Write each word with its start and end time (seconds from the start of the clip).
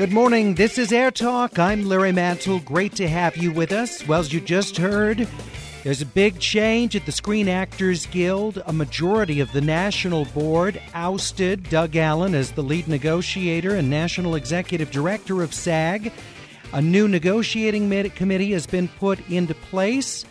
Good 0.00 0.14
morning. 0.14 0.54
This 0.54 0.78
is 0.78 0.92
Air 0.92 1.10
Talk. 1.10 1.58
I'm 1.58 1.84
Larry 1.84 2.10
Mantle. 2.10 2.60
Great 2.60 2.94
to 2.94 3.06
have 3.06 3.36
you 3.36 3.52
with 3.52 3.70
us. 3.70 4.08
Well, 4.08 4.20
as 4.20 4.32
you 4.32 4.40
just 4.40 4.78
heard, 4.78 5.28
there's 5.84 6.00
a 6.00 6.06
big 6.06 6.38
change 6.38 6.96
at 6.96 7.04
the 7.04 7.12
Screen 7.12 7.50
Actors 7.50 8.06
Guild. 8.06 8.62
A 8.64 8.72
majority 8.72 9.40
of 9.40 9.52
the 9.52 9.60
national 9.60 10.24
board 10.24 10.80
ousted 10.94 11.68
Doug 11.68 11.96
Allen 11.96 12.34
as 12.34 12.50
the 12.50 12.62
lead 12.62 12.88
negotiator 12.88 13.74
and 13.74 13.90
national 13.90 14.36
executive 14.36 14.90
director 14.90 15.42
of 15.42 15.52
SAG. 15.52 16.10
A 16.72 16.80
new 16.80 17.06
negotiating 17.06 17.90
committee 18.12 18.52
has 18.52 18.66
been 18.66 18.88
put 18.88 19.20
into 19.28 19.54
place. 19.54 20.24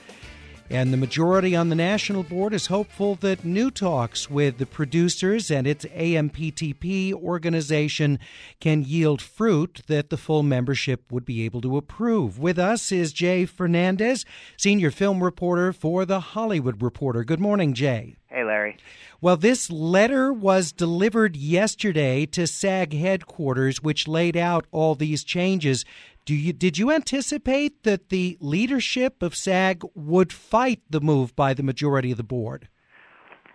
And 0.71 0.93
the 0.93 0.97
majority 0.97 1.55
on 1.55 1.69
the 1.69 1.75
national 1.75 2.21
board 2.21 2.53
is 2.53 2.67
hopeful 2.67 3.15
that 3.15 3.43
new 3.43 3.71
talks 3.71 4.29
with 4.29 4.59
the 4.59 4.67
producers 4.67 5.49
and 5.49 5.65
its 5.65 5.83
AMPTP 5.85 7.11
organization 7.11 8.19
can 8.59 8.83
yield 8.83 9.19
fruit 9.19 9.81
that 9.87 10.11
the 10.11 10.17
full 10.17 10.43
membership 10.43 11.11
would 11.11 11.25
be 11.25 11.43
able 11.43 11.61
to 11.61 11.75
approve. 11.75 12.37
With 12.37 12.59
us 12.59 12.91
is 12.91 13.13
Jay 13.13 13.47
Fernandez, 13.47 14.25
senior 14.57 14.91
film 14.91 15.23
reporter 15.23 15.73
for 15.73 16.05
The 16.05 16.19
Hollywood 16.19 16.83
Reporter. 16.83 17.23
Good 17.23 17.39
morning, 17.39 17.73
Jay. 17.73 18.17
Hey, 18.27 18.43
Larry. 18.43 18.77
Well, 19.21 19.37
this 19.37 19.71
letter 19.71 20.31
was 20.31 20.71
delivered 20.71 21.35
yesterday 21.35 22.27
to 22.27 22.45
SAG 22.45 22.93
headquarters, 22.93 23.81
which 23.81 24.07
laid 24.07 24.37
out 24.37 24.67
all 24.71 24.93
these 24.93 25.23
changes. 25.23 25.83
Do 26.29 26.35
you 26.35 26.53
did 26.53 26.77
you 26.77 26.91
anticipate 26.91 27.81
that 27.85 28.09
the 28.09 28.37
leadership 28.39 29.23
of 29.23 29.33
SAG 29.33 29.81
would 29.95 30.31
fight 30.31 30.79
the 30.87 31.01
move 31.01 31.35
by 31.35 31.55
the 31.55 31.63
majority 31.63 32.11
of 32.11 32.17
the 32.17 32.23
board? 32.23 32.67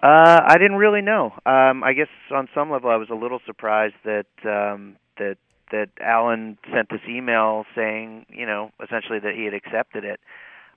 Uh, 0.02 0.40
I 0.44 0.58
didn't 0.58 0.78
really 0.78 1.00
know. 1.00 1.26
Um, 1.46 1.84
I 1.84 1.92
guess 1.92 2.08
on 2.32 2.48
some 2.52 2.72
level, 2.72 2.90
I 2.90 2.96
was 2.96 3.10
a 3.10 3.14
little 3.14 3.38
surprised 3.46 3.94
that 4.04 4.26
um, 4.44 4.96
that 5.18 5.36
that 5.70 5.90
Allen 6.00 6.58
sent 6.72 6.88
this 6.88 7.02
email 7.08 7.64
saying, 7.76 8.26
you 8.28 8.44
know, 8.44 8.72
essentially 8.82 9.20
that 9.20 9.36
he 9.36 9.44
had 9.44 9.54
accepted 9.54 10.02
it. 10.02 10.18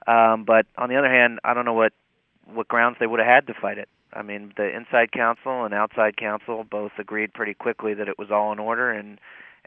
Um, 0.06 0.44
but 0.46 0.68
on 0.78 0.90
the 0.90 0.98
other 0.98 1.10
hand, 1.10 1.40
I 1.44 1.56
don't 1.56 1.66
know 1.66 1.74
what 1.74 1.94
what 2.46 2.68
grounds 2.68 2.98
they 3.00 3.08
would 3.08 3.20
have 3.20 3.28
had 3.28 3.48
to 3.48 3.60
fight 3.60 3.80
it. 3.80 3.90
I 4.14 4.22
mean, 4.22 4.54
the 4.56 4.70
inside 4.70 5.12
counsel 5.14 5.66
and 5.66 5.74
outside 5.74 6.16
counsel 6.16 6.64
both 6.64 6.92
agreed 7.00 7.34
pretty 7.34 7.56
quickly 7.56 7.96
that 7.96 8.08
it 8.08 8.20
was 8.20 8.30
all 8.30 8.54
in 8.54 8.60
order 8.60 8.92
and 8.92 9.20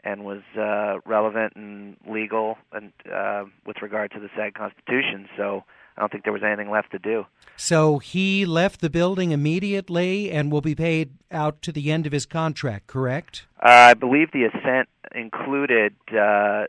and 0.03 0.23
was 0.23 0.41
uh, 0.57 0.99
relevant 1.05 1.53
and 1.55 1.97
legal 2.07 2.57
and 2.71 2.91
uh, 3.11 3.45
with 3.65 3.81
regard 3.81 4.11
to 4.11 4.19
the 4.19 4.29
SAG 4.35 4.53
Constitution. 4.53 5.27
So 5.37 5.63
I 5.97 6.01
don't 6.01 6.11
think 6.11 6.23
there 6.23 6.33
was 6.33 6.43
anything 6.43 6.69
left 6.69 6.91
to 6.91 6.99
do. 6.99 7.25
So 7.55 7.99
he 7.99 8.45
left 8.45 8.81
the 8.81 8.89
building 8.89 9.31
immediately 9.31 10.31
and 10.31 10.51
will 10.51 10.61
be 10.61 10.75
paid 10.75 11.11
out 11.31 11.61
to 11.63 11.71
the 11.71 11.91
end 11.91 12.05
of 12.05 12.11
his 12.11 12.25
contract. 12.25 12.87
Correct? 12.87 13.45
Uh, 13.61 13.69
I 13.69 13.93
believe 13.93 14.31
the 14.31 14.45
assent 14.45 14.89
included 15.13 15.93
uh, 16.09 16.65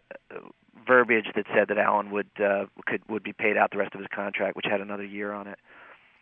verbiage 0.86 1.26
that 1.34 1.46
said 1.54 1.68
that 1.68 1.78
Allen 1.78 2.10
would 2.10 2.28
uh, 2.38 2.66
could 2.86 3.02
would 3.08 3.22
be 3.22 3.32
paid 3.32 3.56
out 3.56 3.70
the 3.70 3.78
rest 3.78 3.94
of 3.94 4.00
his 4.00 4.08
contract, 4.14 4.56
which 4.56 4.66
had 4.68 4.80
another 4.80 5.04
year 5.04 5.32
on 5.32 5.46
it. 5.46 5.58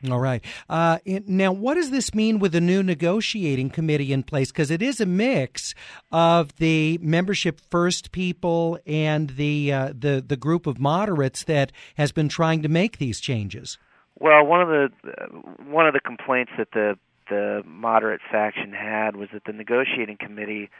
All 0.08 0.20
right. 0.20 0.42
Uh, 0.68 0.98
now, 1.04 1.52
what 1.52 1.74
does 1.74 1.90
this 1.90 2.14
mean 2.14 2.38
with 2.38 2.52
the 2.52 2.60
new 2.60 2.82
negotiating 2.82 3.68
committee 3.68 4.14
in 4.14 4.22
place? 4.22 4.50
Because 4.50 4.70
it 4.70 4.80
is 4.80 4.98
a 4.98 5.06
mix 5.06 5.74
of 6.10 6.56
the 6.56 6.98
membership 7.02 7.60
first 7.60 8.10
people 8.10 8.78
and 8.86 9.30
the 9.30 9.72
uh, 9.72 9.88
the 9.88 10.24
the 10.26 10.38
group 10.38 10.66
of 10.66 10.78
moderates 10.78 11.44
that 11.44 11.70
has 11.96 12.12
been 12.12 12.30
trying 12.30 12.62
to 12.62 12.68
make 12.68 12.96
these 12.96 13.20
changes. 13.20 13.76
Well, 14.18 14.46
one 14.46 14.62
of 14.62 14.68
the 14.68 14.90
uh, 15.06 15.26
one 15.70 15.86
of 15.86 15.92
the 15.92 16.00
complaints 16.00 16.52
that 16.56 16.70
the 16.72 16.98
the 17.28 17.62
moderate 17.66 18.22
faction 18.30 18.72
had 18.72 19.16
was 19.16 19.28
that 19.34 19.44
the 19.44 19.52
negotiating 19.52 20.16
committee 20.16 20.70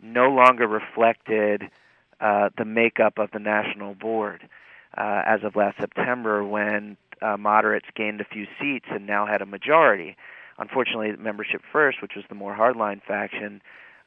no 0.00 0.28
longer 0.28 0.68
reflected 0.68 1.64
uh, 2.20 2.50
the 2.56 2.64
makeup 2.64 3.18
of 3.18 3.30
the 3.32 3.40
national 3.40 3.94
board. 3.94 4.48
Uh, 4.96 5.22
as 5.24 5.40
of 5.42 5.56
last 5.56 5.78
September, 5.80 6.44
when 6.44 6.98
uh, 7.22 7.36
moderates 7.36 7.86
gained 7.94 8.20
a 8.20 8.24
few 8.24 8.46
seats 8.60 8.86
and 8.90 9.06
now 9.06 9.26
had 9.26 9.42
a 9.42 9.46
majority. 9.46 10.16
Unfortunately, 10.58 11.12
membership 11.18 11.62
first, 11.72 12.02
which 12.02 12.12
was 12.14 12.24
the 12.28 12.34
more 12.34 12.54
hardline 12.54 13.00
faction, 13.02 13.62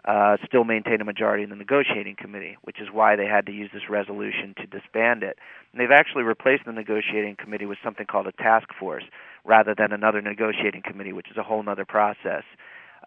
uh, 0.05 0.37
still 0.45 0.63
maintained 0.63 1.01
a 1.01 1.05
majority 1.05 1.43
in 1.43 1.49
the 1.49 1.55
negotiating 1.55 2.15
committee, 2.15 2.57
which 2.61 2.79
is 2.79 2.89
why 2.91 3.15
they 3.15 3.25
had 3.25 3.45
to 3.47 3.51
use 3.51 3.71
this 3.73 3.89
resolution 3.89 4.53
to 4.55 4.67
disband 4.67 5.23
it. 5.23 5.39
And 5.71 5.81
they've 5.81 5.91
actually 5.91 6.23
replaced 6.23 6.65
the 6.65 6.71
negotiating 6.71 7.37
committee 7.37 7.65
with 7.65 7.79
something 7.83 8.05
called 8.05 8.27
a 8.27 8.31
task 8.31 8.67
force 8.79 9.03
rather 9.43 9.73
than 9.75 9.91
another 9.91 10.21
negotiating 10.21 10.83
committee, 10.83 11.11
which 11.11 11.31
is 11.31 11.37
a 11.37 11.43
whole 11.43 11.67
other 11.67 11.85
process. 11.85 12.43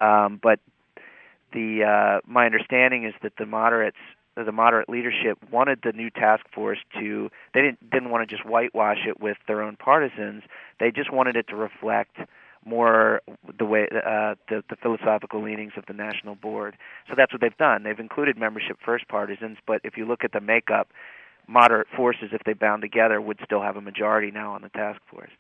Um, 0.01 0.41
but 0.43 0.59
the 1.53 1.85
uh, 1.85 2.21
my 2.27 2.47
understanding 2.47 3.05
is 3.05 3.15
that 3.23 3.33
the 3.39 3.47
moderates 3.47 3.97
the 4.45 4.53
moderate 4.53 4.89
leadership 4.89 5.39
wanted 5.51 5.81
the 5.83 5.93
new 5.93 6.11
task 6.11 6.45
force 6.55 6.79
to 6.99 7.31
they 7.55 7.63
didn't 7.63 7.91
didn't 7.91 8.11
want 8.11 8.29
to 8.29 8.37
just 8.37 8.49
whitewash 8.49 8.99
it 9.07 9.21
with 9.21 9.37
their 9.47 9.63
own 9.63 9.77
partisans. 9.77 10.43
They 10.81 10.91
just 10.91 11.13
wanted 11.13 11.37
it 11.37 11.49
to 11.49 11.57
reflect 11.57 12.17
more 12.65 13.23
the 13.59 13.65
way 13.65 13.89
uh, 13.91 14.35
the, 14.49 14.63
the 14.69 14.77
philosophical 14.77 15.43
leanings 15.43 15.73
of 15.77 15.87
the 15.87 15.95
national 15.95 16.35
board. 16.35 16.77
So 17.09 17.15
that's 17.17 17.33
what 17.33 17.41
they've 17.41 17.57
done. 17.57 17.83
They've 17.83 17.99
included 17.99 18.37
membership 18.37 18.79
first 18.85 19.09
partisans 19.09 19.59
but 19.67 19.81
if 19.85 19.97
you 19.97 20.07
look 20.07 20.25
at 20.25 20.33
the 20.33 20.41
makeup 20.41 20.89
moderate 21.47 21.89
forces 21.97 22.29
if 22.33 22.43
they 22.45 22.53
bound 22.53 22.83
together 22.83 23.21
would 23.21 23.41
still 23.43 23.63
have 23.63 23.77
a 23.77 23.81
majority 23.81 24.31
now 24.31 24.53
on 24.53 24.63
the 24.63 24.69
task 24.69 25.01
force 25.11 25.31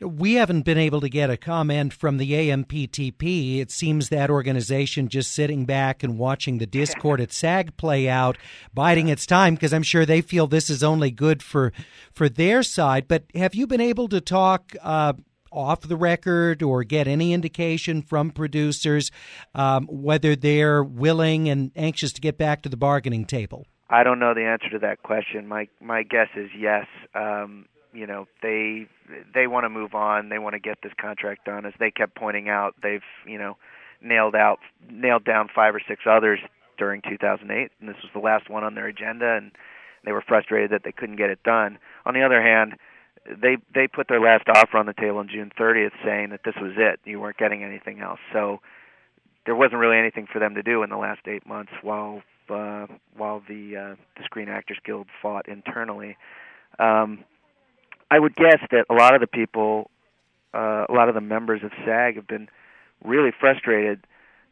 we 0.00 0.34
haven't 0.34 0.62
been 0.62 0.78
able 0.78 1.00
to 1.00 1.08
get 1.08 1.30
a 1.30 1.36
comment 1.36 1.92
from 1.92 2.16
the 2.16 2.32
AMPTP. 2.32 3.58
It 3.58 3.70
seems 3.70 4.08
that 4.08 4.30
organization 4.30 5.08
just 5.08 5.32
sitting 5.32 5.66
back 5.66 6.02
and 6.02 6.18
watching 6.18 6.58
the 6.58 6.66
discord 6.66 7.20
at 7.20 7.32
SAG 7.32 7.76
play 7.76 8.08
out, 8.08 8.38
biding 8.72 9.08
its 9.08 9.26
time 9.26 9.54
because 9.54 9.74
I'm 9.74 9.82
sure 9.82 10.06
they 10.06 10.22
feel 10.22 10.46
this 10.46 10.70
is 10.70 10.82
only 10.82 11.10
good 11.10 11.42
for 11.42 11.72
for 12.12 12.28
their 12.28 12.62
side. 12.62 13.08
But 13.08 13.24
have 13.34 13.54
you 13.54 13.66
been 13.66 13.80
able 13.80 14.08
to 14.08 14.20
talk 14.20 14.74
uh, 14.82 15.12
off 15.52 15.82
the 15.82 15.96
record 15.96 16.62
or 16.62 16.82
get 16.84 17.06
any 17.06 17.32
indication 17.32 18.00
from 18.00 18.30
producers 18.30 19.10
um, 19.54 19.86
whether 19.86 20.34
they're 20.34 20.82
willing 20.82 21.48
and 21.48 21.72
anxious 21.76 22.12
to 22.14 22.20
get 22.20 22.38
back 22.38 22.62
to 22.62 22.68
the 22.68 22.76
bargaining 22.76 23.26
table? 23.26 23.66
I 23.90 24.04
don't 24.04 24.18
know 24.20 24.34
the 24.34 24.44
answer 24.44 24.70
to 24.70 24.78
that 24.78 25.02
question. 25.02 25.46
My 25.46 25.68
my 25.80 26.04
guess 26.04 26.28
is 26.36 26.48
yes. 26.56 26.86
Um, 27.14 27.66
you 27.92 28.06
know 28.06 28.26
they 28.42 28.86
they 29.34 29.46
want 29.46 29.64
to 29.64 29.68
move 29.68 29.94
on. 29.94 30.28
They 30.28 30.38
want 30.38 30.54
to 30.54 30.60
get 30.60 30.78
this 30.82 30.92
contract 31.00 31.44
done. 31.44 31.66
As 31.66 31.74
they 31.78 31.90
kept 31.90 32.14
pointing 32.14 32.48
out 32.48 32.74
they've 32.82 33.02
you 33.26 33.38
know 33.38 33.56
nailed 34.00 34.34
out 34.34 34.58
nailed 34.88 35.24
down 35.24 35.48
five 35.54 35.74
or 35.74 35.80
six 35.86 36.02
others 36.08 36.40
during 36.78 37.02
2008 37.02 37.70
and 37.78 37.88
this 37.88 37.96
was 38.02 38.10
the 38.14 38.20
last 38.20 38.48
one 38.48 38.64
on 38.64 38.74
their 38.74 38.86
agenda 38.86 39.36
and 39.36 39.52
they 40.04 40.12
were 40.12 40.24
frustrated 40.26 40.70
that 40.70 40.82
they 40.82 40.92
couldn't 40.92 41.16
get 41.16 41.30
it 41.30 41.42
done. 41.42 41.78
On 42.06 42.14
the 42.14 42.22
other 42.22 42.42
hand 42.42 42.74
they 43.26 43.58
they 43.74 43.86
put 43.86 44.08
their 44.08 44.20
last 44.20 44.44
offer 44.48 44.78
on 44.78 44.86
the 44.86 44.94
table 44.94 45.18
on 45.18 45.28
June 45.28 45.52
30th 45.58 45.92
saying 46.04 46.30
that 46.30 46.40
this 46.44 46.54
was 46.60 46.72
it. 46.76 47.00
You 47.04 47.20
weren't 47.20 47.36
getting 47.36 47.62
anything 47.62 48.00
else. 48.00 48.20
So 48.32 48.60
there 49.44 49.54
wasn't 49.54 49.80
really 49.80 49.98
anything 49.98 50.26
for 50.32 50.38
them 50.38 50.54
to 50.54 50.62
do 50.62 50.82
in 50.82 50.90
the 50.90 50.96
last 50.96 51.20
8 51.26 51.46
months 51.46 51.72
while 51.82 52.22
uh, 52.48 52.86
while 53.16 53.42
the 53.46 53.76
uh, 53.76 53.94
the 54.16 54.24
Screen 54.24 54.48
Actors 54.48 54.78
Guild 54.84 55.06
fought 55.22 55.46
internally. 55.48 56.16
Um 56.78 57.24
I 58.10 58.18
would 58.18 58.34
guess 58.34 58.58
that 58.70 58.86
a 58.90 58.94
lot 58.94 59.14
of 59.14 59.20
the 59.20 59.26
people, 59.26 59.90
uh, 60.52 60.86
a 60.88 60.92
lot 60.92 61.08
of 61.08 61.14
the 61.14 61.20
members 61.20 61.62
of 61.62 61.70
SAG 61.84 62.16
have 62.16 62.26
been 62.26 62.48
really 63.04 63.30
frustrated. 63.38 64.04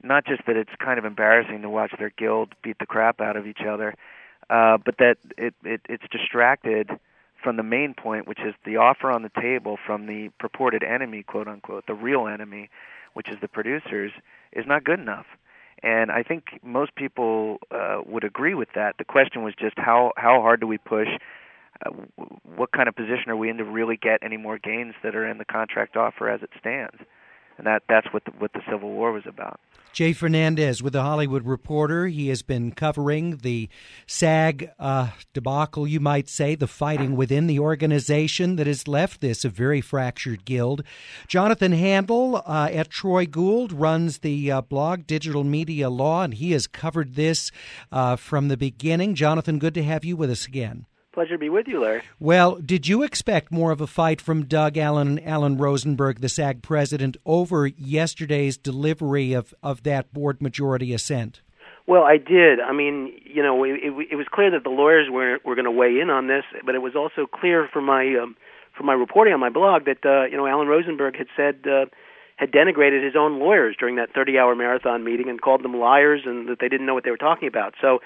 Not 0.02 0.24
just 0.26 0.46
that 0.46 0.56
it's 0.56 0.70
kind 0.78 0.98
of 0.98 1.04
embarrassing 1.04 1.62
to 1.62 1.69
watch 1.69 1.92
their 1.98 2.10
guild 2.10 2.54
beat 2.62 2.78
the 2.78 2.86
crap 2.86 3.20
out 3.20 3.36
of 3.36 3.46
each 3.46 3.62
other, 3.69 3.94
uh, 4.48 4.78
but 4.78 4.98
that 4.98 5.16
it, 5.36 5.54
it 5.64 5.80
it's 5.88 6.04
distracted 6.10 6.91
from 7.42 7.56
the 7.56 7.62
main 7.64 7.94
point, 7.94 8.28
which 8.28 8.41
is 8.41 8.54
the 8.64 8.76
offer 8.76 9.10
on 9.10 9.22
the 9.22 9.30
table 9.41 9.76
from 9.84 10.06
the 10.06 10.30
purported 10.38 10.82
enemy, 10.82 11.22
quote 11.22 11.48
unquote, 11.48 11.86
the 11.86 11.94
real 11.94 12.28
enemy, 12.28 12.70
which 13.14 13.28
is 13.28 13.36
the 13.40 13.48
producers, 13.48 14.12
is 14.52 14.66
not 14.66 14.84
good 14.84 15.00
enough. 15.00 15.26
And 15.82 16.11
I 16.11 16.22
think 16.22 16.61
most 16.62 16.94
people 16.94 17.58
uh, 17.70 18.00
would 18.06 18.25
agree 18.25 18.54
with 18.54 18.69
that. 18.75 18.96
The 18.99 19.04
question 19.04 19.43
was 19.43 19.54
just 19.54 19.78
how 19.78 20.12
how 20.16 20.40
hard 20.40 20.61
do 20.61 20.66
we 20.66 20.78
push? 20.78 21.08
Uh, 21.84 21.90
what 22.56 22.72
kind 22.72 22.88
of 22.88 22.96
position 22.96 23.30
are 23.30 23.36
we 23.36 23.48
in 23.48 23.56
to 23.58 23.64
really 23.64 23.96
get 23.96 24.20
any 24.22 24.36
more 24.36 24.58
gains 24.58 24.94
that 25.02 25.14
are 25.14 25.28
in 25.28 25.38
the 25.38 25.44
contract 25.44 25.96
offer 25.96 26.28
as 26.28 26.42
it 26.42 26.50
stands? 26.58 26.96
And 27.56 27.66
that 27.66 27.82
that's 27.88 28.06
what 28.12 28.25
the, 28.25 28.30
what 28.38 28.52
the 28.52 28.60
Civil 28.70 28.90
War 28.90 29.10
was 29.10 29.25
about. 29.26 29.60
Jay 29.92 30.12
Fernandez 30.12 30.80
with 30.80 30.92
the 30.92 31.02
Hollywood 31.02 31.44
Reporter. 31.44 32.06
He 32.06 32.28
has 32.28 32.42
been 32.42 32.70
covering 32.70 33.38
the 33.38 33.69
SAG 34.06 34.70
uh, 34.78 35.10
debacle, 35.32 35.88
you 35.88 35.98
might 35.98 36.28
say, 36.28 36.54
the 36.54 36.69
fighting 36.69 37.16
within 37.16 37.48
the 37.48 37.58
organization 37.58 38.56
that 38.56 38.69
has 38.69 38.86
left 38.86 39.20
this 39.20 39.44
a 39.44 39.48
very 39.48 39.80
fractured 39.80 40.44
guild. 40.44 40.84
Jonathan 41.26 41.72
Handel 41.72 42.36
uh, 42.46 42.69
at 42.70 42.90
Troy 42.90 43.26
Gould 43.26 43.72
runs 43.72 44.19
the 44.19 44.52
uh, 44.52 44.60
blog 44.60 45.06
Digital 45.06 45.42
Media 45.42 45.90
Law, 45.90 46.22
and 46.22 46.34
he 46.34 46.52
has 46.52 46.69
covered 46.69 47.16
this 47.16 47.50
uh, 47.90 48.14
from 48.14 48.46
the 48.46 48.56
beginning. 48.56 49.16
Jonathan, 49.16 49.58
good 49.58 49.75
to 49.75 49.82
have 49.82 50.04
you 50.04 50.16
with 50.16 50.30
us 50.30 50.46
again. 50.46 50.86
Pleasure 51.19 51.35
to 51.35 51.38
be 51.38 51.49
with 51.49 51.67
you, 51.67 51.81
Larry. 51.81 52.03
Well, 52.20 52.61
did 52.65 52.87
you 52.87 53.03
expect 53.03 53.50
more 53.50 53.73
of 53.73 53.81
a 53.81 53.88
fight 53.88 54.20
from 54.20 54.44
Doug 54.44 54.79
Allen 54.79 55.19
and 55.19 55.26
Alan 55.26 55.59
Rosenberg, 55.59 56.20
the 56.20 56.29
SAG 56.29 56.62
president, 56.62 57.17
over 57.26 57.67
yesterday's 57.67 58.56
delivery 58.56 59.32
of, 59.32 59.53
of 59.61 59.82
that 59.82 60.12
board 60.12 60.41
majority 60.41 60.94
assent? 60.94 61.41
Well, 61.88 62.05
I 62.05 62.19
did. 62.19 62.61
I 62.61 62.73
mean, 62.73 63.20
you 63.25 63.43
know, 63.43 63.65
it, 63.65 63.81
it, 63.82 64.09
it 64.12 64.15
was 64.15 64.26
clear 64.31 64.53
that 64.53 64.62
the 64.62 64.70
lawyers 64.70 65.09
were 65.11 65.41
were 65.44 65.56
going 65.56 65.65
to 65.65 65.73
weigh 65.73 65.99
in 65.99 66.09
on 66.09 66.29
this, 66.29 66.44
but 66.65 66.76
it 66.76 66.82
was 66.82 66.94
also 66.94 67.26
clear 67.26 67.69
from 67.73 67.87
my 67.87 68.14
um, 68.14 68.37
from 68.76 68.87
my 68.87 68.94
reporting 68.94 69.35
on 69.35 69.41
my 69.41 69.50
blog 69.50 69.87
that 69.87 70.06
uh, 70.06 70.26
you 70.26 70.37
know 70.37 70.47
Alan 70.47 70.69
Rosenberg 70.69 71.17
had 71.17 71.26
said 71.37 71.67
uh, 71.67 71.87
had 72.37 72.53
denigrated 72.53 73.05
his 73.05 73.17
own 73.19 73.41
lawyers 73.41 73.75
during 73.76 73.97
that 73.97 74.14
30-hour 74.14 74.55
marathon 74.55 75.03
meeting 75.03 75.29
and 75.29 75.41
called 75.41 75.64
them 75.64 75.76
liars 75.76 76.23
and 76.25 76.49
that 76.49 76.59
they 76.61 76.69
didn't 76.69 76.87
know 76.87 76.94
what 76.94 77.03
they 77.03 77.11
were 77.11 77.17
talking 77.17 77.49
about. 77.49 77.75
So, 77.81 77.99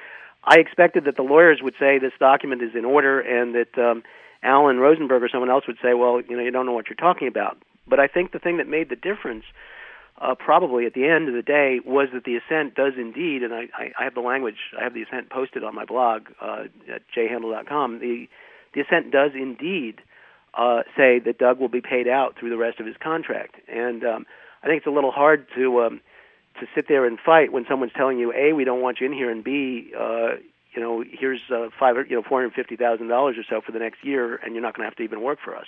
I 0.44 0.58
expected 0.58 1.04
that 1.04 1.16
the 1.16 1.22
lawyers 1.22 1.60
would 1.62 1.74
say 1.78 1.98
this 1.98 2.12
document 2.18 2.62
is 2.62 2.74
in 2.74 2.84
order 2.84 3.20
and 3.20 3.54
that 3.54 3.78
um, 3.78 4.02
Alan 4.42 4.78
Rosenberg 4.78 5.22
or 5.22 5.28
someone 5.28 5.50
else 5.50 5.66
would 5.66 5.78
say, 5.82 5.94
well, 5.94 6.20
you 6.20 6.36
know, 6.36 6.42
you 6.42 6.50
don't 6.50 6.66
know 6.66 6.72
what 6.72 6.88
you're 6.88 6.96
talking 6.96 7.28
about. 7.28 7.58
But 7.86 8.00
I 8.00 8.08
think 8.08 8.32
the 8.32 8.38
thing 8.38 8.56
that 8.58 8.66
made 8.66 8.88
the 8.88 8.96
difference 8.96 9.44
uh, 10.20 10.34
probably 10.34 10.86
at 10.86 10.94
the 10.94 11.06
end 11.06 11.28
of 11.28 11.34
the 11.34 11.42
day 11.42 11.80
was 11.84 12.08
that 12.12 12.24
the 12.24 12.36
assent 12.36 12.74
does 12.74 12.92
indeed, 12.96 13.42
and 13.42 13.52
I, 13.52 13.68
I, 13.76 13.92
I 13.98 14.04
have 14.04 14.14
the 14.14 14.20
language, 14.20 14.56
I 14.78 14.84
have 14.84 14.94
the 14.94 15.02
assent 15.02 15.30
posted 15.30 15.64
on 15.64 15.74
my 15.74 15.84
blog 15.84 16.28
uh, 16.40 16.64
at 16.92 17.02
jhandel.com. 17.16 17.98
The 17.98 18.28
the 18.74 18.80
assent 18.80 19.10
does 19.10 19.32
indeed 19.34 20.00
uh, 20.54 20.82
say 20.96 21.18
that 21.18 21.38
Doug 21.38 21.58
will 21.58 21.68
be 21.68 21.82
paid 21.82 22.08
out 22.08 22.38
through 22.38 22.48
the 22.48 22.56
rest 22.56 22.80
of 22.80 22.86
his 22.86 22.96
contract, 23.02 23.56
and 23.68 24.04
um, 24.04 24.26
I 24.62 24.66
think 24.66 24.78
it's 24.78 24.86
a 24.86 24.90
little 24.90 25.10
hard 25.10 25.46
to 25.56 25.82
um, 25.82 26.00
to 26.60 26.66
sit 26.74 26.88
there 26.88 27.04
and 27.04 27.18
fight 27.18 27.52
when 27.52 27.64
someone's 27.68 27.92
telling 27.92 28.18
you, 28.18 28.32
a, 28.32 28.52
we 28.52 28.64
don't 28.64 28.80
want 28.80 29.00
you 29.00 29.06
in 29.06 29.12
here, 29.12 29.30
and 29.30 29.42
b, 29.42 29.92
uh, 29.98 30.36
you 30.74 30.80
know, 30.80 31.04
here's 31.06 31.40
uh, 31.50 31.68
five, 31.78 31.96
you 32.08 32.16
know, 32.16 32.22
four 32.22 32.40
hundred 32.40 32.54
fifty 32.54 32.76
thousand 32.76 33.08
dollars 33.08 33.36
or 33.36 33.44
so 33.48 33.60
for 33.60 33.72
the 33.72 33.78
next 33.78 34.04
year, 34.04 34.36
and 34.36 34.54
you're 34.54 34.62
not 34.62 34.74
going 34.74 34.84
to 34.84 34.88
have 34.90 34.96
to 34.96 35.02
even 35.02 35.20
work 35.20 35.38
for 35.44 35.54
us. 35.56 35.66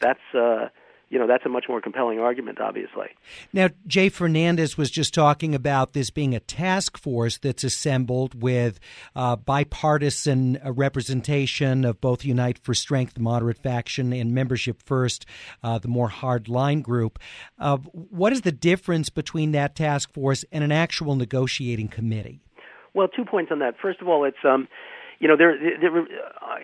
That's 0.00 0.34
uh, 0.34 0.68
you 1.08 1.18
know, 1.18 1.26
that's 1.26 1.46
a 1.46 1.48
much 1.48 1.66
more 1.68 1.80
compelling 1.80 2.18
argument, 2.18 2.60
obviously. 2.60 3.08
Now, 3.52 3.68
Jay 3.86 4.08
Fernandez 4.08 4.76
was 4.76 4.90
just 4.90 5.14
talking 5.14 5.54
about 5.54 5.92
this 5.92 6.10
being 6.10 6.34
a 6.34 6.40
task 6.40 6.98
force 6.98 7.38
that's 7.38 7.62
assembled 7.62 8.42
with 8.42 8.80
uh, 9.14 9.36
bipartisan 9.36 10.58
uh, 10.64 10.72
representation 10.72 11.84
of 11.84 12.00
both 12.00 12.24
Unite 12.24 12.58
for 12.58 12.74
Strength, 12.74 13.14
the 13.14 13.20
moderate 13.20 13.58
faction, 13.58 14.12
and 14.12 14.34
Membership 14.34 14.82
First, 14.82 15.26
uh, 15.62 15.78
the 15.78 15.88
more 15.88 16.10
hardline 16.10 16.82
group. 16.82 17.20
Uh, 17.58 17.76
what 17.76 18.32
is 18.32 18.40
the 18.40 18.52
difference 18.52 19.08
between 19.08 19.52
that 19.52 19.76
task 19.76 20.12
force 20.12 20.44
and 20.50 20.64
an 20.64 20.72
actual 20.72 21.14
negotiating 21.14 21.88
committee? 21.88 22.40
Well, 22.94 23.08
two 23.08 23.24
points 23.24 23.52
on 23.52 23.58
that. 23.60 23.74
First 23.80 24.00
of 24.00 24.08
all, 24.08 24.24
it's 24.24 24.38
um, 24.42 24.68
you 25.18 25.28
know, 25.28 25.36
there, 25.36 25.56
there, 25.58 25.98
uh, 25.98 26.04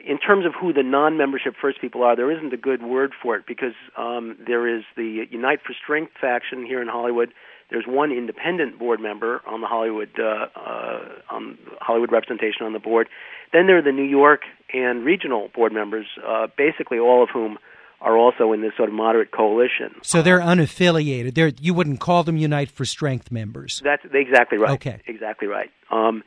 in 0.06 0.18
terms 0.18 0.44
of 0.44 0.52
who 0.58 0.72
the 0.72 0.82
non-membership 0.82 1.54
first 1.60 1.80
people 1.80 2.02
are, 2.02 2.14
there 2.14 2.30
isn't 2.30 2.52
a 2.52 2.56
good 2.56 2.82
word 2.82 3.12
for 3.22 3.36
it 3.36 3.44
because 3.46 3.74
um, 3.96 4.36
there 4.46 4.68
is 4.68 4.84
the 4.96 5.24
Unite 5.30 5.60
for 5.66 5.74
Strength 5.82 6.12
faction 6.20 6.66
here 6.66 6.82
in 6.82 6.88
Hollywood. 6.88 7.32
There's 7.70 7.86
one 7.86 8.12
independent 8.12 8.78
board 8.78 9.00
member 9.00 9.40
on 9.46 9.62
the 9.62 9.66
Hollywood 9.66 10.10
uh, 10.18 10.46
uh, 10.54 10.98
on 11.30 11.56
Hollywood 11.80 12.12
representation 12.12 12.66
on 12.66 12.74
the 12.74 12.78
board. 12.78 13.08
Then 13.52 13.66
there 13.66 13.78
are 13.78 13.82
the 13.82 13.92
New 13.92 14.04
York 14.04 14.42
and 14.74 15.04
regional 15.04 15.48
board 15.54 15.72
members, 15.72 16.06
uh, 16.26 16.48
basically 16.56 16.98
all 16.98 17.22
of 17.22 17.30
whom 17.30 17.58
are 18.02 18.16
also 18.16 18.52
in 18.52 18.60
this 18.60 18.72
sort 18.76 18.90
of 18.90 18.94
moderate 18.94 19.30
coalition. 19.30 19.94
So 20.02 20.20
they're 20.20 20.40
unaffiliated. 20.40 21.34
They're 21.34 21.52
you 21.60 21.72
wouldn't 21.72 22.00
call 22.00 22.24
them 22.24 22.36
Unite 22.36 22.70
for 22.70 22.84
Strength 22.84 23.30
members. 23.30 23.80
That's 23.82 24.02
exactly 24.12 24.58
right. 24.58 24.72
Okay, 24.72 25.00
exactly 25.06 25.48
right. 25.48 25.70
Um, 25.90 26.24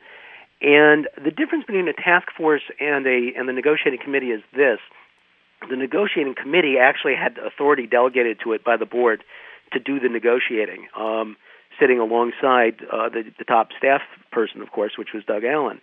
and 0.60 1.08
the 1.22 1.30
difference 1.30 1.64
between 1.66 1.88
a 1.88 1.92
task 1.92 2.28
force 2.36 2.62
and 2.80 3.06
a 3.06 3.32
and 3.36 3.48
the 3.48 3.52
negotiating 3.52 4.00
committee 4.02 4.30
is 4.30 4.42
this: 4.54 4.78
the 5.68 5.76
negotiating 5.76 6.34
committee 6.34 6.76
actually 6.80 7.14
had 7.14 7.38
authority 7.38 7.86
delegated 7.86 8.38
to 8.44 8.52
it 8.52 8.64
by 8.64 8.76
the 8.76 8.86
board 8.86 9.22
to 9.72 9.78
do 9.78 10.00
the 10.00 10.08
negotiating, 10.08 10.86
um, 10.96 11.36
sitting 11.80 11.98
alongside 11.98 12.82
uh, 12.92 13.08
the, 13.08 13.24
the 13.38 13.44
top 13.44 13.68
staff 13.76 14.00
person, 14.30 14.62
of 14.62 14.70
course, 14.70 14.92
which 14.96 15.08
was 15.12 15.24
Doug 15.24 15.44
Allen. 15.44 15.80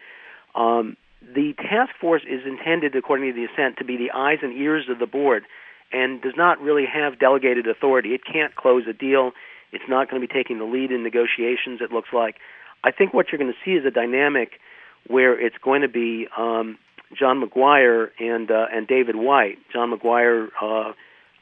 Um, 0.55 0.97
the 1.21 1.53
task 1.53 1.91
force 1.99 2.23
is 2.27 2.41
intended, 2.45 2.95
according 2.95 3.31
to 3.31 3.35
the 3.35 3.45
assent, 3.45 3.77
to 3.77 3.85
be 3.85 3.97
the 3.97 4.11
eyes 4.11 4.39
and 4.41 4.53
ears 4.57 4.85
of 4.89 4.99
the 4.99 5.05
board, 5.05 5.43
and 5.91 6.21
does 6.21 6.33
not 6.35 6.59
really 6.59 6.85
have 6.91 7.19
delegated 7.19 7.67
authority. 7.67 8.13
It 8.13 8.21
can't 8.25 8.55
close 8.55 8.83
a 8.89 8.93
deal. 8.93 9.31
It's 9.71 9.83
not 9.87 10.09
going 10.09 10.21
to 10.21 10.27
be 10.27 10.33
taking 10.33 10.57
the 10.59 10.65
lead 10.65 10.91
in 10.91 11.03
negotiations. 11.03 11.79
It 11.81 11.91
looks 11.91 12.09
like. 12.13 12.35
I 12.83 12.91
think 12.91 13.13
what 13.13 13.27
you're 13.31 13.39
going 13.39 13.53
to 13.53 13.59
see 13.65 13.77
is 13.77 13.85
a 13.85 13.91
dynamic 13.91 14.59
where 15.07 15.39
it's 15.39 15.55
going 15.63 15.81
to 15.81 15.87
be 15.87 16.27
um, 16.37 16.77
John 17.17 17.41
McGuire 17.41 18.09
and 18.19 18.49
uh, 18.51 18.65
and 18.71 18.87
David 18.87 19.15
White. 19.15 19.57
John 19.71 19.91
McGuire, 19.91 20.47
uh, 20.61 20.93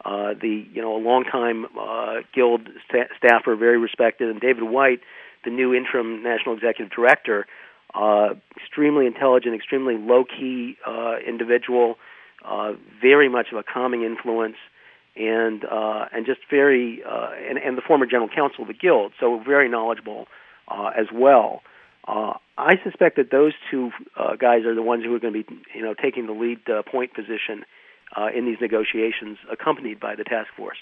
uh, 0.05 0.33
the 0.39 0.65
you 0.71 0.81
know 0.81 0.95
a 0.95 1.01
longtime 1.01 1.65
uh, 1.79 2.21
guild 2.33 2.61
sta- 2.87 3.09
staffer, 3.17 3.55
very 3.55 3.77
respected, 3.77 4.29
and 4.29 4.39
David 4.39 4.63
White, 4.63 4.99
the 5.43 5.51
new 5.51 5.73
interim 5.73 6.23
national 6.23 6.55
executive 6.55 6.91
director, 6.91 7.47
uh, 7.93 8.29
extremely 8.55 9.05
intelligent, 9.05 9.55
extremely 9.55 9.97
low 9.97 10.23
key 10.23 10.77
uh, 10.85 11.15
individual, 11.27 11.95
uh, 12.45 12.73
very 13.01 13.29
much 13.29 13.47
of 13.51 13.57
a 13.57 13.63
calming 13.63 14.03
influence. 14.03 14.57
And 15.13 15.65
uh, 15.65 16.05
and 16.13 16.25
just 16.25 16.39
very 16.49 17.03
uh, 17.03 17.31
and, 17.49 17.57
and 17.57 17.77
the 17.77 17.81
former 17.81 18.05
general 18.05 18.29
counsel 18.33 18.61
of 18.61 18.69
the 18.69 18.73
guild, 18.73 19.11
so 19.19 19.41
very 19.45 19.67
knowledgeable 19.67 20.27
as 20.69 21.07
well. 21.13 21.61
Uh, 22.07 22.33
I 22.57 22.73
suspect 22.83 23.17
that 23.17 23.31
those 23.31 23.53
two 23.69 23.91
uh, 24.17 24.35
guys 24.35 24.65
are 24.65 24.75
the 24.75 24.81
ones 24.81 25.03
who 25.03 25.13
are 25.15 25.19
going 25.19 25.33
to 25.33 25.43
be, 25.43 25.55
you 25.75 25.83
know, 25.83 25.93
taking 25.93 26.25
the 26.25 26.33
lead 26.33 26.59
uh, 26.69 26.81
point 26.83 27.13
position 27.13 27.63
uh, 28.15 28.27
in 28.35 28.45
these 28.45 28.57
negotiations, 28.59 29.37
accompanied 29.51 29.99
by 29.99 30.15
the 30.15 30.23
task 30.23 30.49
force. 30.57 30.77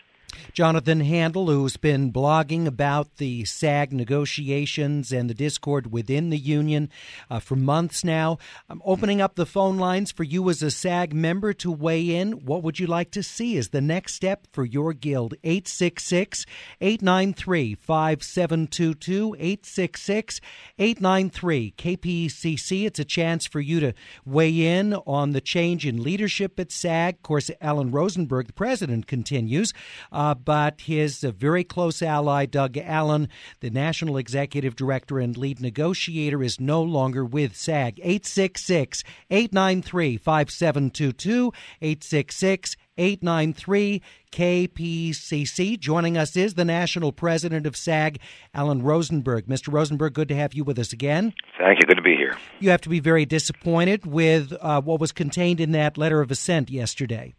Jonathan 0.54 1.00
Handel, 1.02 1.48
who's 1.48 1.78
been 1.78 2.12
blogging 2.12 2.66
about 2.66 3.18
the 3.18 3.46
SAG 3.46 3.94
negotiations 3.94 5.12
and 5.12 5.30
the 5.30 5.34
discord 5.34 5.92
within 5.92 6.30
the 6.30 6.38
union 6.38 6.90
uh, 7.30 7.40
for 7.40 7.56
months 7.56 8.04
now. 8.04 8.38
I'm 8.70 8.82
opening 8.84 9.22
up 9.22 9.36
the 9.36 9.46
phone 9.46 9.78
lines 9.78 10.12
for 10.12 10.24
you 10.24 10.50
as 10.50 10.62
a 10.62 10.72
SAG 10.72 11.14
member 11.14 11.54
to 11.54 11.72
weigh 11.72 12.16
in. 12.16 12.46
What 12.46 12.64
would 12.64 12.80
you 12.80 12.88
like 12.88 13.12
to 13.12 13.24
see 13.24 13.58
as 13.58 13.70
the 13.70 13.82
next 13.82 14.16
step 14.16 14.48
for 14.52 14.66
your 14.66 14.94
guild? 14.94 15.36
866 15.44 16.46
893 16.82 17.76
5722. 17.76 19.36
866 19.40 20.42
893 20.78 21.74
KPCC. 21.78 22.86
It's 22.86 23.00
a 23.00 23.06
chance 23.06 23.48
for 23.48 23.60
you 23.60 23.80
to 23.80 23.94
weigh 24.26 24.78
in 24.78 24.94
on 24.94 25.32
the 25.32 25.42
change 25.42 25.86
in 25.86 26.04
leadership 26.04 26.60
at 26.60 26.72
SAG. 26.72 27.16
Of 27.16 27.24
course, 27.24 27.52
Alan 27.62 27.92
Rosenberg, 27.92 28.48
the 28.48 28.54
president, 28.54 29.08
continues. 29.08 29.74
Uh, 30.12 30.19
but 30.20 30.82
his 30.82 31.24
uh, 31.24 31.32
very 31.32 31.64
close 31.64 32.02
ally, 32.02 32.46
Doug 32.46 32.78
Allen, 32.78 33.30
the 33.62 33.70
national 33.70 34.18
executive 34.18 34.76
director 34.76 35.18
and 35.18 35.38
lead 35.38 35.62
negotiator, 35.62 36.44
is 36.44 36.60
no 36.60 36.82
longer 36.82 37.24
with 37.24 37.56
SAG. 37.56 38.00
866 38.00 39.04
893 39.30 40.18
5722. 40.18 41.54
866 41.82 42.76
893 42.98 44.02
KPCC. 44.34 45.80
Joining 45.80 46.18
us 46.18 46.36
is 46.36 46.56
the 46.56 46.66
national 46.66 47.14
president 47.14 47.66
of 47.66 47.78
SAG, 47.78 48.20
Alan 48.54 48.84
Rosenberg. 48.84 49.48
Mr. 49.48 49.72
Rosenberg, 49.72 50.14
good 50.14 50.28
to 50.28 50.36
have 50.36 50.54
you 50.54 50.66
with 50.66 50.78
us 50.78 50.92
again. 50.92 51.34
Thank 51.58 51.80
you. 51.80 51.88
Good 51.88 51.96
to 51.96 52.02
be 52.02 52.16
here. 52.16 52.38
You 52.60 52.72
have 52.72 52.82
to 52.82 52.90
be 52.90 53.00
very 53.00 53.26
disappointed 53.26 54.06
with 54.06 54.54
uh, 54.60 54.82
what 54.82 55.00
was 55.00 55.14
contained 55.14 55.62
in 55.62 55.72
that 55.72 55.98
letter 55.98 56.20
of 56.20 56.30
assent 56.30 56.70
yesterday. 56.70 57.34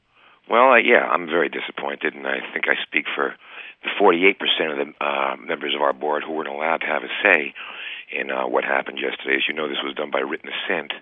Well, 0.50 0.74
uh, 0.74 0.82
yeah, 0.82 1.06
I'm 1.06 1.30
very 1.30 1.48
disappointed, 1.48 2.14
and 2.14 2.26
I 2.26 2.42
think 2.52 2.66
I 2.66 2.74
speak 2.82 3.06
for 3.14 3.36
the 3.86 3.90
48% 4.02 4.34
of 4.74 4.78
the 4.82 4.90
uh, 4.98 5.36
members 5.38 5.76
of 5.76 5.80
our 5.80 5.92
board 5.92 6.24
who 6.26 6.32
weren't 6.32 6.50
allowed 6.50 6.78
to 6.78 6.90
have 6.90 7.04
a 7.04 7.12
say 7.22 7.54
in 8.10 8.32
uh, 8.32 8.48
what 8.48 8.64
happened 8.64 8.98
yesterday. 8.98 9.36
As 9.36 9.46
you 9.46 9.54
know, 9.54 9.68
this 9.68 9.78
was 9.84 9.94
done 9.94 10.10
by 10.10 10.18
written 10.18 10.50
assent 10.50 10.92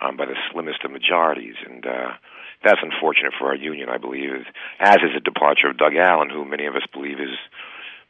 um, 0.00 0.16
by 0.16 0.24
the 0.24 0.34
slimmest 0.50 0.82
of 0.82 0.92
majorities, 0.92 1.60
and 1.68 1.84
uh, 1.84 2.16
that's 2.64 2.80
unfortunate 2.80 3.34
for 3.38 3.48
our 3.48 3.54
union, 3.54 3.90
I 3.90 3.98
believe, 3.98 4.32
as 4.80 4.96
is 5.04 5.12
the 5.12 5.20
departure 5.20 5.68
of 5.68 5.76
Doug 5.76 5.92
Allen, 5.94 6.30
who 6.30 6.48
many 6.48 6.64
of 6.64 6.74
us 6.74 6.88
believe 6.90 7.20
is 7.20 7.36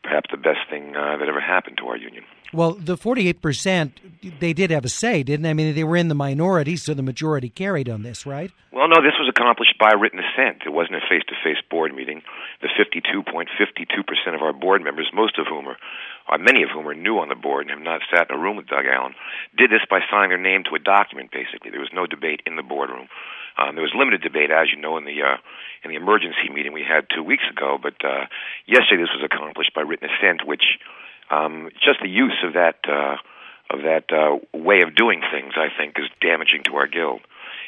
perhaps 0.04 0.30
the 0.30 0.38
best 0.38 0.70
thing 0.70 0.94
uh, 0.94 1.18
that 1.18 1.26
ever 1.28 1.40
happened 1.40 1.78
to 1.82 1.88
our 1.90 1.96
union. 1.96 2.22
Well, 2.52 2.72
the 2.72 2.96
48%, 2.96 4.38
they 4.40 4.52
did 4.52 4.70
have 4.70 4.84
a 4.84 4.88
say, 4.88 5.22
didn't 5.22 5.42
they? 5.42 5.50
I 5.50 5.54
mean, 5.54 5.74
they 5.74 5.84
were 5.84 5.96
in 5.96 6.08
the 6.08 6.14
minority, 6.14 6.76
so 6.76 6.94
the 6.94 7.02
majority 7.02 7.48
carried 7.48 7.88
on 7.88 8.02
this, 8.02 8.24
right? 8.24 8.50
Well, 8.72 8.88
no, 8.88 9.00
this 9.02 9.16
was 9.18 9.28
accomplished 9.28 9.78
by 9.78 9.92
written 9.92 10.20
assent. 10.20 10.62
It 10.66 10.70
wasn't 10.70 10.96
a 10.96 11.04
face 11.08 11.24
to 11.28 11.34
face 11.42 11.58
board 11.70 11.94
meeting. 11.94 12.22
The 12.62 12.68
52.52% 12.68 14.34
of 14.34 14.42
our 14.42 14.52
board 14.52 14.82
members, 14.82 15.10
most 15.12 15.38
of 15.38 15.46
whom 15.46 15.68
are, 15.68 15.78
uh, 16.28 16.38
many 16.38 16.62
of 16.62 16.70
whom 16.70 16.86
are 16.88 16.94
new 16.94 17.18
on 17.18 17.28
the 17.28 17.34
board 17.34 17.66
and 17.66 17.70
have 17.70 17.82
not 17.82 18.02
sat 18.12 18.30
in 18.30 18.36
a 18.36 18.38
room 18.38 18.56
with 18.56 18.66
Doug 18.66 18.86
Allen, 18.86 19.14
did 19.56 19.70
this 19.70 19.82
by 19.88 20.00
signing 20.10 20.30
their 20.30 20.38
name 20.38 20.62
to 20.64 20.74
a 20.74 20.78
document, 20.78 21.30
basically. 21.30 21.70
There 21.70 21.80
was 21.80 21.92
no 21.94 22.06
debate 22.06 22.42
in 22.46 22.56
the 22.56 22.62
boardroom. 22.62 23.08
Um, 23.56 23.74
there 23.74 23.82
was 23.82 23.96
limited 23.96 24.20
debate, 24.20 24.50
as 24.50 24.68
you 24.68 24.80
know, 24.80 24.98
in 24.98 25.04
the 25.04 25.16
uh, 25.24 25.40
in 25.82 25.88
the 25.88 25.96
emergency 25.96 26.52
meeting 26.52 26.72
we 26.72 26.84
had 26.84 27.08
two 27.08 27.22
weeks 27.22 27.44
ago. 27.50 27.78
But 27.80 27.96
uh, 28.04 28.28
yesterday, 28.66 29.00
this 29.02 29.16
was 29.16 29.24
accomplished 29.24 29.72
by 29.72 29.80
written 29.80 30.08
assent, 30.12 30.44
which 30.44 30.76
um, 31.30 31.70
just 31.84 32.00
the 32.00 32.08
use 32.08 32.36
of 32.44 32.54
that 32.54 32.76
uh, 32.88 33.16
of 33.68 33.80
that 33.82 34.04
uh, 34.12 34.38
way 34.56 34.82
of 34.82 34.94
doing 34.94 35.22
things, 35.32 35.54
I 35.56 35.68
think, 35.76 35.96
is 35.98 36.06
damaging 36.20 36.62
to 36.64 36.76
our 36.76 36.86
guild. 36.86 37.20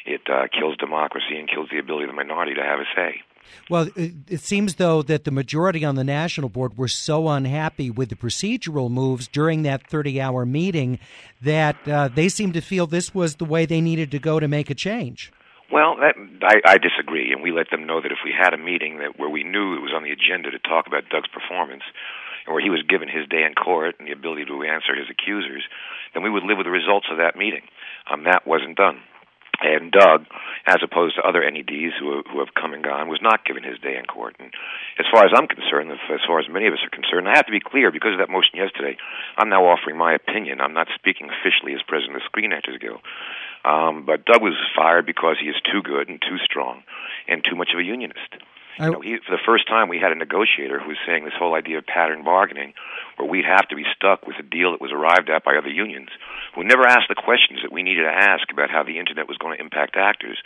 It 0.06 0.22
uh, 0.30 0.46
kills 0.48 0.76
democracy 0.76 1.36
and 1.38 1.48
kills 1.48 1.68
the 1.70 1.78
ability 1.78 2.04
of 2.04 2.10
the 2.10 2.16
minority 2.16 2.54
to 2.54 2.62
have 2.62 2.78
a 2.78 2.84
say. 2.94 3.22
Well, 3.70 3.88
it 3.96 4.40
seems 4.40 4.76
though 4.76 5.02
that 5.02 5.24
the 5.24 5.30
majority 5.30 5.84
on 5.84 5.94
the 5.94 6.04
national 6.04 6.48
board 6.48 6.76
were 6.76 6.88
so 6.88 7.28
unhappy 7.28 7.90
with 7.90 8.10
the 8.10 8.16
procedural 8.16 8.90
moves 8.90 9.26
during 9.28 9.62
that 9.62 9.86
30 9.88 10.20
hour 10.20 10.46
meeting 10.46 10.98
that 11.42 11.76
uh, 11.88 12.08
they 12.08 12.28
seemed 12.28 12.54
to 12.54 12.60
feel 12.60 12.86
this 12.86 13.14
was 13.14 13.36
the 13.36 13.44
way 13.44 13.66
they 13.66 13.80
needed 13.80 14.10
to 14.10 14.18
go 14.18 14.38
to 14.40 14.48
make 14.48 14.70
a 14.70 14.74
change. 14.74 15.32
Well, 15.70 15.96
that, 15.96 16.14
I, 16.42 16.72
I 16.72 16.78
disagree, 16.78 17.30
and 17.30 17.42
we 17.42 17.52
let 17.52 17.70
them 17.70 17.86
know 17.86 18.00
that 18.00 18.10
if 18.10 18.18
we 18.24 18.32
had 18.32 18.54
a 18.54 18.58
meeting 18.58 18.98
that 18.98 19.18
where 19.18 19.28
we 19.28 19.44
knew 19.44 19.74
it 19.74 19.82
was 19.82 19.92
on 19.94 20.02
the 20.02 20.10
agenda 20.10 20.50
to 20.50 20.58
talk 20.58 20.86
about 20.86 21.08
Doug's 21.10 21.28
performance, 21.28 21.82
where 22.48 22.62
he 22.62 22.70
was 22.70 22.82
given 22.88 23.08
his 23.08 23.28
day 23.28 23.44
in 23.44 23.54
court 23.54 23.96
and 23.98 24.08
the 24.08 24.12
ability 24.12 24.44
to 24.46 24.62
answer 24.64 24.96
his 24.96 25.10
accusers, 25.10 25.62
then 26.14 26.22
we 26.22 26.30
would 26.30 26.44
live 26.44 26.56
with 26.56 26.66
the 26.66 26.74
results 26.74 27.06
of 27.10 27.18
that 27.18 27.36
meeting. 27.36 27.62
Um, 28.10 28.24
that 28.24 28.46
wasn't 28.46 28.76
done. 28.76 29.00
And 29.60 29.90
Doug, 29.90 30.22
as 30.70 30.78
opposed 30.86 31.16
to 31.16 31.26
other 31.26 31.42
NEDs 31.42 31.98
who 31.98 32.22
who 32.30 32.38
have 32.38 32.54
come 32.54 32.74
and 32.74 32.84
gone, 32.84 33.08
was 33.10 33.18
not 33.20 33.44
given 33.44 33.66
his 33.66 33.78
day 33.82 33.98
in 33.98 34.06
court. 34.06 34.36
And 34.38 34.54
as 35.02 35.06
far 35.10 35.26
as 35.26 35.34
I'm 35.34 35.50
concerned, 35.50 35.90
as 35.90 36.22
far 36.26 36.38
as 36.38 36.46
many 36.48 36.70
of 36.70 36.74
us 36.74 36.84
are 36.86 36.94
concerned, 36.94 37.26
I 37.26 37.34
have 37.34 37.46
to 37.46 37.52
be 37.52 37.58
clear 37.58 37.90
because 37.90 38.14
of 38.14 38.22
that 38.22 38.30
motion 38.30 38.54
yesterday. 38.54 38.96
I'm 39.36 39.50
now 39.50 39.66
offering 39.66 39.98
my 39.98 40.14
opinion. 40.14 40.60
I'm 40.60 40.74
not 40.74 40.86
speaking 40.94 41.26
officially 41.26 41.74
as 41.74 41.82
president 41.82 42.14
of 42.14 42.22
the 42.22 42.30
Screen 42.30 42.52
Actors 42.54 42.78
Guild. 42.78 43.02
Um, 43.66 44.06
but 44.06 44.24
Doug 44.24 44.42
was 44.42 44.54
fired 44.78 45.06
because 45.06 45.42
he 45.42 45.50
is 45.50 45.58
too 45.66 45.82
good 45.82 46.08
and 46.08 46.22
too 46.22 46.38
strong 46.46 46.86
and 47.26 47.42
too 47.42 47.56
much 47.56 47.74
of 47.74 47.80
a 47.80 47.84
unionist. 47.84 48.38
You 48.78 48.92
know, 48.92 49.18
for 49.26 49.34
the 49.34 49.42
first 49.44 49.66
time, 49.66 49.88
we 49.88 49.98
had 49.98 50.12
a 50.12 50.14
negotiator 50.14 50.78
who 50.78 50.88
was 50.88 50.98
saying 51.06 51.24
this 51.24 51.34
whole 51.38 51.54
idea 51.54 51.78
of 51.78 51.86
pattern 51.86 52.22
bargaining, 52.22 52.74
where 53.16 53.28
we'd 53.28 53.44
have 53.44 53.66
to 53.68 53.76
be 53.76 53.84
stuck 53.94 54.26
with 54.26 54.36
a 54.38 54.42
deal 54.42 54.70
that 54.72 54.80
was 54.80 54.92
arrived 54.92 55.28
at 55.30 55.44
by 55.44 55.56
other 55.56 55.70
unions, 55.70 56.08
who 56.54 56.62
never 56.62 56.86
asked 56.86 57.08
the 57.08 57.18
questions 57.18 57.60
that 57.62 57.72
we 57.72 57.82
needed 57.82 58.02
to 58.02 58.14
ask 58.14 58.50
about 58.52 58.70
how 58.70 58.82
the 58.82 58.98
internet 58.98 59.26
was 59.26 59.38
going 59.38 59.56
to 59.56 59.62
impact 59.62 59.96
actors. 59.96 60.38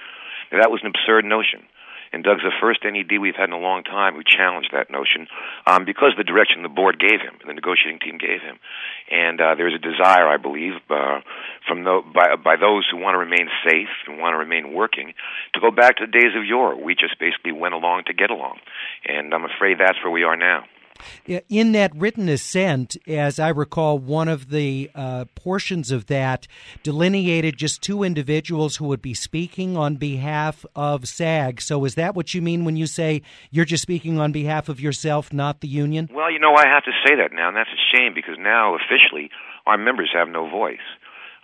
Now, 0.51 0.61
that 0.61 0.71
was 0.71 0.81
an 0.83 0.89
absurd 0.89 1.25
notion. 1.25 1.62
And 2.12 2.23
Doug's 2.23 2.42
the 2.42 2.52
first 2.61 2.85
NED 2.85 3.21
we've 3.21 3.37
had 3.37 3.49
in 3.49 3.52
a 3.52 3.59
long 3.59 3.85
time 3.85 4.14
who 4.14 4.23
challenged 4.23 4.71
that 4.73 4.90
notion 4.90 5.26
um, 5.66 5.85
because 5.85 6.12
of 6.12 6.19
the 6.19 6.28
direction 6.28 6.62
the 6.62 6.69
board 6.69 7.00
gave 7.00 7.21
him 7.21 7.40
the 7.47 7.54
negotiating 7.54 8.00
team 8.00 8.19
gave 8.19 8.40
him. 8.40 8.59
And 9.11 9.40
uh, 9.40 9.54
there's 9.57 9.75
a 9.75 9.78
desire, 9.78 10.28
I 10.28 10.37
believe, 10.37 10.73
uh, 10.90 11.21
from 11.66 11.85
the, 11.85 12.02
by, 12.14 12.37
by 12.37 12.57
those 12.57 12.88
who 12.90 12.99
want 12.99 13.14
to 13.14 13.19
remain 13.19 13.49
safe 13.66 13.92
and 14.07 14.19
want 14.19 14.35
to 14.35 14.38
remain 14.38 14.73
working 14.73 15.14
to 15.54 15.61
go 15.61 15.71
back 15.71 15.97
to 15.97 16.07
the 16.07 16.12
days 16.12 16.33
of 16.37 16.45
yore. 16.45 16.76
We 16.76 16.95
just 16.95 17.19
basically 17.19 17.52
went 17.52 17.75
along 17.75 18.04
to 18.07 18.14
get 18.14 18.31
along. 18.31 18.59
And 19.07 19.35
I'm 19.35 19.45
afraid 19.45 19.78
that's 19.78 19.99
where 20.02 20.12
we 20.12 20.25
are 20.25 20.37
now. 20.37 20.64
In 21.49 21.73
that 21.73 21.95
written 21.97 22.29
assent, 22.29 22.97
as 23.07 23.39
I 23.39 23.49
recall, 23.49 23.99
one 23.99 24.29
of 24.29 24.51
the 24.51 24.91
uh, 24.95 25.25
portions 25.35 25.91
of 25.91 26.07
that 26.07 26.47
delineated 26.83 27.57
just 27.57 27.83
two 27.83 28.03
individuals 28.03 28.77
who 28.77 28.87
would 28.87 29.03
be 29.03 29.15
speaking 29.15 29.77
on 29.77 29.97
behalf 29.97 30.65
of 30.75 31.07
SAG. 31.07 31.61
So, 31.61 31.85
is 31.85 31.95
that 31.95 32.15
what 32.15 32.35
you 32.35 32.43
mean 32.43 32.65
when 32.65 32.77
you 32.77 32.87
say 32.87 33.23
you're 33.51 33.65
just 33.65 33.83
speaking 33.83 34.19
on 34.19 34.33
behalf 34.33 34.69
of 34.69 34.81
yourself, 34.81 35.33
not 35.33 35.61
the 35.61 35.69
union? 35.69 36.09
Well, 36.13 36.31
you 36.31 36.39
know, 36.39 36.55
I 36.55 36.67
have 36.67 36.85
to 36.85 36.93
say 37.07 37.15
that 37.17 37.33
now, 37.33 37.49
and 37.49 37.57
that's 37.57 37.71
a 37.71 37.97
shame 37.97 38.15
because 38.15 38.37
now 38.39 38.75
officially 38.75 39.31
our 39.67 39.79
members 39.79 40.11
have 40.15 40.29
no 40.29 40.49
voice 40.49 40.79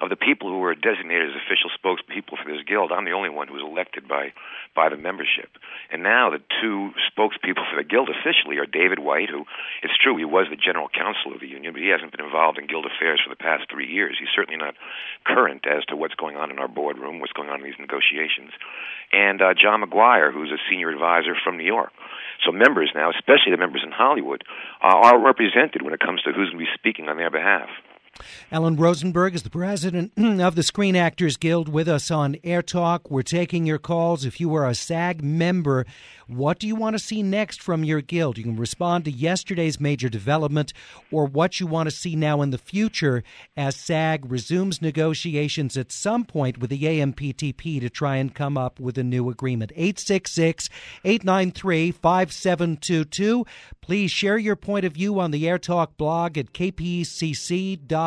of 0.00 0.10
the 0.10 0.16
people 0.16 0.48
who 0.48 0.58
were 0.58 0.74
designated 0.74 1.30
as 1.30 1.42
official 1.42 1.70
spokespeople 1.74 2.38
for 2.38 2.46
this 2.46 2.62
guild, 2.62 2.92
I'm 2.92 3.04
the 3.04 3.16
only 3.18 3.30
one 3.30 3.48
who 3.48 3.54
was 3.54 3.66
elected 3.66 4.06
by 4.06 4.32
by 4.74 4.88
the 4.88 4.96
membership. 4.96 5.50
And 5.90 6.02
now 6.02 6.30
the 6.30 6.38
two 6.62 6.94
spokespeople 7.10 7.66
for 7.66 7.74
the 7.74 7.82
guild 7.82 8.08
officially 8.08 8.58
are 8.58 8.66
David 8.66 9.00
White, 9.00 9.28
who 9.28 9.42
it's 9.82 9.98
true 9.98 10.16
he 10.16 10.24
was 10.24 10.46
the 10.50 10.56
general 10.56 10.88
counsel 10.88 11.34
of 11.34 11.40
the 11.40 11.50
union, 11.50 11.72
but 11.72 11.82
he 11.82 11.88
hasn't 11.88 12.12
been 12.12 12.24
involved 12.24 12.58
in 12.58 12.70
guild 12.70 12.86
affairs 12.86 13.18
for 13.18 13.30
the 13.30 13.42
past 13.42 13.66
three 13.66 13.90
years. 13.90 14.16
He's 14.18 14.30
certainly 14.34 14.58
not 14.58 14.74
current 15.24 15.66
as 15.66 15.84
to 15.86 15.96
what's 15.96 16.14
going 16.14 16.36
on 16.36 16.50
in 16.50 16.58
our 16.58 16.68
boardroom, 16.68 17.18
what's 17.18 17.34
going 17.34 17.50
on 17.50 17.58
in 17.58 17.66
these 17.66 17.80
negotiations. 17.80 18.54
And 19.12 19.42
uh, 19.42 19.54
John 19.54 19.82
McGuire, 19.82 20.32
who's 20.32 20.52
a 20.54 20.62
senior 20.70 20.90
advisor 20.90 21.34
from 21.42 21.58
New 21.58 21.66
York. 21.66 21.90
So 22.46 22.52
members 22.52 22.92
now, 22.94 23.10
especially 23.10 23.50
the 23.50 23.58
members 23.58 23.82
in 23.82 23.90
Hollywood, 23.90 24.44
uh, 24.78 24.94
are 24.94 25.18
represented 25.18 25.82
when 25.82 25.92
it 25.92 26.00
comes 26.00 26.22
to 26.22 26.30
who's 26.30 26.50
going 26.50 26.64
to 26.64 26.70
be 26.70 26.78
speaking 26.78 27.08
on 27.08 27.16
their 27.16 27.30
behalf. 27.30 27.68
Alan 28.50 28.76
Rosenberg 28.76 29.34
is 29.34 29.42
the 29.42 29.50
president 29.50 30.12
of 30.18 30.54
the 30.54 30.62
Screen 30.62 30.96
Actors 30.96 31.36
Guild 31.36 31.68
with 31.68 31.88
us 31.88 32.10
on 32.10 32.36
Air 32.44 32.62
Talk. 32.62 33.10
We're 33.10 33.22
taking 33.22 33.66
your 33.66 33.78
calls. 33.78 34.24
If 34.24 34.40
you 34.40 34.54
are 34.54 34.66
a 34.66 34.74
SAG 34.74 35.22
member, 35.22 35.84
what 36.28 36.58
do 36.58 36.66
you 36.66 36.76
want 36.76 36.94
to 36.94 36.98
see 36.98 37.22
next 37.22 37.62
from 37.62 37.84
your 37.84 38.02
guild? 38.02 38.36
You 38.36 38.44
can 38.44 38.56
respond 38.56 39.06
to 39.06 39.10
yesterday's 39.10 39.80
major 39.80 40.10
development 40.10 40.74
or 41.10 41.24
what 41.24 41.58
you 41.58 41.66
want 41.66 41.88
to 41.88 41.94
see 41.94 42.16
now 42.16 42.42
in 42.42 42.50
the 42.50 42.58
future 42.58 43.24
as 43.56 43.76
SAG 43.76 44.30
resumes 44.30 44.82
negotiations 44.82 45.76
at 45.78 45.90
some 45.90 46.26
point 46.26 46.58
with 46.58 46.68
the 46.68 46.82
AMPTP 46.82 47.80
to 47.80 47.88
try 47.88 48.16
and 48.16 48.34
come 48.34 48.58
up 48.58 48.78
with 48.78 48.98
a 48.98 49.04
new 49.04 49.30
agreement. 49.30 49.72
866 49.74 50.68
893 51.02 51.92
5722. 51.92 53.46
Please 53.80 54.10
share 54.10 54.36
your 54.36 54.56
point 54.56 54.84
of 54.84 54.92
view 54.92 55.18
on 55.18 55.30
the 55.30 55.48
Air 55.48 55.58
Talk 55.58 55.96
blog 55.96 56.36
at 56.36 56.52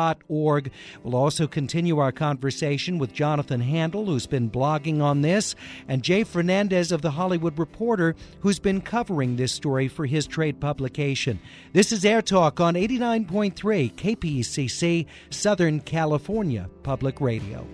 kpcc.org. 0.02 0.70
We'll 1.02 1.16
also 1.16 1.46
continue 1.46 1.98
our 1.98 2.12
conversation 2.12 2.98
with 2.98 3.12
Jonathan 3.12 3.60
Handel, 3.60 4.06
who's 4.06 4.26
been 4.26 4.50
blogging 4.50 5.00
on 5.00 5.22
this, 5.22 5.54
and 5.88 6.02
Jay 6.02 6.24
Fernandez 6.24 6.92
of 6.92 7.02
The 7.02 7.12
Hollywood 7.12 7.58
Reporter, 7.58 8.14
who's 8.40 8.58
been 8.58 8.80
covering 8.80 9.36
this 9.36 9.52
story 9.52 9.88
for 9.88 10.06
his 10.06 10.26
trade 10.26 10.60
publication. 10.60 11.40
This 11.72 11.92
is 11.92 12.04
Air 12.04 12.22
Talk 12.22 12.60
on 12.60 12.74
89.3 12.74 13.92
KPCC, 13.94 15.06
Southern 15.30 15.80
California 15.80 16.68
Public 16.82 17.20
Radio. 17.20 17.66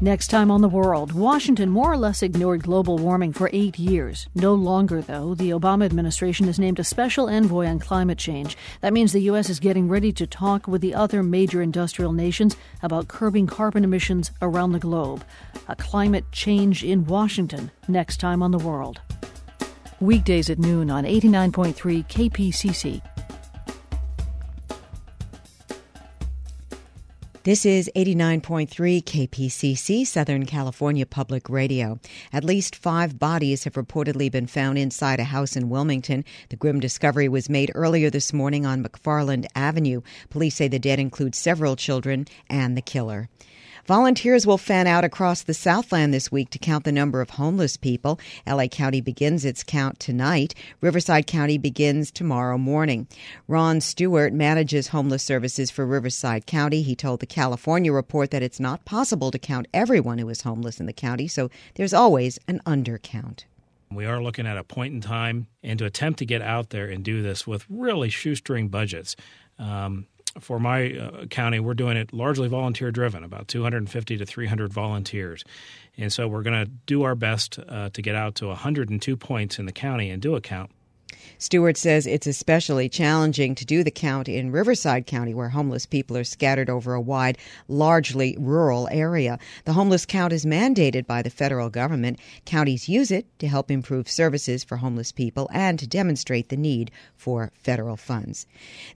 Next 0.00 0.26
time 0.26 0.50
on 0.50 0.60
the 0.60 0.68
world, 0.68 1.12
Washington 1.12 1.70
more 1.70 1.92
or 1.92 1.96
less 1.96 2.22
ignored 2.22 2.64
global 2.64 2.98
warming 2.98 3.32
for 3.32 3.48
eight 3.52 3.78
years. 3.78 4.28
No 4.34 4.52
longer, 4.52 5.00
though. 5.00 5.34
The 5.34 5.50
Obama 5.50 5.84
administration 5.84 6.46
has 6.46 6.58
named 6.58 6.80
a 6.80 6.84
special 6.84 7.28
envoy 7.28 7.66
on 7.66 7.78
climate 7.78 8.18
change. 8.18 8.56
That 8.80 8.92
means 8.92 9.12
the 9.12 9.22
U.S. 9.22 9.48
is 9.48 9.60
getting 9.60 9.88
ready 9.88 10.12
to 10.12 10.26
talk 10.26 10.66
with 10.66 10.82
the 10.82 10.94
other 10.94 11.22
major 11.22 11.62
industrial 11.62 12.12
nations 12.12 12.56
about 12.82 13.08
curbing 13.08 13.46
carbon 13.46 13.84
emissions 13.84 14.32
around 14.42 14.72
the 14.72 14.80
globe. 14.80 15.24
A 15.68 15.76
climate 15.76 16.30
change 16.32 16.82
in 16.82 17.06
Washington. 17.06 17.70
Next 17.86 18.18
time 18.18 18.42
on 18.42 18.50
the 18.50 18.58
world. 18.58 19.00
Weekdays 20.00 20.50
at 20.50 20.58
noon 20.58 20.90
on 20.90 21.04
89.3 21.04 21.72
KPCC. 22.08 23.13
This 27.44 27.66
is 27.66 27.90
89.3 27.94 29.04
KPCC, 29.04 30.06
Southern 30.06 30.46
California 30.46 31.04
Public 31.04 31.50
Radio. 31.50 32.00
At 32.32 32.42
least 32.42 32.74
five 32.74 33.18
bodies 33.18 33.64
have 33.64 33.74
reportedly 33.74 34.32
been 34.32 34.46
found 34.46 34.78
inside 34.78 35.20
a 35.20 35.24
house 35.24 35.54
in 35.54 35.68
Wilmington. 35.68 36.24
The 36.48 36.56
grim 36.56 36.80
discovery 36.80 37.28
was 37.28 37.50
made 37.50 37.70
earlier 37.74 38.08
this 38.08 38.32
morning 38.32 38.64
on 38.64 38.82
McFarland 38.82 39.44
Avenue. 39.54 40.00
Police 40.30 40.54
say 40.54 40.68
the 40.68 40.78
dead 40.78 40.98
include 40.98 41.34
several 41.34 41.76
children 41.76 42.26
and 42.48 42.78
the 42.78 42.80
killer. 42.80 43.28
Volunteers 43.86 44.46
will 44.46 44.56
fan 44.56 44.86
out 44.86 45.04
across 45.04 45.42
the 45.42 45.52
Southland 45.52 46.14
this 46.14 46.32
week 46.32 46.48
to 46.48 46.58
count 46.58 46.84
the 46.84 46.92
number 46.92 47.20
of 47.20 47.28
homeless 47.30 47.76
people. 47.76 48.18
LA 48.46 48.66
County 48.66 49.02
begins 49.02 49.44
its 49.44 49.62
count 49.62 50.00
tonight. 50.00 50.54
Riverside 50.80 51.26
County 51.26 51.58
begins 51.58 52.10
tomorrow 52.10 52.56
morning. 52.56 53.06
Ron 53.46 53.82
Stewart 53.82 54.32
manages 54.32 54.88
homeless 54.88 55.22
services 55.22 55.70
for 55.70 55.84
Riverside 55.84 56.46
County. 56.46 56.80
He 56.80 56.96
told 56.96 57.20
the 57.20 57.26
California 57.26 57.92
Report 57.92 58.30
that 58.30 58.42
it's 58.42 58.58
not 58.58 58.86
possible 58.86 59.30
to 59.30 59.38
count 59.38 59.66
everyone 59.74 60.16
who 60.16 60.30
is 60.30 60.40
homeless 60.40 60.80
in 60.80 60.86
the 60.86 60.94
county, 60.94 61.28
so 61.28 61.50
there's 61.74 61.92
always 61.92 62.38
an 62.48 62.62
undercount. 62.64 63.44
We 63.92 64.06
are 64.06 64.22
looking 64.22 64.46
at 64.46 64.56
a 64.56 64.64
point 64.64 64.94
in 64.94 65.02
time 65.02 65.46
and 65.62 65.78
to 65.78 65.84
attempt 65.84 66.20
to 66.20 66.26
get 66.26 66.40
out 66.40 66.70
there 66.70 66.88
and 66.88 67.04
do 67.04 67.20
this 67.20 67.46
with 67.46 67.66
really 67.68 68.08
shoestring 68.08 68.68
budgets. 68.68 69.14
Um, 69.58 70.06
for 70.40 70.58
my 70.58 70.92
uh, 70.92 71.26
county, 71.26 71.60
we're 71.60 71.74
doing 71.74 71.96
it 71.96 72.12
largely 72.12 72.48
volunteer 72.48 72.90
driven, 72.90 73.24
about 73.24 73.48
250 73.48 74.16
to 74.16 74.26
300 74.26 74.72
volunteers. 74.72 75.44
And 75.96 76.12
so 76.12 76.26
we're 76.26 76.42
going 76.42 76.64
to 76.64 76.70
do 76.86 77.02
our 77.04 77.14
best 77.14 77.58
uh, 77.58 77.90
to 77.90 78.02
get 78.02 78.14
out 78.14 78.34
to 78.36 78.48
102 78.48 79.16
points 79.16 79.58
in 79.58 79.66
the 79.66 79.72
county 79.72 80.10
and 80.10 80.20
do 80.20 80.34
a 80.34 80.40
count. 80.40 80.70
Stewart 81.38 81.76
says 81.76 82.06
it's 82.06 82.26
especially 82.26 82.88
challenging 82.88 83.54
to 83.54 83.64
do 83.64 83.84
the 83.84 83.90
count 83.90 84.28
in 84.28 84.50
Riverside 84.50 85.06
County, 85.06 85.34
where 85.34 85.50
homeless 85.50 85.86
people 85.86 86.16
are 86.16 86.24
scattered 86.24 86.70
over 86.70 86.94
a 86.94 87.00
wide, 87.00 87.38
largely 87.68 88.36
rural 88.38 88.88
area. 88.90 89.38
The 89.64 89.74
homeless 89.74 90.06
count 90.06 90.32
is 90.32 90.44
mandated 90.44 91.06
by 91.06 91.22
the 91.22 91.30
federal 91.30 91.70
government. 91.70 92.18
Counties 92.44 92.88
use 92.88 93.10
it 93.10 93.26
to 93.38 93.46
help 93.46 93.70
improve 93.70 94.08
services 94.08 94.64
for 94.64 94.78
homeless 94.78 95.12
people 95.12 95.48
and 95.52 95.78
to 95.78 95.86
demonstrate 95.86 96.48
the 96.48 96.56
need 96.56 96.90
for 97.16 97.52
federal 97.62 97.96
funds. 97.96 98.46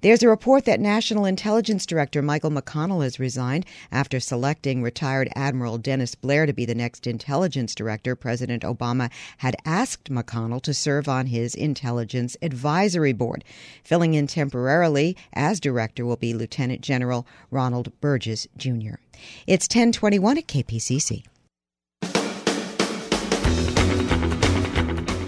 There's 0.01 0.23
a 0.23 0.29
report 0.29 0.65
that 0.65 0.81
National 0.81 1.25
Intelligence 1.25 1.87
Director 1.87 2.23
Michael 2.23 2.51
McConnell 2.51 3.03
has 3.03 3.21
resigned 3.21 3.67
after 3.93 4.19
selecting 4.21 4.83
retired 4.83 5.29
Admiral 5.37 5.79
Dennis 5.79 6.15
Blair 6.15 6.47
to 6.47 6.53
be 6.53 6.65
the 6.65 6.75
next 6.75 7.07
intelligence 7.07 7.75
director. 7.75 8.17
President 8.17 8.63
Obama 8.63 9.11
had 9.39 9.57
asked 9.65 10.11
McConnell 10.11 10.63
to 10.63 10.75
serve 10.75 11.09
on 11.09 11.27
his 11.27 11.55
intelligence 11.55 12.08
Intelligence 12.09 12.38
Advisory 12.41 13.12
Board. 13.12 13.45
Filling 13.85 14.15
in 14.15 14.27
temporarily 14.27 15.15
as 15.35 15.61
director 15.61 16.07
will 16.07 16.17
be 16.17 16.33
Lieutenant 16.33 16.81
General 16.81 17.27
Ronald 17.50 17.93
Burgess 18.00 18.47
Jr. 18.57 18.95
It's 19.47 19.67
1021 19.67 20.38
at 20.38 20.47
KPCC. 20.47 21.25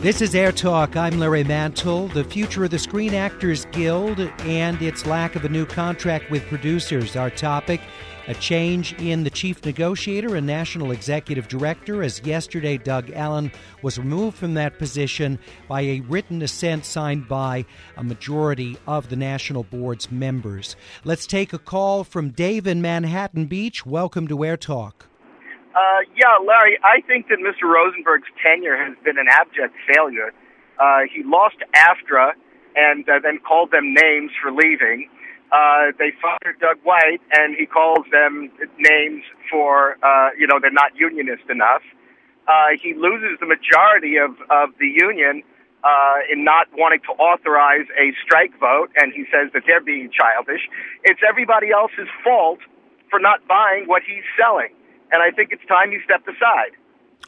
This 0.01 0.23
is 0.23 0.35
Air 0.35 0.53
Talk. 0.53 0.97
I'm 0.97 1.19
Larry 1.19 1.45
Mantle. 1.45 2.09
The 2.09 2.25
future 2.25 2.65
of 2.65 2.71
the 2.71 2.79
Screen 2.79 3.13
Actors 3.13 3.67
Guild 3.67 4.19
and 4.19 4.81
its 4.81 5.05
lack 5.05 5.37
of 5.37 5.45
a 5.45 5.51
new 5.51 5.67
contract 5.67 6.31
with 6.31 6.43
producers. 6.45 7.15
Our 7.17 7.29
topic 7.29 7.83
a 8.31 8.35
change 8.35 8.93
in 9.01 9.25
the 9.25 9.31
chief 9.31 9.65
negotiator 9.65 10.37
and 10.37 10.47
national 10.47 10.93
executive 10.93 11.49
director, 11.49 12.01
as 12.01 12.25
yesterday 12.25 12.79
Doug 12.79 13.11
Allen 13.11 13.51
was 13.83 13.99
removed 13.99 14.37
from 14.37 14.55
that 14.55 14.79
position 14.79 15.37
by 15.67 15.81
a 15.81 16.01
written 16.03 16.41
assent 16.41 16.85
signed 16.85 17.27
by 17.27 17.65
a 17.97 18.05
majority 18.05 18.79
of 18.87 19.09
the 19.09 19.17
national 19.17 19.65
board's 19.65 20.13
members. 20.13 20.77
Let's 21.03 21.27
take 21.27 21.53
a 21.53 21.59
call 21.59 22.05
from 22.05 22.31
Dave 22.31 22.69
in 22.69 22.81
Manhattan 22.81 23.47
Beach. 23.47 23.85
Welcome 23.85 24.29
to 24.29 24.45
Air 24.45 24.57
Talk. 24.57 25.07
Uh, 25.75 25.81
yeah, 26.15 26.39
Larry, 26.47 26.79
I 26.85 27.01
think 27.09 27.27
that 27.31 27.39
Mr. 27.39 27.69
Rosenberg's 27.69 28.29
tenure 28.41 28.77
has 28.77 28.97
been 29.05 29.19
an 29.19 29.27
abject 29.29 29.75
failure. 29.93 30.33
Uh, 30.79 31.01
he 31.13 31.25
lost 31.25 31.57
AFTRA 31.75 32.35
and 32.77 33.09
uh, 33.09 33.19
then 33.21 33.41
called 33.41 33.73
them 33.73 33.93
names 33.93 34.31
for 34.41 34.53
leaving. 34.53 35.09
Uh, 35.53 35.91
they 35.99 36.13
fired 36.23 36.59
Doug 36.61 36.79
White, 36.83 37.21
and 37.33 37.57
he 37.59 37.67
calls 37.67 38.07
them 38.11 38.51
names 38.79 39.25
for, 39.51 39.99
uh, 40.03 40.31
you 40.39 40.47
know, 40.47 40.59
they're 40.61 40.71
not 40.71 40.95
unionist 40.95 41.49
enough. 41.51 41.83
Uh, 42.47 42.79
he 42.81 42.95
loses 42.95 43.39
the 43.41 43.47
majority 43.47 44.17
of, 44.17 44.31
of 44.51 44.71
the 44.79 44.87
union 44.87 45.43
uh, 45.83 46.19
in 46.31 46.45
not 46.45 46.69
wanting 46.75 47.01
to 47.01 47.13
authorize 47.19 47.87
a 47.99 48.15
strike 48.23 48.53
vote, 48.61 48.91
and 48.97 49.13
he 49.13 49.25
says 49.31 49.51
that 49.55 49.63
they're 49.67 49.83
being 49.83 50.11
childish. 50.11 50.63
It's 51.05 51.21
everybody 51.29 51.73
else's 51.73 52.09
fault 52.23 52.61
for 53.11 53.19
not 53.19 53.47
buying 53.49 53.87
what 53.87 54.03
he's 54.07 54.25
selling 54.39 54.71
and 55.13 55.23
I 55.23 55.31
think 55.35 55.51
it's 55.53 55.65
time 55.67 55.91
he 55.91 55.99
stepped 56.05 56.29
aside. 56.29 56.73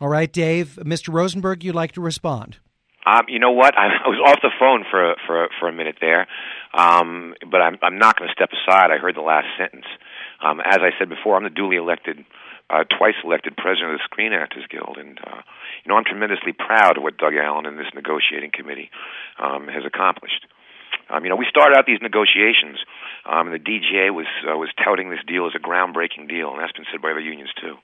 All 0.00 0.08
right, 0.08 0.32
Dave. 0.32 0.78
Mr. 0.82 1.12
Rosenberg, 1.12 1.62
you'd 1.64 1.74
like 1.74 1.92
to 1.92 2.00
respond? 2.00 2.58
Um, 3.04 3.22
you 3.28 3.38
know 3.38 3.50
what? 3.50 3.76
I, 3.76 3.86
I 4.06 4.08
was 4.08 4.20
off 4.24 4.38
the 4.42 4.50
phone 4.58 4.84
for 4.90 5.14
for 5.26 5.48
for 5.58 5.68
a 5.68 5.72
minute 5.72 5.96
there, 6.00 6.26
um, 6.74 7.34
but 7.50 7.60
I'm 7.60 7.78
I'm 7.82 7.98
not 7.98 8.18
going 8.18 8.28
to 8.28 8.34
step 8.34 8.50
aside. 8.52 8.90
I 8.90 8.98
heard 8.98 9.16
the 9.16 9.24
last 9.24 9.46
sentence. 9.58 9.86
Um, 10.40 10.60
as 10.60 10.78
I 10.80 10.90
said 10.98 11.08
before, 11.08 11.36
I'm 11.36 11.44
the 11.44 11.50
duly 11.50 11.76
elected, 11.76 12.24
uh, 12.70 12.84
twice 12.84 13.14
elected 13.24 13.56
president 13.56 13.92
of 13.92 13.98
the 13.98 14.04
Screen 14.04 14.32
Actors 14.32 14.64
Guild, 14.70 14.96
and 14.98 15.18
uh, 15.20 15.42
you 15.84 15.88
know 15.88 15.96
I'm 15.96 16.04
tremendously 16.04 16.52
proud 16.52 16.96
of 16.96 17.02
what 17.02 17.18
Doug 17.18 17.34
Allen 17.34 17.66
and 17.66 17.78
this 17.78 17.92
negotiating 17.94 18.50
committee 18.52 18.90
um, 19.38 19.68
has 19.68 19.84
accomplished. 19.86 20.46
Um, 21.10 21.24
you 21.24 21.30
know, 21.30 21.36
we 21.36 21.46
started 21.48 21.76
out 21.76 21.84
these 21.84 22.00
negotiations, 22.00 22.78
um, 23.28 23.48
and 23.48 23.54
the 23.54 23.60
DGA 23.60 24.14
was 24.14 24.26
uh, 24.48 24.56
was 24.56 24.70
touting 24.82 25.10
this 25.10 25.20
deal 25.26 25.46
as 25.46 25.52
a 25.54 25.60
groundbreaking 25.60 26.28
deal, 26.28 26.50
and 26.52 26.60
that's 26.60 26.72
been 26.72 26.86
said 26.90 27.02
by 27.02 27.10
other 27.10 27.20
unions 27.20 27.50
too. 27.60 27.76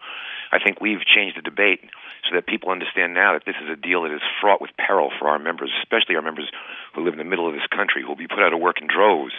I 0.53 0.59
think 0.59 0.81
we've 0.81 1.05
changed 1.05 1.37
the 1.37 1.43
debate 1.43 1.81
so 2.29 2.35
that 2.35 2.47
people 2.47 2.71
understand 2.71 3.15
now 3.15 3.35
that 3.35 3.45
this 3.45 3.57
is 3.63 3.69
a 3.69 3.77
deal 3.77 4.03
that 4.03 4.13
is 4.13 4.23
fraught 4.41 4.61
with 4.61 4.71
peril 4.77 5.11
for 5.19 5.29
our 5.29 5.39
members, 5.39 5.71
especially 5.83 6.17
our 6.17 6.23
members 6.23 6.51
who 6.95 7.05
live 7.05 7.15
in 7.15 7.19
the 7.19 7.29
middle 7.29 7.47
of 7.47 7.55
this 7.55 7.67
country, 7.71 8.03
who 8.03 8.09
will 8.09 8.17
be 8.17 8.29
put 8.29 8.41
out 8.41 8.53
of 8.53 8.61
work 8.61 8.81
in 8.81 8.89
droves 8.89 9.33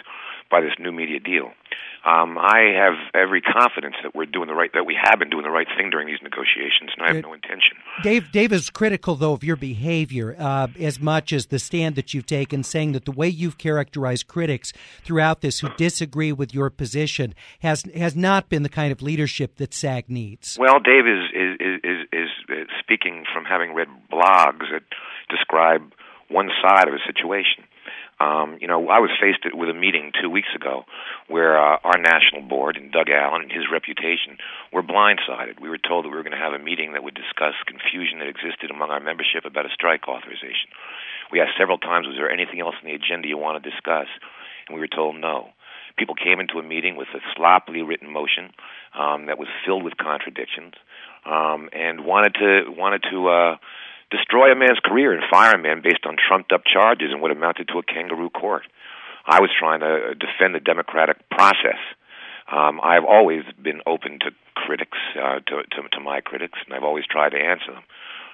by 0.50 0.60
this 0.60 0.72
new 0.78 0.92
media 0.92 1.20
deal. 1.20 1.52
Um, 2.02 2.38
I 2.38 2.72
have 2.76 2.94
every 3.14 3.42
confidence 3.42 3.94
that 4.02 4.14
we're 4.14 4.24
doing 4.24 4.48
the 4.48 4.54
right, 4.54 4.70
that 4.72 4.86
we 4.86 4.96
have 5.00 5.18
been 5.18 5.28
doing 5.28 5.42
the 5.42 5.50
right 5.50 5.66
thing 5.76 5.90
during 5.90 6.06
these 6.06 6.22
negotiations, 6.22 6.92
and 6.96 7.04
I 7.04 7.12
have 7.12 7.22
no 7.22 7.34
intention. 7.34 7.76
Dave, 8.02 8.32
Dave 8.32 8.52
is 8.52 8.70
critical 8.70 9.16
though 9.16 9.34
of 9.34 9.44
your 9.44 9.56
behavior 9.56 10.34
uh, 10.38 10.68
as 10.78 10.98
much 10.98 11.30
as 11.30 11.46
the 11.46 11.58
stand 11.58 11.96
that 11.96 12.14
you've 12.14 12.24
taken, 12.24 12.64
saying 12.64 12.92
that 12.92 13.04
the 13.04 13.12
way 13.12 13.28
you've 13.28 13.58
characterized 13.58 14.28
critics 14.28 14.72
throughout 15.04 15.42
this 15.42 15.60
who 15.60 15.68
disagree 15.76 16.32
with 16.32 16.54
your 16.54 16.70
position 16.70 17.34
has 17.60 17.82
has 17.94 18.16
not 18.16 18.48
been 18.48 18.62
the 18.62 18.70
kind 18.70 18.92
of 18.92 19.02
leadership 19.02 19.56
that 19.56 19.74
SAG 19.74 20.08
needs. 20.08 20.56
Well, 20.58 20.80
Dave 20.80 21.06
is 21.06 21.30
is 21.34 21.56
is, 21.60 22.06
is, 22.14 22.28
is 22.48 22.68
speaking 22.80 23.24
from 23.30 23.44
having 23.44 23.74
read 23.74 23.88
blogs 24.10 24.64
that 24.72 24.84
describe 25.28 25.92
one 26.30 26.48
side 26.62 26.88
of 26.88 26.94
a 26.94 27.02
situation. 27.06 27.64
Um, 28.20 28.58
you 28.60 28.68
know, 28.68 28.76
I 28.92 29.00
was 29.00 29.08
faced 29.16 29.48
with 29.56 29.72
a 29.72 29.74
meeting 29.74 30.12
two 30.12 30.28
weeks 30.28 30.52
ago 30.54 30.84
where 31.28 31.56
uh, 31.56 31.80
our 31.82 31.96
national 31.96 32.42
board 32.42 32.76
and 32.76 32.92
Doug 32.92 33.08
Allen 33.08 33.48
and 33.48 33.50
his 33.50 33.64
reputation 33.72 34.36
were 34.70 34.82
blindsided. 34.84 35.58
We 35.58 35.72
were 35.72 35.80
told 35.80 36.04
that 36.04 36.12
we 36.12 36.16
were 36.16 36.22
going 36.22 36.36
to 36.36 36.44
have 36.44 36.52
a 36.52 36.62
meeting 36.62 36.92
that 36.92 37.02
would 37.02 37.16
discuss 37.16 37.56
confusion 37.64 38.20
that 38.20 38.28
existed 38.28 38.68
among 38.70 38.90
our 38.90 39.00
membership 39.00 39.48
about 39.48 39.64
a 39.64 39.72
strike 39.72 40.06
authorization. 40.06 40.68
We 41.32 41.40
asked 41.40 41.56
several 41.56 41.78
times, 41.78 42.06
was 42.06 42.16
there 42.20 42.30
anything 42.30 42.60
else 42.60 42.76
on 42.76 42.84
the 42.84 42.94
agenda 42.94 43.24
you 43.26 43.38
want 43.38 43.56
to 43.56 43.64
discuss? 43.64 44.12
And 44.68 44.76
we 44.76 44.80
were 44.84 44.92
told 44.92 45.16
no. 45.16 45.56
People 45.96 46.14
came 46.14 46.40
into 46.40 46.60
a 46.60 46.62
meeting 46.62 46.96
with 46.96 47.08
a 47.16 47.24
sloppily 47.34 47.80
written 47.80 48.12
motion 48.12 48.52
um, 48.92 49.26
that 49.26 49.38
was 49.38 49.48
filled 49.64 49.82
with 49.82 49.96
contradictions 49.96 50.74
um, 51.24 51.68
and 51.72 52.04
wanted 52.04 52.34
to 52.34 52.70
wanted 52.76 53.02
to 53.10 53.28
uh, 53.28 53.56
destroy 54.10 54.52
a 54.52 54.56
man's 54.56 54.80
career 54.84 55.12
and 55.12 55.22
fire 55.30 55.54
a 55.54 55.58
man 55.58 55.82
based 55.82 56.04
on 56.06 56.16
trumped 56.16 56.52
up 56.52 56.62
charges 56.64 57.08
and 57.10 57.22
what 57.22 57.30
amounted 57.30 57.68
to 57.68 57.78
a 57.78 57.82
kangaroo 57.82 58.30
court. 58.30 58.62
I 59.26 59.40
was 59.40 59.50
trying 59.58 59.80
to 59.80 60.14
defend 60.14 60.54
the 60.54 60.60
democratic 60.60 61.28
process. 61.30 61.78
Um, 62.50 62.80
I've 62.82 63.04
always 63.04 63.44
been 63.62 63.80
open 63.86 64.18
to 64.20 64.30
critics, 64.54 64.98
uh, 65.16 65.38
to, 65.46 65.62
to, 65.62 65.88
to 65.92 66.00
my 66.00 66.20
critics, 66.20 66.58
and 66.66 66.74
I've 66.74 66.82
always 66.82 67.04
tried 67.06 67.30
to 67.30 67.38
answer 67.38 67.72
them. 67.72 67.84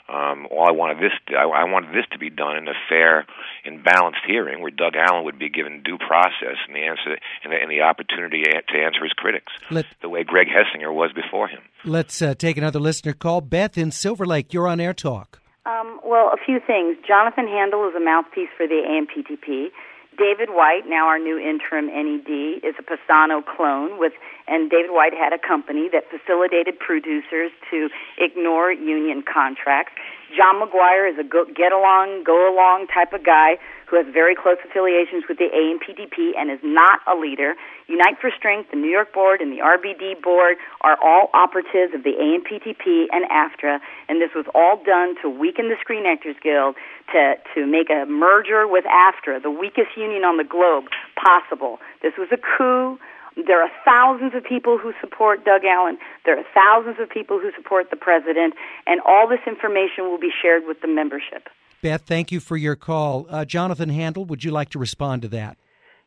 Um, 0.08 0.46
all 0.52 0.64
I 0.66 0.70
wanted 0.70 0.98
this, 0.98 1.10
to, 1.26 1.34
I, 1.34 1.42
I 1.42 1.64
wanted 1.64 1.90
this 1.90 2.06
to 2.12 2.18
be 2.18 2.30
done 2.30 2.56
in 2.56 2.68
a 2.68 2.78
fair 2.88 3.26
and 3.64 3.82
balanced 3.82 4.20
hearing, 4.26 4.62
where 4.62 4.70
Doug 4.70 4.94
Allen 4.94 5.24
would 5.24 5.38
be 5.38 5.50
given 5.50 5.82
due 5.82 5.98
process 5.98 6.56
and 6.66 6.76
the 6.76 6.86
answer 6.86 7.18
and 7.42 7.52
the, 7.52 7.56
and 7.60 7.68
the 7.68 7.82
opportunity 7.82 8.44
to 8.44 8.78
answer 8.78 9.02
his 9.02 9.12
critics, 9.12 9.52
Let, 9.70 9.84
the 10.00 10.08
way 10.08 10.22
Greg 10.22 10.46
Hessinger 10.46 10.94
was 10.94 11.10
before 11.12 11.48
him. 11.48 11.60
Let's 11.84 12.22
uh, 12.22 12.34
take 12.34 12.56
another 12.56 12.78
listener 12.78 13.14
call. 13.14 13.40
Beth 13.40 13.76
in 13.76 13.90
Silver 13.90 14.24
Lake, 14.24 14.54
you're 14.54 14.68
on 14.68 14.80
Air 14.80 14.94
Talk. 14.94 15.40
Um, 15.66 15.98
well, 16.04 16.30
a 16.32 16.38
few 16.38 16.60
things. 16.64 16.96
Jonathan 17.02 17.48
Handel 17.48 17.88
is 17.88 17.94
a 17.96 18.00
mouthpiece 18.00 18.50
for 18.56 18.68
the 18.68 18.86
AMPTP. 18.86 19.74
David 20.16 20.48
White, 20.48 20.86
now 20.86 21.08
our 21.08 21.18
new 21.18 21.36
interim 21.36 21.88
NED, 21.88 22.64
is 22.64 22.74
a 22.78 22.84
Pisano 22.86 23.44
clone 23.44 23.98
with, 23.98 24.12
and 24.46 24.70
David 24.70 24.92
White 24.94 25.12
had 25.12 25.34
a 25.34 25.38
company 25.38 25.90
that 25.92 26.04
facilitated 26.08 26.78
producers 26.78 27.50
to 27.70 27.90
ignore 28.16 28.72
union 28.72 29.22
contracts. 29.26 29.92
John 30.34 30.62
McGuire 30.62 31.10
is 31.12 31.18
a 31.18 31.24
go, 31.24 31.44
get 31.44 31.72
along, 31.72 32.24
go 32.24 32.48
along 32.48 32.86
type 32.86 33.12
of 33.12 33.26
guy 33.26 33.58
who 33.86 33.96
has 33.96 34.06
very 34.12 34.34
close 34.34 34.58
affiliations 34.66 35.24
with 35.28 35.38
the 35.38 35.46
AMPTP 35.46 36.34
and 36.36 36.50
is 36.50 36.58
not 36.62 37.00
a 37.06 37.14
leader. 37.14 37.54
Unite 37.86 38.18
for 38.20 38.30
Strength, 38.36 38.70
the 38.70 38.76
New 38.76 38.90
York 38.90 39.14
Board, 39.14 39.40
and 39.40 39.52
the 39.52 39.62
RBD 39.62 40.22
Board 40.22 40.56
are 40.80 40.98
all 41.02 41.30
operatives 41.34 41.94
of 41.94 42.02
the 42.02 42.18
AMPTP 42.18 43.06
and 43.12 43.24
AFTRA, 43.30 43.78
and 44.08 44.20
this 44.20 44.30
was 44.34 44.44
all 44.54 44.82
done 44.84 45.14
to 45.22 45.30
weaken 45.30 45.68
the 45.68 45.76
Screen 45.80 46.04
Actors 46.04 46.36
Guild, 46.42 46.74
to, 47.12 47.34
to 47.54 47.66
make 47.66 47.88
a 47.88 48.04
merger 48.06 48.66
with 48.66 48.84
AFTRA, 48.84 49.42
the 49.42 49.50
weakest 49.50 49.96
union 49.96 50.24
on 50.24 50.36
the 50.36 50.44
globe, 50.44 50.90
possible. 51.14 51.78
This 52.02 52.14
was 52.18 52.28
a 52.32 52.38
coup. 52.38 52.98
There 53.36 53.62
are 53.62 53.70
thousands 53.84 54.34
of 54.34 54.42
people 54.42 54.78
who 54.78 54.92
support 55.00 55.44
Doug 55.44 55.62
Allen. 55.64 55.98
There 56.24 56.36
are 56.38 56.44
thousands 56.54 56.96
of 56.98 57.08
people 57.08 57.38
who 57.38 57.52
support 57.54 57.90
the 57.90 57.96
president, 57.96 58.54
and 58.86 59.00
all 59.06 59.28
this 59.28 59.44
information 59.46 60.10
will 60.10 60.18
be 60.18 60.32
shared 60.42 60.66
with 60.66 60.80
the 60.80 60.88
membership. 60.88 61.46
Beth, 61.82 62.02
thank 62.02 62.32
you 62.32 62.40
for 62.40 62.56
your 62.56 62.76
call. 62.76 63.26
Uh, 63.28 63.44
Jonathan 63.44 63.88
Handel, 63.88 64.24
would 64.24 64.44
you 64.44 64.50
like 64.50 64.70
to 64.70 64.78
respond 64.78 65.22
to 65.22 65.28
that? 65.28 65.56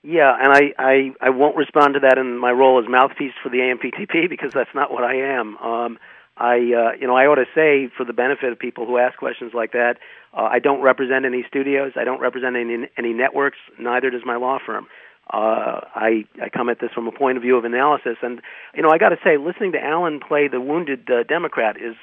Yeah, 0.02 0.34
and 0.40 0.54
I, 0.54 0.74
I, 0.78 1.12
I 1.22 1.30
won't 1.30 1.58
respond 1.58 1.96
to 1.96 2.00
that 2.02 2.18
in 2.18 2.38
my 2.38 2.52
role 2.52 2.82
as 2.82 2.90
mouthpiece 2.90 3.34
for 3.44 3.50
the 3.50 3.58
AMPTP 3.58 4.30
because 4.30 4.52
that's 4.54 4.74
not 4.74 4.92
what 4.92 5.04
I 5.04 5.16
am. 5.16 5.58
Um, 5.58 6.00
I, 6.38 6.56
uh, 6.56 6.92
you 7.00 7.06
know, 7.06 7.18
I 7.18 7.26
ought 7.26 7.36
to 7.36 7.46
say 7.54 7.92
for 7.98 8.06
the 8.06 8.14
benefit 8.14 8.52
of 8.52 8.60
people 8.60 8.86
who 8.86 8.98
ask 8.98 9.18
questions 9.18 9.52
like 9.54 9.74
that, 9.74 9.96
uh, 10.34 10.44
I 10.44 10.60
don't 10.60 10.82
represent 10.82 11.26
any 11.26 11.44
studios. 11.48 11.94
I 11.98 12.06
don't 12.06 12.22
represent 12.22 12.56
any 12.56 12.88
any 12.98 13.12
networks. 13.12 13.58
Neither 13.78 14.10
does 14.10 14.22
my 14.26 14.38
law 14.38 14.58
firm. 14.66 14.88
Uh, 15.34 15.82
I 15.94 16.24
I 16.42 16.48
come 16.48 16.70
at 16.70 16.80
this 16.80 16.92
from 16.96 17.08
a 17.08 17.12
point 17.12 17.36
of 17.36 17.44
view 17.44 17.58
of 17.58 17.66
analysis, 17.66 18.18
and 18.22 18.42
you 18.74 18.82
know, 18.82 18.90
I 18.90 18.98
got 18.98 19.10
to 19.10 19.18
say, 19.22 19.36
listening 19.36 19.74
to 19.74 19.84
Alan 19.84 20.22
play 20.26 20.48
the 20.48 20.62
wounded 20.62 21.10
uh, 21.12 21.24
Democrat 21.24 21.76
is 21.76 21.96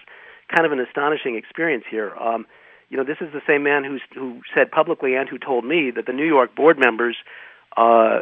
kind 0.55 0.67
of 0.67 0.73
an 0.73 0.81
astonishing 0.81 1.37
experience 1.37 1.85
here. 1.91 2.15
Um, 2.17 2.45
you 2.89 2.97
know, 2.97 3.05
this 3.05 3.19
is 3.21 3.33
the 3.33 3.43
same 3.47 3.63
man 3.63 3.85
who's, 3.85 4.03
who 4.15 4.41
said 4.55 4.71
publicly 4.71 5.15
and 5.15 5.29
who 5.29 5.39
told 5.39 5.65
me 5.65 5.91
that 5.95 6.07
the 6.07 6.13
New 6.13 6.27
York 6.27 6.55
board 6.55 6.79
members 6.79 7.17
uh, 7.77 8.21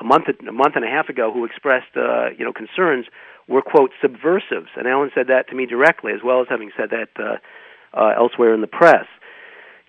a 0.00 0.04
month 0.04 0.24
a 0.28 0.52
month 0.52 0.76
and 0.76 0.84
a 0.84 0.88
half 0.88 1.08
ago 1.08 1.32
who 1.32 1.44
expressed 1.44 1.96
uh, 1.96 2.30
you 2.36 2.44
know 2.44 2.52
concerns 2.52 3.06
were 3.48 3.62
quote 3.62 3.90
subversives, 4.00 4.70
and 4.76 4.86
Alan 4.86 5.10
said 5.14 5.26
that 5.28 5.48
to 5.48 5.54
me 5.54 5.66
directly, 5.66 6.12
as 6.12 6.20
well 6.24 6.40
as 6.40 6.46
having 6.48 6.70
said 6.76 6.90
that 6.90 7.08
uh, 7.18 7.36
uh, 7.96 8.14
elsewhere 8.16 8.54
in 8.54 8.60
the 8.60 8.66
press. 8.66 9.06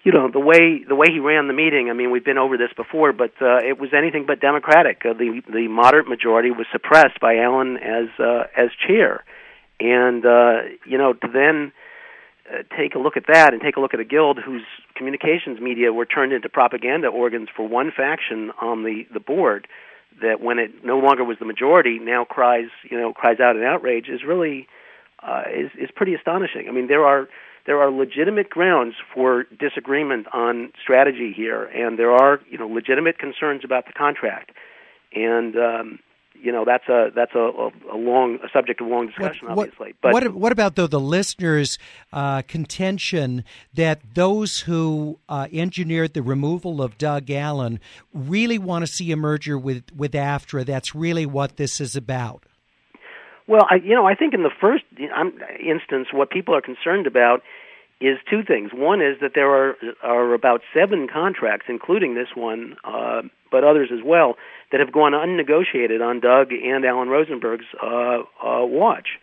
You 0.04 0.12
know 0.12 0.30
the 0.32 0.40
way 0.40 0.84
the 0.88 0.96
way 0.96 1.08
he 1.12 1.20
ran 1.20 1.48
the 1.48 1.54
meeting. 1.54 1.90
I 1.90 1.94
mean, 1.94 2.12
we've 2.12 2.26
been 2.26 2.40
over 2.40 2.58
this 2.58 2.72
before, 2.76 3.14
but 3.14 3.34
uh, 3.42 3.58
it 3.58 3.80
was 3.80 3.92
anything 3.96 4.26
but 4.26 4.40
democratic. 4.40 5.04
Uh, 5.06 5.14
the 5.14 5.42
the 5.48 5.68
moderate 5.68 6.08
majority 6.08 6.52
was 6.52 6.66
suppressed 6.72 7.20
by 7.20 7.38
Alan 7.38 7.78
as 7.78 8.08
uh, 8.20 8.44
as 8.58 8.70
chair, 8.88 9.24
and 9.80 10.26
uh, 10.26 10.62
you 10.86 10.98
know 10.98 11.14
to 11.14 11.28
then 11.32 11.72
uh, 12.50 12.64
take 12.76 12.96
a 12.96 13.00
look 13.00 13.18
at 13.18 13.28
that 13.28 13.54
and 13.54 13.62
take 13.62 13.78
a 13.78 13.80
look 13.80 13.94
at 13.94 14.00
a 14.00 14.06
guild 14.06 14.40
whose 14.44 14.64
communications 14.96 15.60
media 15.60 15.94
were 15.94 16.06
turned 16.06 16.34
into 16.34 16.50
propaganda 16.50 17.08
organs 17.08 17.50
for 17.56 17.68
one 17.68 17.92
faction 17.96 18.52
on 18.62 18.84
the 18.84 19.06
the 19.14 19.20
board 19.20 19.68
that 20.22 20.42
when 20.42 20.60
it 20.60 20.84
no 20.84 20.98
longer 20.98 21.24
was 21.24 21.38
the 21.40 21.46
majority 21.46 22.00
now 22.00 22.26
cries 22.26 22.70
you 22.90 23.00
know 23.00 23.14
cries 23.14 23.40
out 23.40 23.56
in 23.56 23.64
outrage 23.64 24.08
is 24.10 24.22
really 24.26 24.68
uh, 25.24 25.44
is 25.54 25.70
is 25.80 25.90
pretty 25.96 26.14
astonishing. 26.14 26.68
I 26.68 26.72
mean 26.72 26.88
there 26.88 27.06
are 27.06 27.28
there 27.66 27.80
are 27.80 27.92
legitimate 27.92 28.50
grounds 28.50 28.96
for 29.14 29.44
disagreement 29.60 30.28
on 30.34 30.72
strategy 30.82 31.32
here, 31.36 31.66
and 31.66 31.98
there 31.98 32.12
are 32.12 32.40
you 32.50 32.58
know 32.58 32.68
legitimate 32.68 33.20
concerns 33.20 33.62
about 33.64 33.86
the 33.86 33.94
contract, 33.94 34.52
and 35.14 35.56
um, 35.56 36.00
you 36.42 36.52
know 36.52 36.66
that's 36.66 36.88
a 36.90 37.10
that's 37.16 37.34
a, 37.36 37.40
a, 37.40 37.98
long 37.98 38.40
a 38.44 38.50
subject 38.52 38.82
of 38.82 38.88
long 38.88 39.08
discussion, 39.08 39.48
what, 39.48 39.70
obviously. 39.70 39.94
But 40.02 40.14
what, 40.14 40.34
what 40.34 40.52
about 40.52 40.76
though 40.76 40.88
the 40.88 41.00
listeners' 41.00 41.78
uh, 42.12 42.42
contention 42.44 43.44
that 43.74 44.02
those 44.14 44.62
who 44.62 45.20
uh, 45.30 45.48
engineered 45.52 46.14
the 46.14 46.22
removal 46.22 46.82
of 46.82 46.98
Doug 46.98 47.30
Allen 47.30 47.80
really 48.14 48.58
want 48.58 48.86
to 48.86 48.92
see 48.92 49.12
a 49.12 49.16
merger 49.16 49.58
with 49.58 49.84
with 49.96 50.14
AFTRA? 50.14 50.66
That's 50.66 50.96
really 50.96 51.26
what 51.26 51.58
this 51.58 51.80
is 51.80 51.96
about. 51.96 52.46
Well, 53.48 53.68
I, 53.70 53.76
you 53.76 53.96
know, 53.96 54.06
I 54.06 54.16
think 54.16 54.34
in 54.34 54.44
the 54.44 54.52
first 54.62 54.84
instance, 54.98 56.08
what 56.14 56.30
people 56.30 56.56
are 56.56 56.62
concerned 56.62 57.06
about 57.06 57.42
is 58.00 58.18
two 58.30 58.44
things. 58.44 58.72
One 58.74 59.02
is 59.02 59.18
that 59.22 59.32
there 59.36 59.50
are 59.50 59.76
are 60.02 60.34
about 60.34 60.62
seven 60.74 61.08
contracts, 61.12 61.68
including 61.70 62.16
this 62.16 62.30
one, 62.36 62.76
uh, 62.84 63.22
but 63.52 63.64
others 63.64 63.90
as 63.94 64.00
well, 64.04 64.38
that 64.72 64.80
have 64.80 64.92
gone 64.92 65.14
unnegotiated 65.14 66.02
on 66.02 66.20
Doug 66.20 66.52
and 66.52 66.86
Alan 66.86 67.10
Rosenberg's 67.10 67.66
uh, 67.82 68.24
uh, 68.44 68.66
watch, 68.66 69.20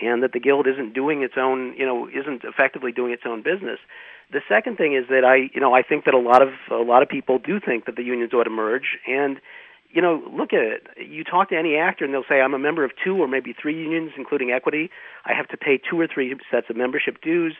and 0.00 0.22
that 0.22 0.32
the 0.32 0.40
guild 0.40 0.66
isn't 0.66 0.94
doing 0.94 1.22
its 1.22 1.34
own, 1.36 1.74
you 1.76 1.84
know, 1.86 2.08
isn't 2.08 2.44
effectively 2.44 2.92
doing 2.92 3.12
its 3.12 3.22
own 3.26 3.42
business. 3.42 3.78
The 4.32 4.40
second 4.48 4.76
thing 4.76 4.94
is 4.94 5.08
that 5.08 5.24
I, 5.24 5.50
you 5.52 5.60
know, 5.60 5.74
I 5.74 5.82
think 5.82 6.04
that 6.06 6.14
a 6.14 6.18
lot 6.18 6.40
of 6.42 6.50
a 6.70 6.82
lot 6.82 7.02
of 7.02 7.08
people 7.08 7.38
do 7.38 7.60
think 7.60 7.86
that 7.86 7.96
the 7.96 8.02
unions 8.02 8.32
ought 8.32 8.44
to 8.44 8.50
merge, 8.50 8.98
and 9.06 9.38
you 9.90 10.00
know, 10.00 10.22
look 10.32 10.54
at 10.54 10.62
it. 10.62 10.86
You 10.96 11.22
talk 11.22 11.50
to 11.50 11.58
any 11.58 11.76
actor, 11.76 12.04
and 12.04 12.14
they'll 12.14 12.24
say, 12.28 12.40
"I'm 12.40 12.54
a 12.54 12.58
member 12.58 12.84
of 12.84 12.92
two 13.04 13.16
or 13.16 13.28
maybe 13.28 13.52
three 13.52 13.76
unions, 13.78 14.12
including 14.16 14.50
equity. 14.50 14.90
I 15.26 15.34
have 15.34 15.48
to 15.48 15.56
pay 15.56 15.78
two 15.78 16.00
or 16.00 16.06
three 16.06 16.34
sets 16.50 16.70
of 16.70 16.76
membership 16.76 17.20
dues. 17.20 17.54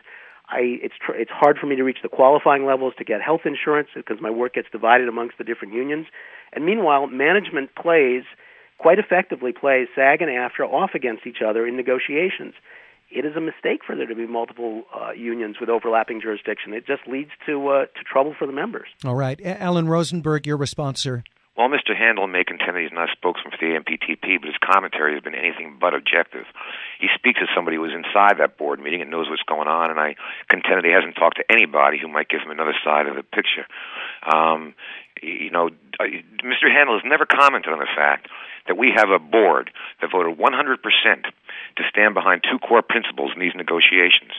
I 0.47 0.79
it's 0.83 0.95
tr- 1.03 1.15
it's 1.15 1.31
hard 1.31 1.57
for 1.57 1.67
me 1.67 1.75
to 1.75 1.83
reach 1.83 1.99
the 2.03 2.09
qualifying 2.09 2.65
levels 2.65 2.93
to 2.97 3.03
get 3.03 3.21
health 3.21 3.41
insurance 3.45 3.89
because 3.95 4.17
my 4.21 4.29
work 4.29 4.55
gets 4.55 4.67
divided 4.71 5.07
amongst 5.07 5.37
the 5.37 5.43
different 5.43 5.73
unions. 5.73 6.07
And 6.51 6.65
meanwhile, 6.65 7.07
management 7.07 7.75
plays 7.75 8.23
quite 8.77 8.99
effectively 8.99 9.53
plays 9.53 9.87
SAG 9.95 10.21
and 10.21 10.29
AFTRA 10.29 10.67
off 10.67 10.91
against 10.93 11.25
each 11.25 11.41
other 11.45 11.65
in 11.65 11.77
negotiations. 11.77 12.53
It 13.09 13.25
is 13.25 13.35
a 13.35 13.41
mistake 13.41 13.81
for 13.85 13.95
there 13.95 14.07
to 14.07 14.15
be 14.15 14.25
multiple 14.25 14.83
uh, 14.93 15.11
unions 15.11 15.57
with 15.59 15.69
overlapping 15.69 16.19
jurisdiction. 16.19 16.73
It 16.73 16.85
just 16.87 17.07
leads 17.07 17.29
to 17.45 17.67
uh, 17.67 17.85
to 17.85 18.03
trouble 18.11 18.35
for 18.37 18.47
the 18.47 18.53
members. 18.53 18.87
All 19.05 19.15
right, 19.15 19.39
Alan 19.43 19.87
Rosenberg, 19.87 20.47
your 20.47 20.57
response, 20.57 20.99
sir. 20.99 21.23
Well, 21.55 21.69
Mr. 21.69 21.95
Handel 21.95 22.25
may 22.25 22.43
contend 22.43 22.75
that 22.75 22.81
he's 22.81 22.91
not 22.91 23.09
a 23.09 23.11
spokesman 23.13 23.53
for 23.53 23.61
the 23.61 23.77
AMPTP, 23.77 24.41
but 24.41 24.49
his 24.49 24.57
commentary 24.57 25.13
has 25.13 25.21
been 25.21 25.35
anything 25.35 25.77
but 25.79 25.93
objective. 25.93 26.45
He 26.99 27.07
speaks 27.13 27.39
as 27.43 27.49
somebody 27.53 27.77
who 27.77 27.85
was 27.85 27.93
inside 27.93 28.39
that 28.39 28.57
board 28.57 28.79
meeting 28.81 29.01
and 29.01 29.11
knows 29.11 29.29
what's 29.29 29.45
going 29.45 29.67
on, 29.67 29.91
and 29.91 29.99
I 29.99 30.15
contend 30.49 30.81
that 30.81 30.85
he 30.85 30.91
hasn't 30.91 31.13
talked 31.15 31.37
to 31.37 31.45
anybody 31.51 31.99
who 32.01 32.07
might 32.07 32.27
give 32.27 32.41
him 32.41 32.49
another 32.49 32.73
side 32.83 33.05
of 33.05 33.15
the 33.15 33.21
picture. 33.21 33.69
Um, 34.25 34.73
you 35.21 35.51
know, 35.51 35.69
uh, 35.99 36.09
Mr. 36.41 36.73
Handel 36.73 36.97
has 36.97 37.05
never 37.05 37.25
commented 37.29 37.71
on 37.71 37.77
the 37.77 37.93
fact 37.95 38.27
that 38.65 38.75
we 38.75 38.89
have 38.95 39.09
a 39.13 39.19
board 39.19 39.69
that 40.01 40.09
voted 40.09 40.37
100% 40.37 40.41
to 40.41 41.83
stand 41.89 42.13
behind 42.15 42.41
two 42.49 42.57
core 42.57 42.81
principles 42.81 43.31
in 43.35 43.39
these 43.39 43.53
negotiations 43.55 44.33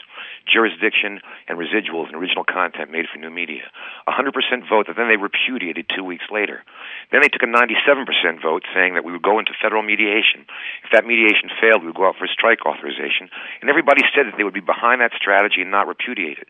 jurisdiction, 0.45 1.19
and 1.47 1.57
residuals 1.57 2.07
and 2.07 2.15
original 2.15 2.45
content 2.45 2.91
made 2.91 3.05
for 3.11 3.19
new 3.19 3.29
media. 3.29 3.67
A 4.07 4.11
100% 4.13 4.31
vote 4.69 4.87
that 4.87 4.95
then 4.95 5.09
they 5.09 5.17
repudiated 5.17 5.89
two 5.89 6.03
weeks 6.03 6.25
later. 6.31 6.63
Then 7.11 7.21
they 7.21 7.29
took 7.29 7.43
a 7.43 7.51
97% 7.51 8.41
vote 8.41 8.63
saying 8.73 8.93
that 8.95 9.05
we 9.05 9.11
would 9.11 9.25
go 9.25 9.39
into 9.39 9.53
federal 9.61 9.83
mediation. 9.83 10.45
If 10.83 10.91
that 10.93 11.05
mediation 11.05 11.49
failed, 11.61 11.81
we 11.81 11.89
would 11.89 11.99
go 11.99 12.07
out 12.07 12.17
for 12.17 12.25
a 12.25 12.35
strike 12.35 12.65
authorization. 12.65 13.29
And 13.61 13.69
everybody 13.69 14.01
said 14.13 14.25
that 14.25 14.37
they 14.37 14.43
would 14.43 14.57
be 14.57 14.63
behind 14.63 15.01
that 15.01 15.17
strategy 15.17 15.61
and 15.61 15.71
not 15.71 15.87
repudiate 15.87 16.39
it. 16.39 16.47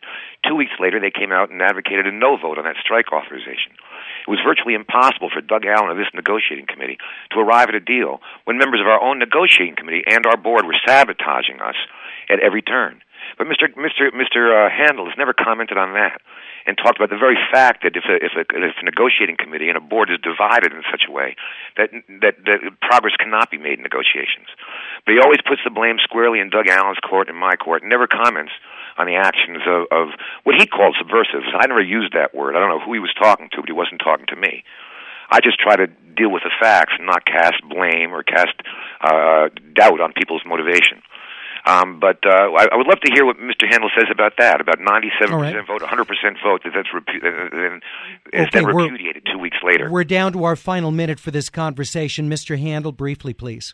Two 0.48 0.56
weeks 0.56 0.76
later, 0.80 1.00
they 1.00 1.12
came 1.12 1.32
out 1.32 1.50
and 1.50 1.62
advocated 1.62 2.08
a 2.08 2.12
no 2.12 2.38
vote 2.38 2.58
on 2.58 2.66
that 2.66 2.80
strike 2.80 3.12
authorization. 3.12 3.76
It 4.28 4.32
was 4.32 4.42
virtually 4.42 4.74
impossible 4.74 5.30
for 5.30 5.42
Doug 5.42 5.66
Allen 5.66 5.94
or 5.94 5.98
this 5.98 6.12
negotiating 6.14 6.66
committee 6.66 6.98
to 7.32 7.40
arrive 7.40 7.70
at 7.70 7.76
a 7.76 7.80
deal 7.80 8.22
when 8.46 8.58
members 8.58 8.82
of 8.82 8.88
our 8.88 9.02
own 9.02 9.20
negotiating 9.20 9.76
committee 9.76 10.04
and 10.08 10.26
our 10.26 10.38
board 10.38 10.66
were 10.66 10.78
sabotaging 10.86 11.62
us 11.62 11.78
at 12.30 12.40
every 12.40 12.62
turn. 12.62 13.02
But 13.38 13.48
Mr. 13.48 13.70
Mr. 13.76 14.12
Mr. 14.14 14.54
Uh, 14.54 14.70
Handel 14.70 15.06
has 15.06 15.18
never 15.18 15.34
commented 15.34 15.78
on 15.78 15.94
that 15.94 16.22
and 16.66 16.78
talked 16.78 16.98
about 16.98 17.10
the 17.10 17.22
very 17.22 17.38
fact 17.52 17.84
that 17.84 17.94
if 17.94 18.06
a, 18.10 18.16
if, 18.18 18.34
a, 18.34 18.42
if 18.42 18.76
a 18.82 18.86
negotiating 18.86 19.38
committee 19.38 19.70
and 19.70 19.78
a 19.78 19.84
board 19.84 20.10
is 20.10 20.18
divided 20.26 20.74
in 20.74 20.82
such 20.90 21.06
a 21.08 21.12
way 21.12 21.36
that, 21.78 21.94
that 22.22 22.36
that 22.46 22.60
progress 22.82 23.14
cannot 23.22 23.52
be 23.52 23.58
made 23.58 23.78
in 23.78 23.84
negotiations. 23.86 24.50
But 25.06 25.14
he 25.14 25.20
always 25.22 25.40
puts 25.46 25.62
the 25.64 25.70
blame 25.70 25.98
squarely 26.02 26.40
in 26.40 26.50
Doug 26.50 26.68
Allen's 26.68 27.02
court 27.06 27.30
and 27.30 27.38
my 27.38 27.56
court, 27.56 27.84
and 27.84 27.90
never 27.90 28.08
comments 28.08 28.52
on 28.98 29.06
the 29.06 29.16
actions 29.16 29.62
of, 29.68 29.86
of 29.92 30.06
what 30.44 30.56
he 30.58 30.66
called 30.66 30.96
subversives. 30.98 31.52
I 31.54 31.68
never 31.68 31.84
used 31.84 32.14
that 32.14 32.34
word. 32.34 32.56
I 32.56 32.60
don't 32.60 32.70
know 32.70 32.80
who 32.80 32.94
he 32.94 33.04
was 33.04 33.14
talking 33.14 33.50
to, 33.54 33.62
but 33.62 33.70
he 33.70 33.76
wasn't 33.76 34.02
talking 34.02 34.26
to 34.28 34.36
me. 34.36 34.64
I 35.30 35.42
just 35.42 35.60
try 35.60 35.76
to 35.76 35.88
deal 36.16 36.32
with 36.32 36.44
the 36.44 36.54
facts 36.60 36.94
and 36.98 37.06
not 37.06 37.26
cast 37.26 37.62
blame 37.68 38.14
or 38.14 38.24
cast 38.24 38.56
uh, 39.02 39.50
doubt 39.74 40.00
on 40.00 40.14
people's 40.14 40.44
motivation. 40.46 41.02
Um, 41.66 42.00
but 42.00 42.20
uh, 42.26 42.30
I, 42.30 42.68
I 42.72 42.76
would 42.76 42.86
love 42.86 43.00
to 43.02 43.12
hear 43.12 43.26
what 43.26 43.38
Mr. 43.38 43.66
Handel 43.70 43.90
says 43.98 44.06
about 44.12 44.34
that, 44.38 44.62
about 44.62 44.78
97% 44.78 45.32
right. 45.32 45.56
vote, 45.66 45.82
100% 45.82 46.08
vote, 46.44 46.62
that 46.64 46.74
that's 46.76 46.90
repu- 46.94 47.24
uh, 47.24 47.78
is 48.32 48.48
okay, 48.48 48.50
then 48.52 48.66
repudiated 48.66 49.24
two 49.32 49.40
weeks 49.40 49.58
later. 49.64 49.90
We're 49.90 50.04
down 50.04 50.34
to 50.34 50.44
our 50.44 50.56
final 50.56 50.92
minute 50.92 51.20
for 51.20 51.32
this 51.32 51.50
conversation. 51.50 52.30
Mr. 52.30 52.60
Handel, 52.60 52.92
briefly, 52.92 53.34
please. 53.34 53.74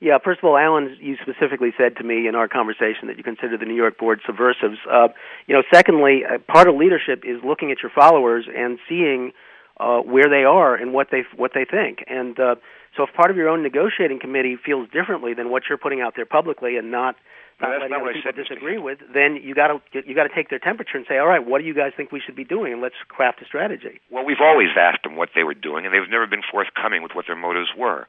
Yeah, 0.00 0.18
first 0.22 0.40
of 0.40 0.44
all, 0.44 0.56
Alan, 0.56 0.96
you 1.00 1.16
specifically 1.22 1.72
said 1.76 1.96
to 1.96 2.04
me 2.04 2.28
in 2.28 2.34
our 2.34 2.48
conversation 2.48 3.08
that 3.08 3.16
you 3.16 3.24
consider 3.24 3.56
the 3.56 3.64
New 3.64 3.74
York 3.74 3.98
board 3.98 4.20
subversives. 4.26 4.78
Uh, 4.90 5.08
you 5.46 5.54
know, 5.54 5.62
secondly, 5.72 6.22
uh, 6.24 6.38
part 6.52 6.68
of 6.68 6.76
leadership 6.76 7.22
is 7.24 7.42
looking 7.44 7.70
at 7.70 7.78
your 7.82 7.90
followers 7.94 8.46
and 8.54 8.78
seeing 8.88 9.32
uh, 9.78 10.00
where 10.00 10.28
they 10.28 10.44
are 10.44 10.74
and 10.74 10.92
what 10.92 11.08
they 11.10 11.24
what 11.36 11.52
they 11.54 11.64
think. 11.64 12.04
And 12.06 12.38
uh, 12.38 12.56
so, 12.96 13.04
if 13.04 13.12
part 13.14 13.30
of 13.30 13.36
your 13.36 13.48
own 13.48 13.62
negotiating 13.62 14.20
committee 14.20 14.56
feels 14.56 14.88
differently 14.88 15.34
than 15.34 15.50
what 15.50 15.64
you're 15.68 15.78
putting 15.78 16.00
out 16.00 16.14
there 16.16 16.26
publicly 16.26 16.76
and 16.76 16.90
not 16.90 17.16
not 17.60 17.72
no, 17.72 17.76
letting 17.76 17.90
not 17.90 18.02
other 18.04 18.12
people 18.12 18.32
disagree 18.36 18.76
with, 18.76 19.00
then 19.12 19.40
you 19.40 19.54
got 19.54 19.68
to 19.68 19.80
you 20.04 20.14
got 20.14 20.28
to 20.28 20.34
take 20.34 20.50
their 20.50 20.58
temperature 20.58 20.96
and 20.96 21.06
say, 21.08 21.16
all 21.16 21.26
right, 21.26 21.40
what 21.40 21.60
do 21.60 21.64
you 21.64 21.72
guys 21.72 21.92
think 21.96 22.12
we 22.12 22.20
should 22.20 22.36
be 22.36 22.44
doing, 22.44 22.72
and 22.72 22.82
let's 22.82 22.96
craft 23.08 23.40
a 23.40 23.46
strategy. 23.46 24.00
Well, 24.10 24.24
we've 24.24 24.44
always 24.44 24.76
asked 24.76 25.04
them 25.04 25.16
what 25.16 25.30
they 25.34 25.42
were 25.42 25.56
doing, 25.56 25.84
and 25.84 25.92
they've 25.92 26.08
never 26.08 26.26
been 26.26 26.44
forthcoming 26.44 27.02
with 27.02 27.12
what 27.12 27.24
their 27.26 27.36
motives 27.36 27.72
were. 27.76 28.06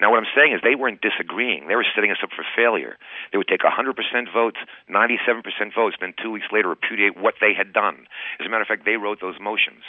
Now, 0.00 0.12
what 0.12 0.20
I'm 0.20 0.32
saying 0.36 0.52
is 0.52 0.60
they 0.60 0.76
weren't 0.76 1.00
disagreeing; 1.00 1.68
they 1.68 1.76
were 1.76 1.88
setting 1.96 2.10
us 2.10 2.20
up 2.22 2.30
for 2.36 2.44
failure. 2.56 2.96
They 3.32 3.38
would 3.38 3.48
take 3.48 3.64
100% 3.64 3.96
votes, 4.32 4.60
97% 4.88 5.44
votes, 5.72 5.96
and 6.00 6.12
then 6.12 6.14
two 6.20 6.30
weeks 6.30 6.52
later 6.52 6.68
repudiate 6.68 7.16
what 7.16 7.40
they 7.40 7.56
had 7.56 7.72
done. 7.72 8.04
As 8.36 8.44
a 8.44 8.50
matter 8.52 8.62
of 8.62 8.68
fact, 8.68 8.84
they 8.84 9.00
wrote 9.00 9.20
those 9.20 9.40
motions. 9.40 9.84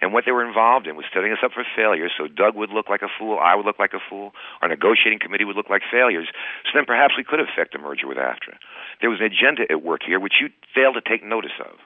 And 0.00 0.12
what 0.12 0.24
they 0.24 0.32
were 0.32 0.46
involved 0.46 0.86
in 0.86 0.96
was 0.96 1.04
setting 1.12 1.32
us 1.32 1.38
up 1.44 1.52
for 1.52 1.64
failure 1.76 2.08
so 2.16 2.26
Doug 2.26 2.54
would 2.56 2.70
look 2.70 2.88
like 2.88 3.02
a 3.02 3.08
fool, 3.18 3.38
I 3.38 3.54
would 3.54 3.66
look 3.66 3.78
like 3.78 3.92
a 3.92 4.00
fool, 4.00 4.32
our 4.60 4.68
negotiating 4.68 5.18
committee 5.20 5.44
would 5.44 5.56
look 5.56 5.70
like 5.70 5.82
failures, 5.90 6.28
so 6.64 6.70
then 6.74 6.84
perhaps 6.86 7.14
we 7.16 7.24
could 7.24 7.40
effect 7.40 7.74
a 7.74 7.78
merger 7.78 8.06
with 8.06 8.18
AFTRA. 8.18 8.56
There 9.00 9.10
was 9.10 9.20
an 9.20 9.26
agenda 9.26 9.70
at 9.70 9.82
work 9.82 10.02
here 10.04 10.20
which 10.20 10.40
you 10.40 10.48
failed 10.74 10.94
to 10.94 11.02
take 11.02 11.24
notice 11.24 11.58
of. 11.60 11.78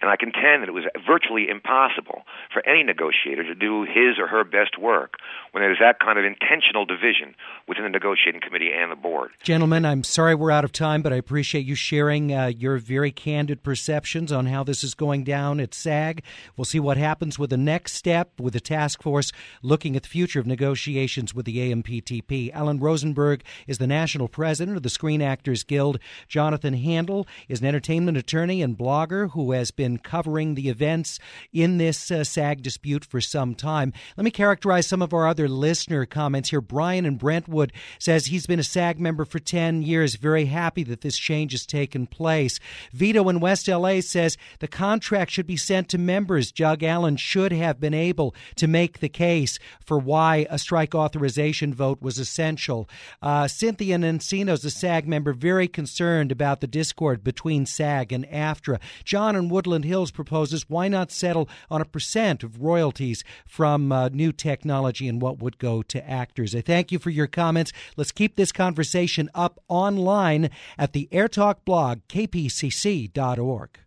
And 0.00 0.10
I 0.10 0.16
contend 0.16 0.62
that 0.62 0.68
it 0.68 0.72
was 0.72 0.84
virtually 1.06 1.48
impossible 1.48 2.22
for 2.52 2.66
any 2.66 2.82
negotiator 2.82 3.44
to 3.44 3.54
do 3.54 3.82
his 3.82 4.18
or 4.18 4.26
her 4.28 4.44
best 4.44 4.78
work 4.78 5.14
when 5.52 5.62
there's 5.62 5.78
that 5.80 5.98
kind 6.00 6.18
of 6.18 6.24
intentional 6.24 6.84
division 6.84 7.34
within 7.66 7.84
the 7.84 7.90
negotiating 7.90 8.40
committee 8.40 8.70
and 8.72 8.92
the 8.92 8.96
board. 8.96 9.30
Gentlemen, 9.42 9.84
I'm 9.84 10.04
sorry 10.04 10.34
we're 10.34 10.50
out 10.50 10.64
of 10.64 10.72
time, 10.72 11.02
but 11.02 11.12
I 11.12 11.16
appreciate 11.16 11.66
you 11.66 11.74
sharing 11.74 12.32
uh, 12.32 12.46
your 12.46 12.78
very 12.78 13.10
candid 13.10 13.62
perceptions 13.62 14.30
on 14.30 14.46
how 14.46 14.62
this 14.62 14.84
is 14.84 14.94
going 14.94 15.24
down 15.24 15.60
at 15.60 15.74
SAG. 15.74 16.22
We'll 16.56 16.64
see 16.64 16.80
what 16.80 16.96
happens 16.96 17.38
with 17.38 17.50
the 17.50 17.56
next 17.56 17.94
step 17.94 18.38
with 18.38 18.52
the 18.52 18.60
task 18.60 19.02
force 19.02 19.32
looking 19.62 19.96
at 19.96 20.02
the 20.02 20.08
future 20.08 20.40
of 20.40 20.46
negotiations 20.46 21.34
with 21.34 21.46
the 21.46 21.72
AMPTP. 21.72 22.52
Alan 22.52 22.78
Rosenberg 22.78 23.42
is 23.66 23.78
the 23.78 23.86
national 23.86 24.28
president 24.28 24.76
of 24.76 24.82
the 24.82 24.90
Screen 24.90 25.22
Actors 25.22 25.64
Guild. 25.64 25.98
Jonathan 26.28 26.74
Handel 26.74 27.26
is 27.48 27.60
an 27.60 27.66
entertainment 27.66 28.16
attorney 28.16 28.62
and 28.62 28.76
blogger 28.76 29.30
who 29.30 29.52
has 29.52 29.70
been 29.70 29.87
been 29.88 29.96
covering 29.96 30.54
the 30.54 30.68
events 30.68 31.18
in 31.50 31.78
this 31.78 32.10
uh, 32.10 32.22
SAG 32.22 32.62
dispute 32.62 33.06
for 33.06 33.22
some 33.22 33.54
time. 33.54 33.90
Let 34.18 34.24
me 34.24 34.30
characterize 34.30 34.86
some 34.86 35.00
of 35.00 35.14
our 35.14 35.26
other 35.26 35.48
listener 35.48 36.04
comments 36.04 36.50
here. 36.50 36.60
Brian 36.60 37.06
in 37.06 37.16
Brentwood 37.16 37.72
says 37.98 38.26
he's 38.26 38.46
been 38.46 38.58
a 38.58 38.64
SAG 38.64 39.00
member 39.00 39.24
for 39.24 39.38
10 39.38 39.82
years, 39.82 40.16
very 40.16 40.44
happy 40.44 40.82
that 40.84 41.00
this 41.00 41.16
change 41.16 41.52
has 41.52 41.64
taken 41.64 42.06
place. 42.06 42.60
Vito 42.92 43.26
in 43.30 43.40
West 43.40 43.66
LA 43.66 44.00
says 44.00 44.36
the 44.58 44.68
contract 44.68 45.30
should 45.30 45.46
be 45.46 45.56
sent 45.56 45.88
to 45.88 45.96
members. 45.96 46.52
Doug 46.52 46.82
Allen 46.82 47.16
should 47.16 47.52
have 47.52 47.80
been 47.80 47.94
able 47.94 48.34
to 48.56 48.66
make 48.66 48.98
the 48.98 49.08
case 49.08 49.58
for 49.82 49.98
why 49.98 50.46
a 50.50 50.58
strike 50.58 50.94
authorization 50.94 51.72
vote 51.72 52.02
was 52.02 52.18
essential. 52.18 52.90
Uh, 53.22 53.48
Cynthia 53.48 53.96
Encino's 53.96 54.66
a 54.66 54.70
SAG 54.70 55.08
member, 55.08 55.32
very 55.32 55.66
concerned 55.66 56.30
about 56.30 56.60
the 56.60 56.66
discord 56.66 57.24
between 57.24 57.64
SAG 57.64 58.12
and 58.12 58.26
AFTRA. 58.28 58.78
John 59.04 59.34
in 59.34 59.48
Woodland 59.48 59.77
Hills 59.84 60.10
proposes, 60.10 60.68
why 60.68 60.88
not 60.88 61.10
settle 61.10 61.48
on 61.70 61.80
a 61.80 61.84
percent 61.84 62.42
of 62.42 62.62
royalties 62.62 63.24
from 63.46 63.92
uh, 63.92 64.08
new 64.08 64.32
technology 64.32 65.08
and 65.08 65.20
what 65.20 65.38
would 65.38 65.58
go 65.58 65.82
to 65.82 66.08
actors? 66.08 66.54
I 66.54 66.60
thank 66.60 66.92
you 66.92 66.98
for 66.98 67.10
your 67.10 67.26
comments. 67.26 67.72
Let's 67.96 68.12
keep 68.12 68.36
this 68.36 68.52
conversation 68.52 69.30
up 69.34 69.60
online 69.68 70.50
at 70.76 70.92
the 70.92 71.08
AirTalk 71.12 71.64
blog, 71.64 72.00
kpcc.org. 72.08 73.78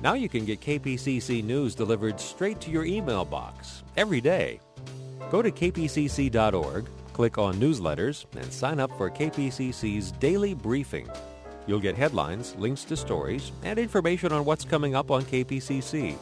Now 0.00 0.14
you 0.14 0.28
can 0.28 0.44
get 0.44 0.60
KPCC 0.60 1.42
news 1.42 1.74
delivered 1.74 2.20
straight 2.20 2.60
to 2.60 2.70
your 2.70 2.84
email 2.84 3.24
box 3.24 3.82
every 3.96 4.20
day. 4.20 4.60
Go 5.30 5.42
to 5.42 5.50
kpcc.org, 5.50 6.86
click 7.12 7.36
on 7.36 7.54
newsletters, 7.54 8.24
and 8.36 8.52
sign 8.52 8.78
up 8.78 8.96
for 8.96 9.10
KPCC's 9.10 10.12
daily 10.12 10.54
briefing. 10.54 11.08
You'll 11.68 11.78
get 11.80 11.96
headlines, 11.96 12.56
links 12.56 12.82
to 12.84 12.96
stories, 12.96 13.52
and 13.62 13.78
information 13.78 14.32
on 14.32 14.46
what's 14.46 14.64
coming 14.64 14.94
up 14.94 15.10
on 15.10 15.22
KPCC. 15.24 16.16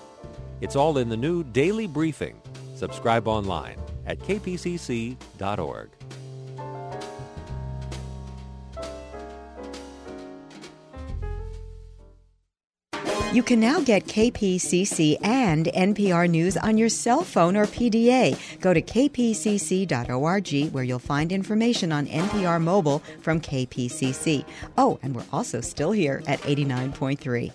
It's 0.60 0.74
all 0.74 0.98
in 0.98 1.08
the 1.08 1.16
new 1.16 1.44
daily 1.44 1.86
briefing. 1.86 2.42
Subscribe 2.74 3.28
online 3.28 3.78
at 4.06 4.18
kpcc.org. 4.18 5.90
You 13.36 13.42
can 13.42 13.60
now 13.60 13.80
get 13.80 14.06
KPCC 14.06 15.18
and 15.22 15.66
NPR 15.66 16.26
News 16.26 16.56
on 16.56 16.78
your 16.78 16.88
cell 16.88 17.22
phone 17.22 17.54
or 17.54 17.66
PDA. 17.66 18.34
Go 18.60 18.72
to 18.72 18.80
kpcc.org 18.80 20.72
where 20.72 20.84
you'll 20.84 20.98
find 20.98 21.30
information 21.30 21.92
on 21.92 22.06
NPR 22.06 22.62
Mobile 22.62 23.02
from 23.20 23.42
KPCC. 23.42 24.42
Oh, 24.78 24.98
and 25.02 25.14
we're 25.14 25.26
also 25.34 25.60
still 25.60 25.92
here 25.92 26.22
at 26.26 26.40
89.3. 26.40 27.52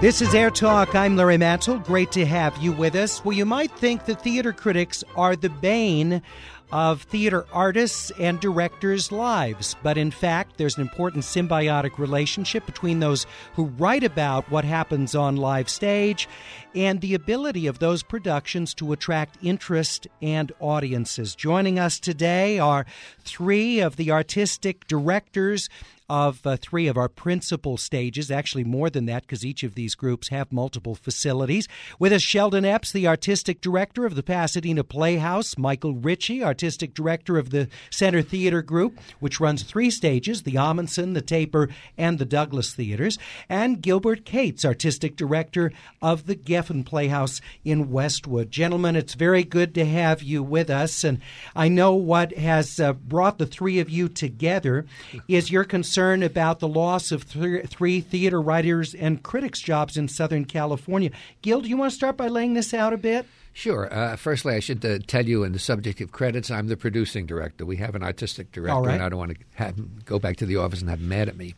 This 0.00 0.22
is 0.22 0.32
Air 0.32 0.50
Talk. 0.50 0.94
I'm 0.94 1.16
Larry 1.16 1.38
Mantle. 1.38 1.80
Great 1.80 2.12
to 2.12 2.24
have 2.24 2.56
you 2.58 2.70
with 2.70 2.94
us. 2.94 3.24
Well, 3.24 3.36
you 3.36 3.44
might 3.44 3.72
think 3.72 4.04
that 4.04 4.22
theater 4.22 4.52
critics 4.52 5.02
are 5.16 5.34
the 5.34 5.48
bane 5.48 6.22
of 6.70 7.02
theater 7.02 7.46
artists 7.52 8.12
and 8.16 8.38
directors' 8.38 9.10
lives, 9.10 9.74
but 9.82 9.98
in 9.98 10.12
fact, 10.12 10.56
there's 10.56 10.76
an 10.76 10.82
important 10.82 11.24
symbiotic 11.24 11.98
relationship 11.98 12.64
between 12.64 13.00
those 13.00 13.26
who 13.54 13.64
write 13.64 14.04
about 14.04 14.48
what 14.52 14.64
happens 14.64 15.16
on 15.16 15.34
live 15.34 15.68
stage 15.68 16.28
and 16.76 17.00
the 17.00 17.14
ability 17.14 17.66
of 17.66 17.80
those 17.80 18.04
productions 18.04 18.74
to 18.74 18.92
attract 18.92 19.36
interest 19.42 20.06
and 20.22 20.52
audiences. 20.60 21.34
Joining 21.34 21.76
us 21.76 21.98
today 21.98 22.60
are 22.60 22.86
three 23.24 23.80
of 23.80 23.96
the 23.96 24.12
artistic 24.12 24.86
directors 24.86 25.68
of 26.08 26.46
uh, 26.46 26.56
three 26.56 26.86
of 26.86 26.96
our 26.96 27.08
principal 27.08 27.76
stages, 27.76 28.30
actually 28.30 28.64
more 28.64 28.88
than 28.88 29.04
that 29.06 29.22
because 29.22 29.44
each 29.44 29.62
of 29.62 29.74
these 29.74 29.94
groups 29.94 30.28
have 30.28 30.50
multiple 30.50 30.94
facilities. 30.94 31.68
With 31.98 32.14
us, 32.14 32.22
Sheldon 32.22 32.64
Epps, 32.64 32.90
the 32.90 33.06
artistic 33.06 33.60
director 33.60 34.06
of 34.06 34.14
the 34.14 34.22
Pasadena 34.22 34.84
Playhouse, 34.84 35.58
Michael 35.58 35.94
Ritchie, 35.94 36.42
artistic 36.42 36.94
director 36.94 37.36
of 37.36 37.50
the 37.50 37.68
Center 37.90 38.22
Theater 38.22 38.62
Group, 38.62 38.98
which 39.20 39.38
runs 39.38 39.62
three 39.62 39.90
stages 39.90 40.44
the 40.44 40.54
Ahmanson, 40.54 41.12
the 41.12 41.20
Taper, 41.20 41.68
and 41.98 42.18
the 42.18 42.24
Douglas 42.24 42.72
Theaters, 42.72 43.18
and 43.48 43.82
Gilbert 43.82 44.24
Cates, 44.24 44.64
artistic 44.64 45.14
director 45.14 45.72
of 46.00 46.26
the 46.26 46.36
Geffen 46.36 46.86
Playhouse 46.86 47.42
in 47.64 47.90
Westwood. 47.90 48.50
Gentlemen, 48.50 48.96
it's 48.96 49.14
very 49.14 49.44
good 49.44 49.74
to 49.74 49.84
have 49.84 50.22
you 50.22 50.42
with 50.42 50.70
us, 50.70 51.04
and 51.04 51.20
I 51.54 51.68
know 51.68 51.92
what 51.94 52.32
has 52.32 52.80
uh, 52.80 52.94
brought 52.94 53.36
the 53.36 53.46
three 53.46 53.78
of 53.78 53.90
you 53.90 54.08
together 54.08 54.86
is 55.28 55.50
your 55.50 55.64
concern 55.64 55.97
concern 55.98 56.22
about 56.22 56.60
the 56.60 56.68
loss 56.68 57.10
of 57.10 57.28
th- 57.28 57.66
three 57.66 58.00
theater 58.00 58.40
writers 58.40 58.94
and 58.94 59.20
critics 59.24 59.58
jobs 59.58 59.96
in 59.96 60.06
Southern 60.06 60.44
California. 60.44 61.10
Gil, 61.42 61.60
do 61.60 61.68
you 61.68 61.76
want 61.76 61.90
to 61.90 61.96
start 61.96 62.16
by 62.16 62.28
laying 62.28 62.54
this 62.54 62.72
out 62.72 62.92
a 62.92 62.96
bit? 62.96 63.26
Sure. 63.52 63.92
Uh, 63.92 64.14
firstly, 64.16 64.54
I 64.54 64.60
should 64.60 64.84
uh, 64.84 64.98
tell 65.06 65.26
you 65.26 65.42
in 65.42 65.52
the 65.52 65.58
subject 65.58 66.00
of 66.00 66.12
credits, 66.12 66.50
I'm 66.50 66.68
the 66.68 66.76
producing 66.76 67.26
director. 67.26 67.66
We 67.66 67.76
have 67.76 67.94
an 67.94 68.04
artistic 68.04 68.52
director, 68.52 68.88
and 68.88 69.02
I 69.02 69.08
don't 69.08 69.18
want 69.18 69.32
to 69.32 69.44
have 69.54 69.76
him 69.76 70.00
go 70.04 70.18
back 70.18 70.36
to 70.36 70.46
the 70.46 70.56
office 70.56 70.80
and 70.80 70.88
have 70.88 71.00
him 71.00 71.08
mad 71.08 71.28
at 71.28 71.36
me. 71.36 71.54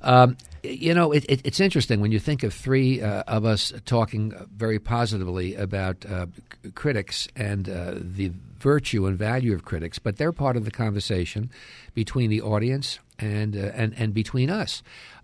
Um, 0.00 0.36
you 0.62 0.94
know, 0.94 1.12
it, 1.12 1.24
it, 1.28 1.40
it's 1.44 1.60
interesting 1.60 2.00
when 2.00 2.12
you 2.12 2.18
think 2.18 2.42
of 2.42 2.54
three 2.54 3.02
uh, 3.02 3.24
of 3.26 3.44
us 3.44 3.72
talking 3.84 4.32
very 4.56 4.78
positively 4.78 5.54
about 5.54 6.06
uh, 6.06 6.26
critics 6.74 7.28
and 7.36 7.68
uh, 7.68 7.94
the 7.96 8.32
virtue 8.58 9.04
and 9.04 9.18
value 9.18 9.54
of 9.54 9.66
critics, 9.66 9.98
but 9.98 10.16
they're 10.16 10.32
part 10.32 10.56
of 10.56 10.64
the 10.64 10.70
conversation 10.70 11.50
between 11.92 12.30
the 12.30 12.40
audience 12.40 12.98
and 13.18 13.56
uh, 13.56 13.70
and 13.74 13.94
and 13.98 14.14
between 14.14 14.50
us. 14.50 14.82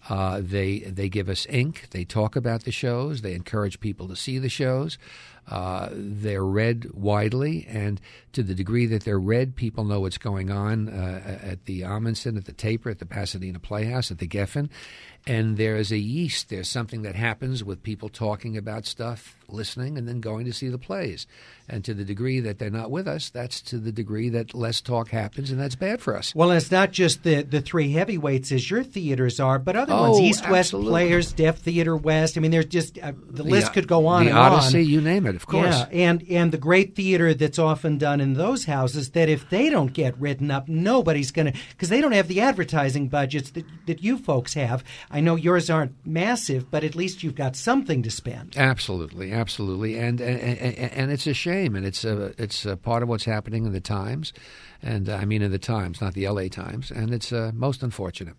Uh, 0.09 0.41
they 0.43 0.81
they 0.81 1.09
give 1.09 1.29
us 1.29 1.47
ink. 1.49 1.89
They 1.91 2.05
talk 2.05 2.37
about 2.37 2.65
the 2.65 2.73
shows. 2.73 3.23
They 3.23 3.35
encourage 3.35 3.81
people 3.81 4.09
to 4.09 4.17
see 4.17 4.39
the 4.39 4.49
shows. 4.49 4.99
Uh, 5.51 5.89
they're 5.93 6.45
read 6.45 6.93
widely, 6.95 7.67
and 7.69 8.01
to 8.33 8.43
the 8.43 8.55
degree 8.55 8.87
that 8.87 9.03
they're 9.03 9.19
read, 9.19 9.57
people 9.57 9.85
know 9.85 10.01
what's 10.01 10.19
going 10.19 10.49
on 10.49 10.89
uh, 10.89 11.39
at 11.43 11.65
the 11.65 11.81
Ahmanson, 11.81 12.37
at 12.37 12.45
the 12.45 12.53
Taper, 12.53 12.89
at 12.91 13.01
the 13.01 13.07
Pasadena 13.07 13.59
Playhouse, 13.59 14.13
at 14.13 14.19
the 14.19 14.29
Geffen. 14.29 14.71
And 15.27 15.57
there's 15.57 15.91
a 15.91 15.99
yeast. 15.99 16.49
There's 16.49 16.69
something 16.69 17.03
that 17.03 17.17
happens 17.17 17.65
with 17.65 17.83
people 17.83 18.09
talking 18.09 18.57
about 18.57 18.87
stuff, 18.87 19.40
listening, 19.53 19.99
and 19.99 20.07
then 20.09 20.21
going 20.21 20.45
to 20.47 20.53
see 20.53 20.69
the 20.69 20.79
plays. 20.79 21.27
And 21.69 21.85
to 21.85 21.95
the 21.95 22.05
degree 22.05 22.41
that 22.41 22.59
they're 22.59 22.71
not 22.71 22.91
with 22.91 23.07
us, 23.07 23.31
that's 23.31 23.61
to 23.63 23.79
the 23.79 23.93
degree 23.93 24.29
that 24.31 24.55
less 24.55 24.81
talk 24.81 25.11
happens, 25.11 25.51
and 25.51 25.61
that's 25.61 25.77
bad 25.77 26.01
for 26.01 26.17
us. 26.17 26.35
Well, 26.35 26.51
it's 26.51 26.71
not 26.71 26.91
just 26.91 27.23
the, 27.23 27.43
the 27.43 27.61
three 27.61 27.93
heavyweights 27.93 28.51
as 28.51 28.71
your 28.71 28.83
theaters 28.83 29.39
are, 29.39 29.59
but 29.59 29.77
other 29.77 29.93
oh, 29.93 30.11
ones, 30.11 30.21
East 30.21 30.49
West 30.49 30.73
Players, 30.73 31.33
Deaf 31.33 31.59
Theater 31.59 31.97
West. 31.97 32.37
I 32.37 32.41
mean, 32.41 32.51
there's 32.51 32.67
just 32.67 32.99
uh, 32.99 33.13
the 33.29 33.45
list 33.45 33.69
the, 33.69 33.73
could 33.73 33.89
go 33.89 34.07
on 34.07 34.25
the 34.25 34.31
and 34.31 34.39
Odyssey, 34.39 34.81
on. 34.81 34.89
you 34.89 35.01
name 35.01 35.27
it, 35.27 35.37
of 35.37 35.47
course. 35.47 35.79
Yeah, 35.79 35.87
and 35.93 36.25
and 36.29 36.53
the 36.53 36.59
great 36.59 36.97
theater 36.97 37.35
that's 37.35 37.59
often 37.59 37.99
done 37.99 38.21
in 38.21 38.35
those 38.35 38.65
houses 38.65 39.11
that 39.11 39.29
if 39.29 39.49
they 39.51 39.71
don't 39.71 39.93
get 39.93 40.19
written 40.19 40.51
up, 40.51 40.69
nobody's 40.69 41.31
going 41.31 41.53
to 41.53 41.59
because 41.71 41.89
they 41.89 42.01
don't 42.01 42.13
have 42.13 42.29
the 42.29 42.41
advertising 42.41 43.09
budgets 43.09 43.51
that 43.51 43.65
that 43.87 44.03
you 44.03 44.19
folks 44.19 44.55
have. 44.55 44.83
I 45.11 45.21
know 45.21 45.37
yours 45.37 45.71
aren't 45.71 45.95
massive, 46.05 46.71
but 46.71 46.85
at 46.85 46.95
least 46.95 47.23
you've 47.23 47.35
got 47.35 47.57
something 47.57 48.03
to 48.03 48.11
spend. 48.11 48.57
Absolutely, 48.57 49.33
absolutely, 49.41 49.99
and 49.99 50.21
and, 50.21 50.41
and, 50.41 50.93
and 50.93 51.11
it's 51.11 51.27
a 51.27 51.35
shame, 51.35 51.75
and 51.75 51.87
it's 51.87 52.05
a 52.05 52.35
it's 52.39 52.67
a 52.67 52.77
part 52.77 53.03
of 53.03 53.09
what's 53.09 53.25
happening 53.25 53.65
in 53.65 53.73
the 53.73 53.81
Times, 53.81 54.33
and 54.83 55.09
uh, 55.09 55.17
I 55.17 55.25
mean 55.25 55.43
in 55.43 55.51
the 55.51 55.59
Times, 55.59 56.01
not 56.01 56.15
the 56.15 56.27
L.A. 56.27 56.49
Times, 56.49 56.91
and 56.91 57.13
it's 57.13 57.33
uh, 57.33 57.51
most 57.55 57.83
unfortunate. 57.83 58.35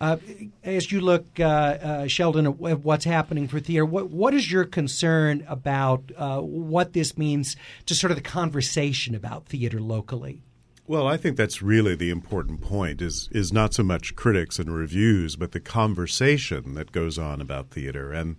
Uh, 0.00 0.16
as 0.64 0.90
you 0.90 1.00
look, 1.00 1.26
uh, 1.38 1.42
uh, 1.44 2.06
Sheldon, 2.06 2.46
at 2.46 2.80
what's 2.80 3.04
happening 3.04 3.48
for 3.48 3.60
theater, 3.60 3.84
what 3.84 4.10
what 4.10 4.34
is 4.34 4.50
your 4.50 4.64
concern 4.64 5.44
about 5.48 6.10
uh, 6.16 6.40
what 6.40 6.92
this 6.92 7.18
means 7.18 7.56
to 7.86 7.94
sort 7.94 8.10
of 8.10 8.16
the 8.16 8.22
conversation 8.22 9.14
about 9.14 9.46
theater 9.46 9.80
locally? 9.80 10.42
Well, 10.86 11.06
I 11.06 11.18
think 11.18 11.36
that's 11.36 11.60
really 11.60 11.94
the 11.94 12.08
important 12.08 12.62
point 12.62 13.02
is 13.02 13.28
is 13.30 13.52
not 13.52 13.74
so 13.74 13.82
much 13.82 14.16
critics 14.16 14.58
and 14.58 14.74
reviews, 14.74 15.36
but 15.36 15.52
the 15.52 15.60
conversation 15.60 16.74
that 16.74 16.92
goes 16.92 17.18
on 17.18 17.42
about 17.42 17.70
theater 17.70 18.10
and 18.10 18.36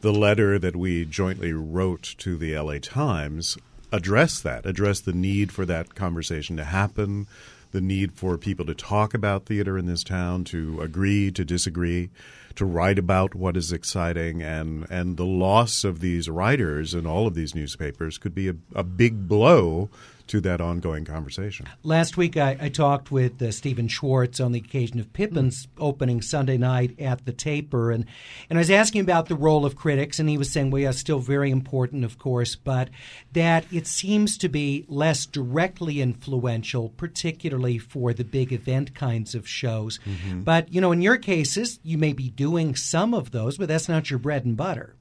the 0.00 0.12
letter 0.12 0.58
that 0.58 0.76
we 0.76 1.04
jointly 1.04 1.52
wrote 1.52 2.14
to 2.18 2.36
the 2.36 2.56
LA 2.56 2.78
Times 2.80 3.56
addressed 3.92 4.42
that, 4.42 4.66
addressed 4.66 5.04
the 5.04 5.12
need 5.12 5.52
for 5.52 5.64
that 5.66 5.94
conversation 5.94 6.56
to 6.56 6.64
happen, 6.64 7.26
the 7.72 7.80
need 7.80 8.12
for 8.12 8.38
people 8.38 8.66
to 8.66 8.74
talk 8.74 9.14
about 9.14 9.46
theater 9.46 9.78
in 9.78 9.86
this 9.86 10.04
town, 10.04 10.44
to 10.44 10.80
agree, 10.80 11.30
to 11.30 11.44
disagree, 11.44 12.10
to 12.54 12.64
write 12.64 12.98
about 12.98 13.34
what 13.34 13.56
is 13.56 13.72
exciting, 13.72 14.42
and 14.42 14.86
and 14.90 15.16
the 15.16 15.26
loss 15.26 15.84
of 15.84 16.00
these 16.00 16.28
writers 16.28 16.94
in 16.94 17.06
all 17.06 17.26
of 17.26 17.34
these 17.34 17.54
newspapers 17.54 18.18
could 18.18 18.34
be 18.34 18.48
a, 18.48 18.54
a 18.74 18.82
big 18.82 19.28
blow 19.28 19.90
to 20.28 20.40
that 20.40 20.60
ongoing 20.60 21.04
conversation. 21.04 21.66
Last 21.82 22.16
week, 22.16 22.36
I, 22.36 22.56
I 22.60 22.68
talked 22.68 23.10
with 23.10 23.40
uh, 23.40 23.50
Stephen 23.52 23.88
Schwartz 23.88 24.40
on 24.40 24.52
the 24.52 24.58
occasion 24.58 24.98
of 24.98 25.12
Pippin's 25.12 25.68
opening 25.78 26.22
Sunday 26.22 26.58
night 26.58 26.98
at 27.00 27.24
the 27.24 27.32
Taper, 27.32 27.90
and 27.90 28.04
and 28.50 28.58
I 28.58 28.60
was 28.60 28.70
asking 28.70 29.02
about 29.02 29.26
the 29.26 29.36
role 29.36 29.64
of 29.64 29.76
critics, 29.76 30.18
and 30.18 30.28
he 30.28 30.38
was 30.38 30.50
saying, 30.50 30.70
"Well, 30.70 30.82
yeah, 30.82 30.90
still 30.90 31.20
very 31.20 31.50
important, 31.50 32.04
of 32.04 32.18
course, 32.18 32.56
but 32.56 32.90
that 33.32 33.64
it 33.72 33.86
seems 33.86 34.36
to 34.38 34.48
be 34.48 34.84
less 34.88 35.26
directly 35.26 36.00
influential, 36.00 36.90
particularly 36.90 37.78
for 37.78 38.12
the 38.12 38.24
big 38.24 38.52
event 38.52 38.94
kinds 38.94 39.34
of 39.34 39.48
shows. 39.48 39.98
Mm-hmm. 40.04 40.42
But 40.42 40.72
you 40.72 40.80
know, 40.80 40.92
in 40.92 41.02
your 41.02 41.16
cases, 41.16 41.78
you 41.82 41.98
may 41.98 42.12
be 42.12 42.30
doing 42.30 42.74
some 42.74 43.14
of 43.14 43.30
those, 43.30 43.58
but 43.58 43.68
that's 43.68 43.88
not 43.88 44.10
your 44.10 44.18
bread 44.18 44.44
and 44.44 44.56
butter." 44.56 44.96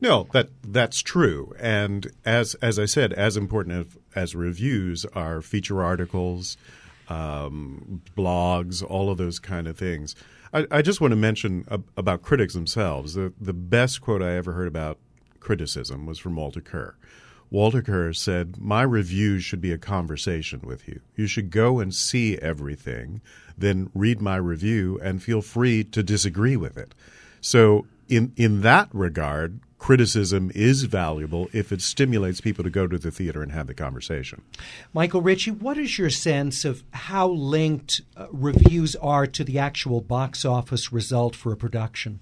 No, 0.00 0.28
that 0.32 0.50
that's 0.62 1.00
true. 1.00 1.54
And 1.58 2.10
as 2.24 2.54
as 2.56 2.78
I 2.78 2.84
said, 2.84 3.12
as 3.12 3.36
important 3.36 3.86
as, 4.14 4.34
reviews 4.34 5.04
are 5.14 5.42
feature 5.42 5.82
articles, 5.82 6.56
um, 7.08 8.02
blogs, 8.16 8.82
all 8.82 9.10
of 9.10 9.18
those 9.18 9.38
kind 9.38 9.66
of 9.66 9.76
things. 9.76 10.14
I, 10.52 10.66
I 10.70 10.82
just 10.82 11.00
want 11.00 11.12
to 11.12 11.16
mention 11.16 11.66
about 11.96 12.22
critics 12.22 12.54
themselves. 12.54 13.14
The 13.14 13.32
the 13.40 13.52
best 13.52 14.00
quote 14.00 14.22
I 14.22 14.36
ever 14.36 14.52
heard 14.52 14.68
about 14.68 14.98
criticism 15.40 16.06
was 16.06 16.18
from 16.18 16.36
Walter 16.36 16.60
Kerr. 16.60 16.94
Walter 17.50 17.82
Kerr 17.82 18.12
said, 18.12 18.60
My 18.60 18.82
review 18.82 19.38
should 19.38 19.60
be 19.60 19.70
a 19.70 19.78
conversation 19.78 20.60
with 20.64 20.88
you. 20.88 21.00
You 21.14 21.28
should 21.28 21.50
go 21.50 21.78
and 21.78 21.94
see 21.94 22.36
everything, 22.38 23.20
then 23.56 23.90
read 23.94 24.20
my 24.20 24.36
review 24.36 24.98
and 25.02 25.22
feel 25.22 25.40
free 25.40 25.84
to 25.84 26.02
disagree 26.02 26.56
with 26.56 26.76
it. 26.76 26.94
So, 27.40 27.86
in, 28.08 28.32
in 28.36 28.62
that 28.62 28.88
regard, 28.92 29.60
criticism 29.84 30.50
is 30.54 30.84
valuable 30.84 31.46
if 31.52 31.70
it 31.70 31.82
stimulates 31.82 32.40
people 32.40 32.64
to 32.64 32.70
go 32.70 32.86
to 32.86 32.96
the 32.96 33.10
theater 33.10 33.42
and 33.42 33.52
have 33.52 33.66
the 33.66 33.74
conversation. 33.74 34.40
Michael 34.94 35.20
Ritchie, 35.20 35.50
what 35.50 35.76
is 35.76 35.98
your 35.98 36.08
sense 36.08 36.64
of 36.64 36.82
how 36.92 37.28
linked 37.28 38.00
uh, 38.16 38.26
reviews 38.32 38.96
are 38.96 39.26
to 39.26 39.44
the 39.44 39.58
actual 39.58 40.00
box 40.00 40.42
office 40.42 40.90
result 40.90 41.36
for 41.36 41.52
a 41.52 41.56
production? 41.58 42.20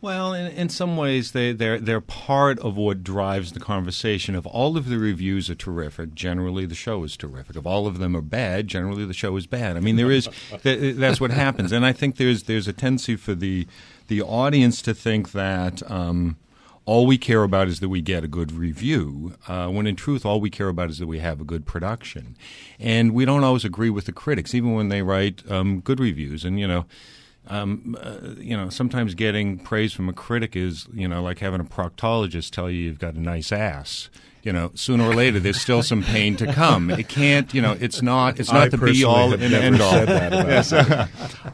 Well, 0.00 0.34
in, 0.34 0.46
in 0.52 0.68
some 0.68 0.96
ways, 0.96 1.32
they, 1.32 1.50
they're, 1.50 1.80
they're 1.80 2.00
part 2.00 2.60
of 2.60 2.76
what 2.76 3.02
drives 3.02 3.50
the 3.50 3.58
conversation. 3.58 4.36
If 4.36 4.46
all 4.46 4.76
of 4.76 4.88
the 4.88 4.98
reviews 4.98 5.50
are 5.50 5.56
terrific, 5.56 6.14
generally 6.14 6.64
the 6.64 6.76
show 6.76 7.02
is 7.02 7.16
terrific. 7.16 7.56
If 7.56 7.66
all 7.66 7.88
of 7.88 7.98
them 7.98 8.16
are 8.16 8.22
bad, 8.22 8.68
generally 8.68 9.04
the 9.04 9.14
show 9.14 9.36
is 9.36 9.48
bad. 9.48 9.76
I 9.76 9.80
mean, 9.80 9.96
there 9.96 10.12
is 10.12 10.28
that's 10.62 11.20
what 11.20 11.32
happens, 11.32 11.72
and 11.72 11.84
I 11.84 11.92
think 11.92 12.18
there's 12.18 12.44
there's 12.44 12.68
a 12.68 12.72
tendency 12.72 13.16
for 13.16 13.34
the 13.34 13.66
the 14.06 14.22
audience 14.22 14.80
to 14.82 14.94
think 14.94 15.32
that. 15.32 15.82
Um, 15.90 16.36
all 16.86 17.06
we 17.06 17.16
care 17.16 17.42
about 17.42 17.68
is 17.68 17.80
that 17.80 17.88
we 17.88 18.02
get 18.02 18.24
a 18.24 18.28
good 18.28 18.52
review, 18.52 19.34
uh, 19.48 19.68
when 19.68 19.86
in 19.86 19.96
truth, 19.96 20.26
all 20.26 20.40
we 20.40 20.50
care 20.50 20.68
about 20.68 20.90
is 20.90 20.98
that 20.98 21.06
we 21.06 21.18
have 21.18 21.40
a 21.40 21.44
good 21.44 21.64
production. 21.64 22.36
And 22.78 23.14
we 23.14 23.24
don't 23.24 23.44
always 23.44 23.64
agree 23.64 23.90
with 23.90 24.04
the 24.04 24.12
critics, 24.12 24.54
even 24.54 24.74
when 24.74 24.90
they 24.90 25.02
write 25.02 25.42
um, 25.50 25.80
good 25.80 25.98
reviews. 25.98 26.44
And, 26.44 26.60
you 26.60 26.68
know, 26.68 26.84
um, 27.46 27.96
uh, 28.00 28.34
you 28.38 28.56
know, 28.56 28.68
sometimes 28.68 29.14
getting 29.14 29.58
praise 29.58 29.92
from 29.92 30.08
a 30.08 30.12
critic 30.12 30.56
is, 30.56 30.86
you 30.92 31.08
know, 31.08 31.22
like 31.22 31.38
having 31.38 31.60
a 31.60 31.64
proctologist 31.64 32.50
tell 32.50 32.70
you 32.70 32.80
you've 32.80 32.98
got 32.98 33.14
a 33.14 33.20
nice 33.20 33.52
ass. 33.52 34.10
You 34.44 34.52
know, 34.52 34.70
sooner 34.74 35.04
or 35.04 35.14
later, 35.14 35.40
there's 35.40 35.60
still 35.60 35.82
some 35.82 36.02
pain 36.02 36.36
to 36.36 36.52
come. 36.52 36.90
It 36.90 37.08
can't, 37.08 37.52
you 37.54 37.62
know, 37.62 37.76
it's 37.80 38.02
not, 38.02 38.38
it's 38.38 38.52
not 38.52 38.64
I 38.64 38.68
the 38.68 38.78
be 38.78 39.02
all 39.02 39.32
and 39.32 39.42
end 39.42 39.80
all. 39.80 39.92
yes. 39.92 40.72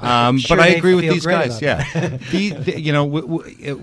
um, 0.01 0.39
sure 0.39 0.57
but 0.57 0.63
I 0.65 0.69
agree 0.71 0.95
with 0.95 1.05
these 1.05 1.25
guys. 1.25 1.63
Yeah, 1.63 1.85
the, 2.31 2.51
the, 2.51 2.81
you 2.81 2.93
know, 2.93 3.05
w- 3.09 3.43
w- 3.65 3.77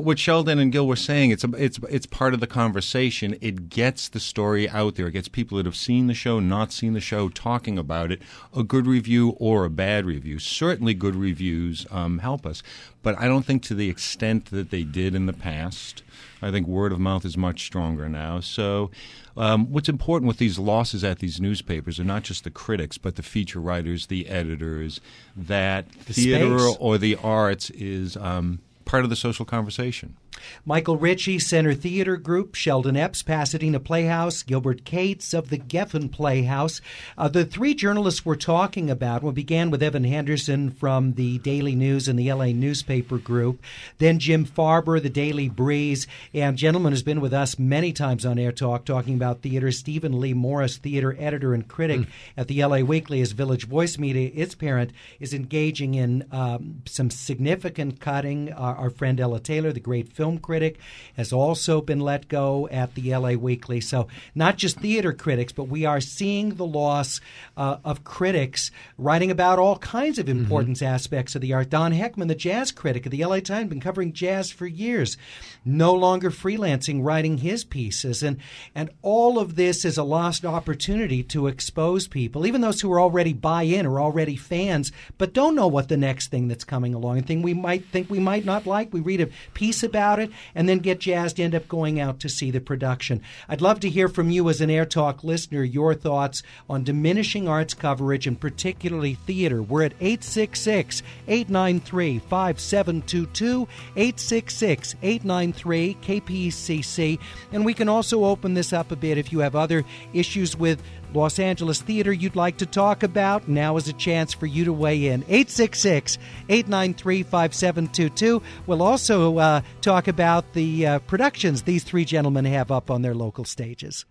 what 0.00 0.18
Sheldon 0.18 0.58
and 0.58 0.72
Gil 0.72 0.86
were 0.86 0.96
saying, 0.96 1.30
it's 1.30 1.44
a, 1.44 1.50
it's 1.56 1.78
it's 1.88 2.06
part 2.06 2.34
of 2.34 2.40
the 2.40 2.46
conversation. 2.46 3.36
It 3.40 3.68
gets 3.68 4.08
the 4.08 4.20
story 4.20 4.68
out 4.68 4.96
there. 4.96 5.06
It 5.06 5.12
gets 5.12 5.28
people 5.28 5.56
that 5.58 5.66
have 5.66 5.76
seen 5.76 6.06
the 6.06 6.14
show, 6.14 6.40
not 6.40 6.72
seen 6.72 6.92
the 6.94 7.00
show, 7.00 7.28
talking 7.28 7.78
about 7.78 8.10
it. 8.10 8.20
A 8.56 8.62
good 8.62 8.86
review 8.86 9.30
or 9.38 9.64
a 9.64 9.70
bad 9.70 10.06
review. 10.06 10.38
Certainly, 10.38 10.94
good 10.94 11.14
reviews 11.14 11.86
um, 11.90 12.18
help 12.18 12.44
us, 12.46 12.62
but 13.02 13.18
I 13.18 13.26
don't 13.26 13.44
think 13.44 13.62
to 13.64 13.74
the 13.74 13.88
extent 13.88 14.46
that 14.46 14.70
they 14.70 14.82
did 14.82 15.14
in 15.14 15.26
the 15.26 15.32
past. 15.32 16.02
I 16.42 16.50
think 16.50 16.66
word 16.66 16.92
of 16.92 16.98
mouth 16.98 17.24
is 17.24 17.36
much 17.36 17.64
stronger 17.64 18.08
now. 18.08 18.40
So, 18.40 18.90
um, 19.36 19.70
what's 19.70 19.88
important 19.88 20.26
with 20.26 20.38
these 20.38 20.58
losses 20.58 21.04
at 21.04 21.18
these 21.18 21.40
newspapers 21.40 22.00
are 22.00 22.04
not 22.04 22.22
just 22.22 22.44
the 22.44 22.50
critics, 22.50 22.98
but 22.98 23.16
the 23.16 23.22
feature 23.22 23.60
writers, 23.60 24.06
the 24.06 24.28
editors, 24.28 25.00
that 25.36 25.90
the 26.06 26.14
theater 26.14 26.58
space. 26.58 26.76
or 26.80 26.98
the 26.98 27.16
arts 27.16 27.70
is 27.70 28.16
um, 28.16 28.60
part 28.84 29.04
of 29.04 29.10
the 29.10 29.16
social 29.16 29.44
conversation. 29.44 30.16
Michael 30.64 30.96
Ritchie, 30.96 31.38
Center 31.38 31.74
Theater 31.74 32.16
Group, 32.16 32.54
Sheldon 32.54 32.96
Epps, 32.96 33.22
Pasadena 33.22 33.80
Playhouse, 33.80 34.42
Gilbert 34.42 34.84
Cates 34.84 35.32
of 35.34 35.50
the 35.50 35.58
Geffen 35.58 36.10
Playhouse. 36.10 36.80
Uh, 37.18 37.28
the 37.28 37.44
three 37.44 37.74
journalists 37.74 38.24
we're 38.24 38.34
talking 38.36 38.90
about, 38.90 39.22
we 39.22 39.32
began 39.32 39.70
with 39.70 39.82
Evan 39.82 40.04
Henerson 40.04 40.72
from 40.74 41.14
the 41.14 41.38
Daily 41.38 41.74
News 41.74 42.08
and 42.08 42.18
the 42.18 42.32
LA 42.32 42.46
Newspaper 42.46 43.18
Group, 43.18 43.62
then 43.98 44.18
Jim 44.18 44.44
Farber, 44.46 45.00
the 45.02 45.10
Daily 45.10 45.48
Breeze, 45.48 46.06
and 46.34 46.56
gentleman 46.56 46.92
who's 46.92 47.02
been 47.02 47.20
with 47.20 47.32
us 47.32 47.58
many 47.58 47.92
times 47.92 48.24
on 48.24 48.38
Air 48.38 48.52
Talk 48.52 48.84
talking 48.84 49.14
about 49.14 49.42
theater, 49.42 49.70
Steven 49.72 50.18
Leigh 50.20 50.34
Morris, 50.34 50.76
theater 50.78 51.16
editor 51.18 51.54
and 51.54 51.66
critic 51.68 52.00
Mm. 52.00 52.06
at 52.36 52.48
the 52.48 52.62
LA 52.64 52.78
Weekly 52.82 53.20
as 53.20 53.32
Village 53.32 53.66
Voice 53.66 53.98
Media. 53.98 54.30
Its 54.34 54.54
parent 54.54 54.92
is 55.18 55.34
engaging 55.34 55.94
in 55.94 56.24
um, 56.30 56.82
some 56.86 57.10
significant 57.10 58.00
cutting. 58.00 58.52
Uh, 58.52 58.56
our 58.78 58.90
friend 58.90 59.18
Ella 59.20 59.40
Taylor, 59.40 59.72
the 59.72 59.80
great 59.80 60.12
film 60.20 60.36
critic, 60.36 60.78
has 61.16 61.32
also 61.32 61.80
been 61.80 61.98
let 61.98 62.28
go 62.28 62.68
at 62.68 62.94
the 62.94 63.16
LA 63.16 63.30
Weekly. 63.30 63.80
So, 63.80 64.06
not 64.34 64.58
just 64.58 64.78
theater 64.78 65.14
critics, 65.14 65.50
but 65.50 65.64
we 65.64 65.86
are 65.86 65.98
seeing 65.98 66.56
the 66.56 66.66
loss 66.66 67.22
uh, 67.56 67.78
of 67.86 68.04
critics 68.04 68.70
writing 68.98 69.30
about 69.30 69.58
all 69.58 69.78
kinds 69.78 70.18
of 70.18 70.28
important 70.28 70.82
aspects 70.82 71.34
of 71.34 71.40
the 71.40 71.54
art. 71.54 71.70
Don 71.70 71.92
Heckman, 71.92 72.28
the 72.28 72.34
jazz 72.34 72.70
critic 72.70 73.06
of 73.06 73.12
the 73.12 73.24
LA 73.24 73.40
Times, 73.40 73.70
been 73.70 73.80
covering 73.80 74.12
jazz 74.12 74.50
for 74.50 74.66
years, 74.66 75.16
no 75.64 75.94
longer 75.94 76.30
freelancing, 76.30 77.02
writing 77.02 77.38
his 77.38 77.64
pieces. 77.64 78.22
And, 78.22 78.36
and 78.74 78.90
all 79.00 79.38
of 79.38 79.56
this 79.56 79.86
is 79.86 79.96
a 79.96 80.02
lost 80.02 80.44
opportunity 80.44 81.22
to 81.24 81.46
expose 81.46 82.08
people, 82.08 82.46
even 82.46 82.60
those 82.60 82.82
who 82.82 82.92
are 82.92 83.00
already 83.00 83.32
buy 83.32 83.62
in 83.62 83.86
or 83.86 84.00
already 84.00 84.36
fans, 84.36 84.92
but 85.16 85.32
don't 85.32 85.54
know 85.54 85.68
what 85.68 85.88
the 85.88 85.96
next 85.96 86.28
thing 86.28 86.48
that's 86.48 86.64
coming 86.64 86.92
along, 86.92 87.18
a 87.18 87.22
thing 87.22 87.40
we 87.40 87.54
might 87.54 87.86
think 87.86 88.10
we 88.10 88.20
might 88.20 88.44
not 88.44 88.66
like. 88.66 88.92
We 88.92 89.00
read 89.00 89.22
a 89.22 89.30
piece 89.54 89.82
about 89.82 90.09
it 90.18 90.30
and 90.54 90.68
then 90.68 90.78
get 90.78 91.00
jazzed, 91.00 91.38
end 91.38 91.54
up 91.54 91.68
going 91.68 92.00
out 92.00 92.20
to 92.20 92.28
see 92.28 92.50
the 92.50 92.60
production. 92.60 93.22
I'd 93.48 93.60
love 93.60 93.80
to 93.80 93.90
hear 93.90 94.08
from 94.08 94.30
you 94.30 94.48
as 94.48 94.60
an 94.60 94.70
Air 94.70 94.86
Talk 94.86 95.22
listener 95.22 95.62
your 95.62 95.94
thoughts 95.94 96.42
on 96.68 96.84
diminishing 96.84 97.48
arts 97.48 97.74
coverage 97.74 98.26
and 98.26 98.40
particularly 98.40 99.14
theater. 99.14 99.62
We're 99.62 99.84
at 99.84 99.94
866 100.00 101.02
893 101.28 102.18
5722, 102.18 103.68
866 103.96 104.94
893 105.02 105.96
KPCC. 106.02 107.18
And 107.52 107.64
we 107.64 107.74
can 107.74 107.88
also 107.88 108.24
open 108.24 108.54
this 108.54 108.72
up 108.72 108.90
a 108.90 108.96
bit 108.96 109.18
if 109.18 109.32
you 109.32 109.40
have 109.40 109.56
other 109.56 109.84
issues 110.12 110.56
with 110.56 110.82
Los 111.12 111.38
Angeles 111.38 111.80
theater 111.82 112.12
you'd 112.12 112.36
like 112.36 112.58
to 112.58 112.66
talk 112.66 113.02
about. 113.02 113.48
Now 113.48 113.76
is 113.76 113.88
a 113.88 113.92
chance 113.92 114.32
for 114.32 114.46
you 114.46 114.64
to 114.64 114.72
weigh 114.72 115.06
in. 115.06 115.22
866 115.22 116.18
893 116.48 117.22
5722. 117.22 118.42
We'll 118.66 118.82
also 118.82 119.38
uh, 119.38 119.60
talk 119.80 120.08
about 120.08 120.52
the 120.52 120.86
uh, 120.86 120.98
productions 121.00 121.62
these 121.62 121.84
three 121.84 122.04
gentlemen 122.04 122.44
have 122.44 122.70
up 122.70 122.90
on 122.90 123.02
their 123.02 123.14
local 123.14 123.44
stages. 123.44 124.04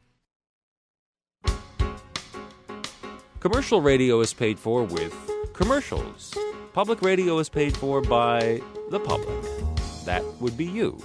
Commercial 3.39 3.81
radio 3.81 4.19
is 4.19 4.33
paid 4.33 4.59
for 4.59 4.83
with 4.83 5.15
commercials. 5.53 6.35
Public 6.73 7.01
radio 7.01 7.39
is 7.39 7.47
paid 7.47 7.75
for 7.75 8.01
by 8.01 8.61
the 8.89 8.99
public. 8.99 9.39
That 10.03 10.23
would 10.41 10.57
be 10.57 10.65
you. 10.65 11.01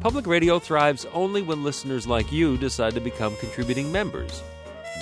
Public 0.00 0.26
radio 0.26 0.58
thrives 0.58 1.06
only 1.14 1.42
when 1.42 1.62
listeners 1.62 2.06
like 2.06 2.32
you 2.32 2.56
decide 2.56 2.94
to 2.94 3.00
become 3.00 3.36
contributing 3.36 3.92
members. 3.92 4.42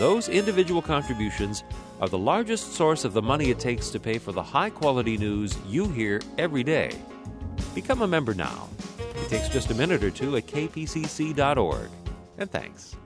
Those 0.01 0.31
individual 0.31 0.81
contributions 0.81 1.63
are 2.01 2.09
the 2.09 2.17
largest 2.17 2.73
source 2.73 3.05
of 3.05 3.13
the 3.13 3.21
money 3.21 3.51
it 3.51 3.59
takes 3.59 3.91
to 3.91 4.01
pay 4.01 4.17
for 4.17 4.33
the 4.33 4.43
high 4.43 4.71
quality 4.71 5.19
news 5.19 5.59
you 5.67 5.91
hear 5.91 6.23
every 6.39 6.65
day. 6.65 6.99
Become 7.75 8.01
a 8.01 8.07
member 8.07 8.33
now. 8.33 8.71
It 8.99 9.29
takes 9.29 9.51
just 9.51 9.71
a 9.71 9.75
minute 9.75 10.03
or 10.03 10.11
two 10.11 10.39
at 10.39 10.47
kpcc.org. 10.47 11.91
And 12.39 12.51
thanks. 12.51 12.97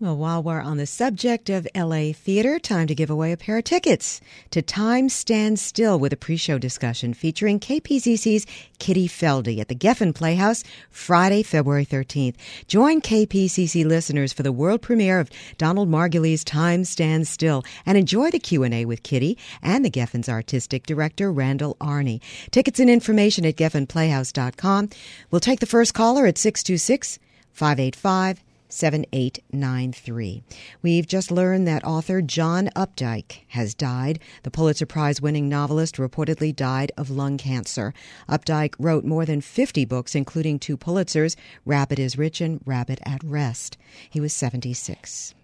Well, 0.00 0.16
while 0.16 0.42
we're 0.42 0.62
on 0.62 0.78
the 0.78 0.86
subject 0.86 1.50
of 1.50 1.68
LA 1.74 2.12
theater, 2.14 2.58
time 2.58 2.86
to 2.86 2.94
give 2.94 3.10
away 3.10 3.32
a 3.32 3.36
pair 3.36 3.58
of 3.58 3.64
tickets 3.64 4.22
to 4.50 4.62
Time 4.62 5.10
Stands 5.10 5.60
Still 5.60 5.98
with 5.98 6.10
a 6.14 6.16
pre-show 6.16 6.56
discussion 6.56 7.12
featuring 7.12 7.60
KPCC's 7.60 8.46
Kitty 8.78 9.08
Felde 9.08 9.60
at 9.60 9.68
the 9.68 9.74
Geffen 9.74 10.14
Playhouse 10.14 10.64
Friday, 10.88 11.42
February 11.42 11.84
13th. 11.84 12.36
Join 12.66 13.02
KPCC 13.02 13.84
listeners 13.84 14.32
for 14.32 14.42
the 14.42 14.52
world 14.52 14.80
premiere 14.80 15.20
of 15.20 15.28
Donald 15.58 15.90
Margulies' 15.90 16.46
Time 16.46 16.86
Stands 16.86 17.28
Still 17.28 17.62
and 17.84 17.98
enjoy 17.98 18.30
the 18.30 18.38
Q&A 18.38 18.86
with 18.86 19.02
Kitty 19.02 19.36
and 19.62 19.84
the 19.84 19.90
Geffen's 19.90 20.30
artistic 20.30 20.86
director, 20.86 21.30
Randall 21.30 21.76
Arney. 21.78 22.22
Tickets 22.50 22.80
and 22.80 22.88
information 22.88 23.44
at 23.44 23.56
geffenplayhouse.com. 23.56 24.88
We'll 25.30 25.40
take 25.40 25.60
the 25.60 25.66
first 25.66 25.92
caller 25.92 26.24
at 26.24 26.38
626 26.38 27.18
585 27.52 28.42
7893. 28.72 30.42
We've 30.82 31.06
just 31.06 31.30
learned 31.30 31.66
that 31.66 31.84
author 31.84 32.22
John 32.22 32.70
Updike 32.76 33.40
has 33.48 33.74
died. 33.74 34.20
The 34.42 34.50
Pulitzer 34.50 34.86
Prize 34.86 35.20
winning 35.20 35.48
novelist 35.48 35.96
reportedly 35.96 36.54
died 36.54 36.92
of 36.96 37.10
lung 37.10 37.38
cancer. 37.38 37.92
Updike 38.28 38.74
wrote 38.78 39.04
more 39.04 39.26
than 39.26 39.40
50 39.40 39.84
books, 39.84 40.14
including 40.14 40.58
two 40.58 40.76
Pulitzers 40.76 41.36
Rabbit 41.64 41.98
is 41.98 42.18
Rich 42.18 42.40
and 42.40 42.60
Rabbit 42.64 43.00
at 43.04 43.22
Rest. 43.24 43.76
He 44.08 44.20
was 44.20 44.32
76. 44.32 45.34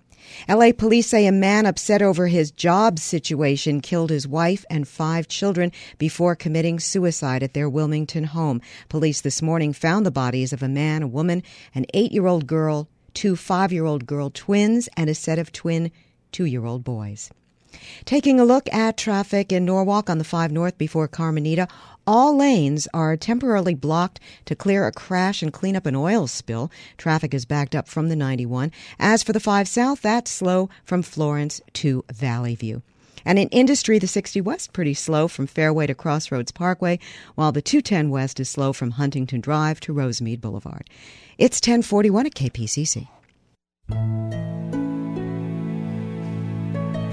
LA 0.49 0.73
police 0.73 1.07
say 1.07 1.27
a 1.27 1.33
man 1.33 1.67
upset 1.67 2.03
over 2.03 2.27
his 2.27 2.51
job 2.51 2.99
situation 2.99 3.81
killed 3.81 4.11
his 4.11 4.27
wife 4.27 4.65
and 4.69 4.89
five 4.89 5.29
children 5.29 5.73
before 5.99 6.35
committing 6.35 6.81
suicide 6.81 7.43
at 7.43 7.55
their 7.55 7.69
Wilmington 7.69 8.25
home. 8.25 8.61
Police 8.89 9.21
this 9.21 9.43
morning 9.43 9.73
found 9.73 10.05
the 10.05 10.11
bodies 10.11 10.53
of 10.53 10.63
a 10.63 10.69
man, 10.69 11.03
a 11.03 11.09
woman, 11.09 11.43
an 11.75 11.87
eight 11.95 12.13
year 12.13 12.27
old 12.27 12.47
girl, 12.47 12.89
two 13.17 13.35
five 13.35 13.73
year 13.73 13.87
old 13.87 14.07
girl 14.07 14.31
twins, 14.31 14.89
and 14.97 15.09
a 15.09 15.15
set 15.15 15.39
of 15.39 15.51
twin 15.51 15.91
two 16.31 16.45
year 16.45 16.67
old 16.67 16.85
boys. 16.85 17.31
Taking 18.05 18.39
a 18.39 18.45
look 18.45 18.73
at 18.73 18.97
traffic 18.97 19.53
in 19.53 19.65
Norwalk 19.65 20.09
on 20.09 20.19
the 20.19 20.25
5 20.25 20.53
North 20.53 20.79
before 20.79 21.09
Carmenita. 21.09 21.69
All 22.07 22.37
lanes 22.37 22.87
are 22.95 23.17
temporarily 23.17 23.75
blocked 23.75 24.21
to 24.45 24.55
clear 24.55 24.87
a 24.87 24.93
crash 24.93 25.43
and 25.43 25.53
clean 25.53 25.77
up 25.77 25.87
an 25.87 25.97
oil 25.97 26.27
spill. 26.27 26.71
Traffic 26.97 27.35
is 27.35 27.45
backed 27.45 27.75
up 27.75 27.89
from 27.89 28.09
the 28.09 28.17
91. 28.17 28.71
As 28.99 29.23
for 29.23 29.33
the 29.33 29.41
5 29.41 29.67
South, 29.67 30.03
that's 30.03 30.31
slow 30.31 30.71
from 30.85 31.03
Florence 31.03 31.61
to 31.75 32.05
Valley 32.13 32.55
View. 32.55 32.83
And 33.27 33.41
in 33.41 33.49
industry, 33.49 33.99
the 33.99 34.07
60 34.07 34.41
West 34.41 34.73
pretty 34.73 34.95
slow 34.95 35.27
from 35.27 35.49
Fairway 35.49 35.89
to 35.89 35.95
Crossroads 35.95 36.53
Parkway, 36.53 37.01
while 37.35 37.51
the 37.51 37.61
210 37.61 38.09
West 38.09 38.39
is 38.39 38.49
slow 38.49 38.73
from 38.73 38.93
Huntington 38.93 39.41
Drive 39.41 39.81
to 39.81 39.93
Rosemead 39.93 40.41
Boulevard. 40.41 40.89
It's 41.37 41.59
1041 41.59 42.27
at 42.27 42.35
KPCC. 42.35 43.09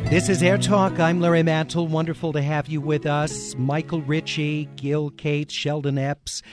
This 0.10 0.30
is 0.30 0.44
Air 0.44 0.60
Talk. 0.60 1.00
I'm 1.00 1.20
Larry 1.20 1.42
Mantle. 1.42 1.88
Wonderful 1.88 2.34
to 2.34 2.42
have 2.44 2.68
you 2.68 2.80
with 2.80 3.08
us. 3.08 3.56
Michael 3.58 4.04
Ritchie, 4.04 4.70
Gil 4.76 5.10
Cates, 5.10 5.56
Sheldon 5.56 5.98
Epps, 5.98 6.44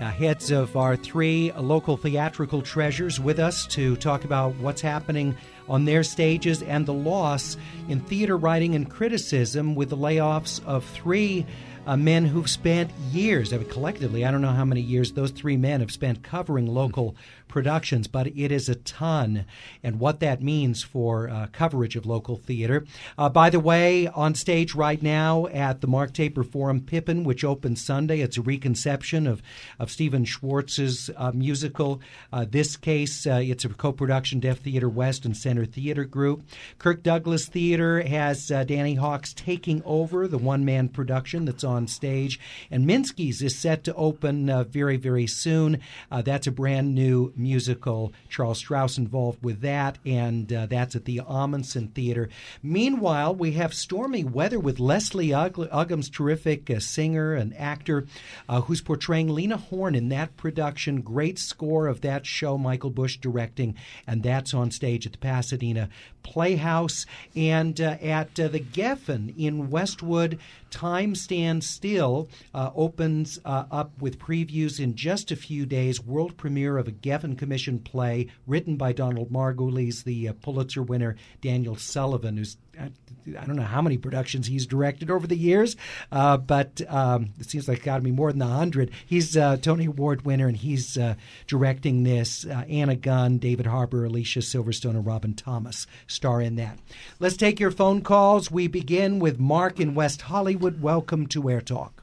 uh, 0.00 0.10
heads 0.10 0.50
of 0.50 0.74
our 0.74 0.96
three 0.96 1.52
local 1.52 1.98
theatrical 1.98 2.62
treasures, 2.62 3.20
with 3.20 3.38
us 3.38 3.66
to 3.66 3.96
talk 3.96 4.24
about 4.24 4.54
what's 4.56 4.80
happening 4.80 5.36
on 5.72 5.86
their 5.86 6.02
stages 6.02 6.62
and 6.62 6.84
the 6.84 6.92
loss 6.92 7.56
in 7.88 7.98
theater 7.98 8.36
writing 8.36 8.74
and 8.74 8.90
criticism 8.90 9.74
with 9.74 9.88
the 9.88 9.96
layoffs 9.96 10.62
of 10.66 10.84
three 10.84 11.46
uh, 11.86 11.96
men 11.96 12.26
who've 12.26 12.48
spent 12.48 12.90
years, 13.10 13.54
I 13.54 13.56
mean, 13.56 13.68
collectively, 13.70 14.22
I 14.24 14.30
don't 14.30 14.42
know 14.42 14.52
how 14.52 14.66
many 14.66 14.82
years 14.82 15.12
those 15.12 15.30
three 15.30 15.56
men 15.56 15.80
have 15.80 15.90
spent 15.90 16.22
covering 16.22 16.66
local 16.66 17.16
productions, 17.52 18.08
but 18.08 18.26
it 18.28 18.50
is 18.50 18.68
a 18.70 18.74
ton, 18.74 19.44
and 19.82 20.00
what 20.00 20.20
that 20.20 20.42
means 20.42 20.82
for 20.82 21.28
uh, 21.28 21.46
coverage 21.52 21.94
of 21.96 22.06
local 22.06 22.34
theater. 22.34 22.84
Uh, 23.18 23.28
by 23.28 23.50
the 23.50 23.60
way, 23.60 24.06
on 24.08 24.34
stage 24.34 24.74
right 24.74 25.02
now 25.02 25.46
at 25.48 25.82
the 25.82 25.86
Mark 25.86 26.14
Taper 26.14 26.42
Forum 26.42 26.80
Pippin, 26.80 27.24
which 27.24 27.44
opens 27.44 27.84
Sunday, 27.84 28.20
it's 28.20 28.38
a 28.38 28.42
reconception 28.42 29.26
of, 29.26 29.42
of 29.78 29.90
Stephen 29.90 30.24
Schwartz's 30.24 31.10
uh, 31.14 31.30
musical. 31.32 32.00
Uh, 32.32 32.46
this 32.48 32.74
case, 32.78 33.26
uh, 33.26 33.40
it's 33.42 33.66
a 33.66 33.68
co 33.68 33.92
production 33.92 34.40
Deaf 34.40 34.58
Theater 34.60 34.88
West 34.88 35.26
and 35.26 35.36
Center 35.36 35.66
Theater 35.66 36.04
Group. 36.04 36.42
Kirk 36.78 37.02
Douglas 37.02 37.46
Theater 37.46 38.00
has 38.00 38.50
uh, 38.50 38.64
Danny 38.64 38.94
Hoch 38.94 39.26
taking 39.36 39.82
over 39.84 40.26
the 40.26 40.38
one 40.38 40.64
man 40.64 40.88
production 40.88 41.44
that's 41.44 41.64
on 41.64 41.86
stage, 41.86 42.40
and 42.70 42.88
Minsky's 42.88 43.42
is 43.42 43.58
set 43.58 43.84
to 43.84 43.94
open 43.94 44.64
very, 44.70 44.96
very 44.96 45.26
soon. 45.26 45.80
that's 46.10 46.46
a 46.46 46.50
brand 46.50 46.94
new 46.94 47.30
musical. 47.42 48.12
Charles 48.28 48.62
Strouse 48.62 48.98
involved 48.98 49.42
with 49.42 49.60
that, 49.60 49.98
and 50.04 50.52
uh, 50.52 50.66
that's 50.66 50.96
at 50.96 51.04
the 51.04 51.18
Ahmanson 51.18 51.92
Theater. 51.92 52.28
Meanwhile, 52.62 53.34
we 53.34 53.52
have 53.52 53.74
stormy 53.74 54.24
weather 54.24 54.58
with 54.58 54.78
Leslie 54.80 55.28
Uggams, 55.28 56.12
terrific 56.12 56.70
uh, 56.70 56.80
singer 56.80 57.34
and 57.34 57.56
actor, 57.56 58.06
uh, 58.48 58.62
who's 58.62 58.80
portraying 58.80 59.28
Lena 59.28 59.56
Horne 59.56 59.94
in 59.94 60.08
that 60.10 60.36
production. 60.36 61.00
Great 61.00 61.38
score 61.38 61.86
of 61.86 62.00
that 62.02 62.26
show, 62.26 62.56
Michael 62.56 62.90
Bush 62.90 63.18
directing, 63.18 63.74
and 64.06 64.22
that's 64.22 64.54
on 64.54 64.70
stage 64.70 65.06
at 65.06 65.12
the 65.12 65.18
Pasadena 65.18 65.88
Playhouse 66.22 67.04
and 67.34 67.80
uh, 67.80 67.96
at 68.00 68.38
uh, 68.38 68.48
the 68.48 68.60
Geffen 68.60 69.34
in 69.36 69.70
Westwood. 69.70 70.38
Time 70.70 71.14
Stands 71.14 71.66
Still 71.66 72.28
uh, 72.54 72.70
opens 72.74 73.38
up 73.44 73.90
with 74.00 74.18
previews 74.18 74.80
in 74.80 74.94
just 74.94 75.30
a 75.30 75.36
few 75.36 75.66
days. 75.66 76.02
World 76.02 76.36
premiere 76.36 76.78
of 76.78 76.88
a 76.88 76.92
Geffen 76.92 77.31
Commission 77.36 77.78
play 77.78 78.28
written 78.46 78.76
by 78.76 78.92
Donald 78.92 79.30
Margulies, 79.30 80.04
the 80.04 80.28
uh, 80.28 80.32
Pulitzer 80.40 80.82
winner 80.82 81.16
Daniel 81.40 81.76
Sullivan, 81.76 82.36
who's 82.36 82.56
I 82.78 83.44
don't 83.44 83.56
know 83.56 83.62
how 83.62 83.82
many 83.82 83.98
productions 83.98 84.46
he's 84.46 84.66
directed 84.66 85.10
over 85.10 85.26
the 85.26 85.36
years, 85.36 85.76
uh, 86.10 86.38
but 86.38 86.80
um, 86.88 87.34
it 87.38 87.48
seems 87.48 87.68
like 87.68 87.78
it's 87.78 87.84
got 87.84 87.96
to 87.96 88.02
be 88.02 88.10
more 88.10 88.32
than 88.32 88.42
a 88.42 88.46
hundred. 88.46 88.90
He's 89.06 89.36
a 89.36 89.58
Tony 89.58 89.84
Award 89.86 90.24
winner, 90.24 90.48
and 90.48 90.56
he's 90.56 90.96
uh, 90.96 91.14
directing 91.46 92.02
this. 92.02 92.46
Uh, 92.46 92.64
Anna 92.68 92.96
Gunn, 92.96 93.38
David 93.38 93.66
Harbour, 93.66 94.04
Alicia 94.04 94.40
Silverstone, 94.40 94.90
and 94.90 95.06
Robin 95.06 95.34
Thomas 95.34 95.86
star 96.06 96.40
in 96.40 96.56
that. 96.56 96.78
Let's 97.20 97.36
take 97.36 97.60
your 97.60 97.70
phone 97.70 98.00
calls. 98.00 98.50
We 98.50 98.66
begin 98.68 99.18
with 99.18 99.38
Mark 99.38 99.78
in 99.78 99.94
West 99.94 100.22
Hollywood. 100.22 100.80
Welcome 100.80 101.26
to 101.28 101.50
Air 101.50 101.60
Talk. 101.60 102.02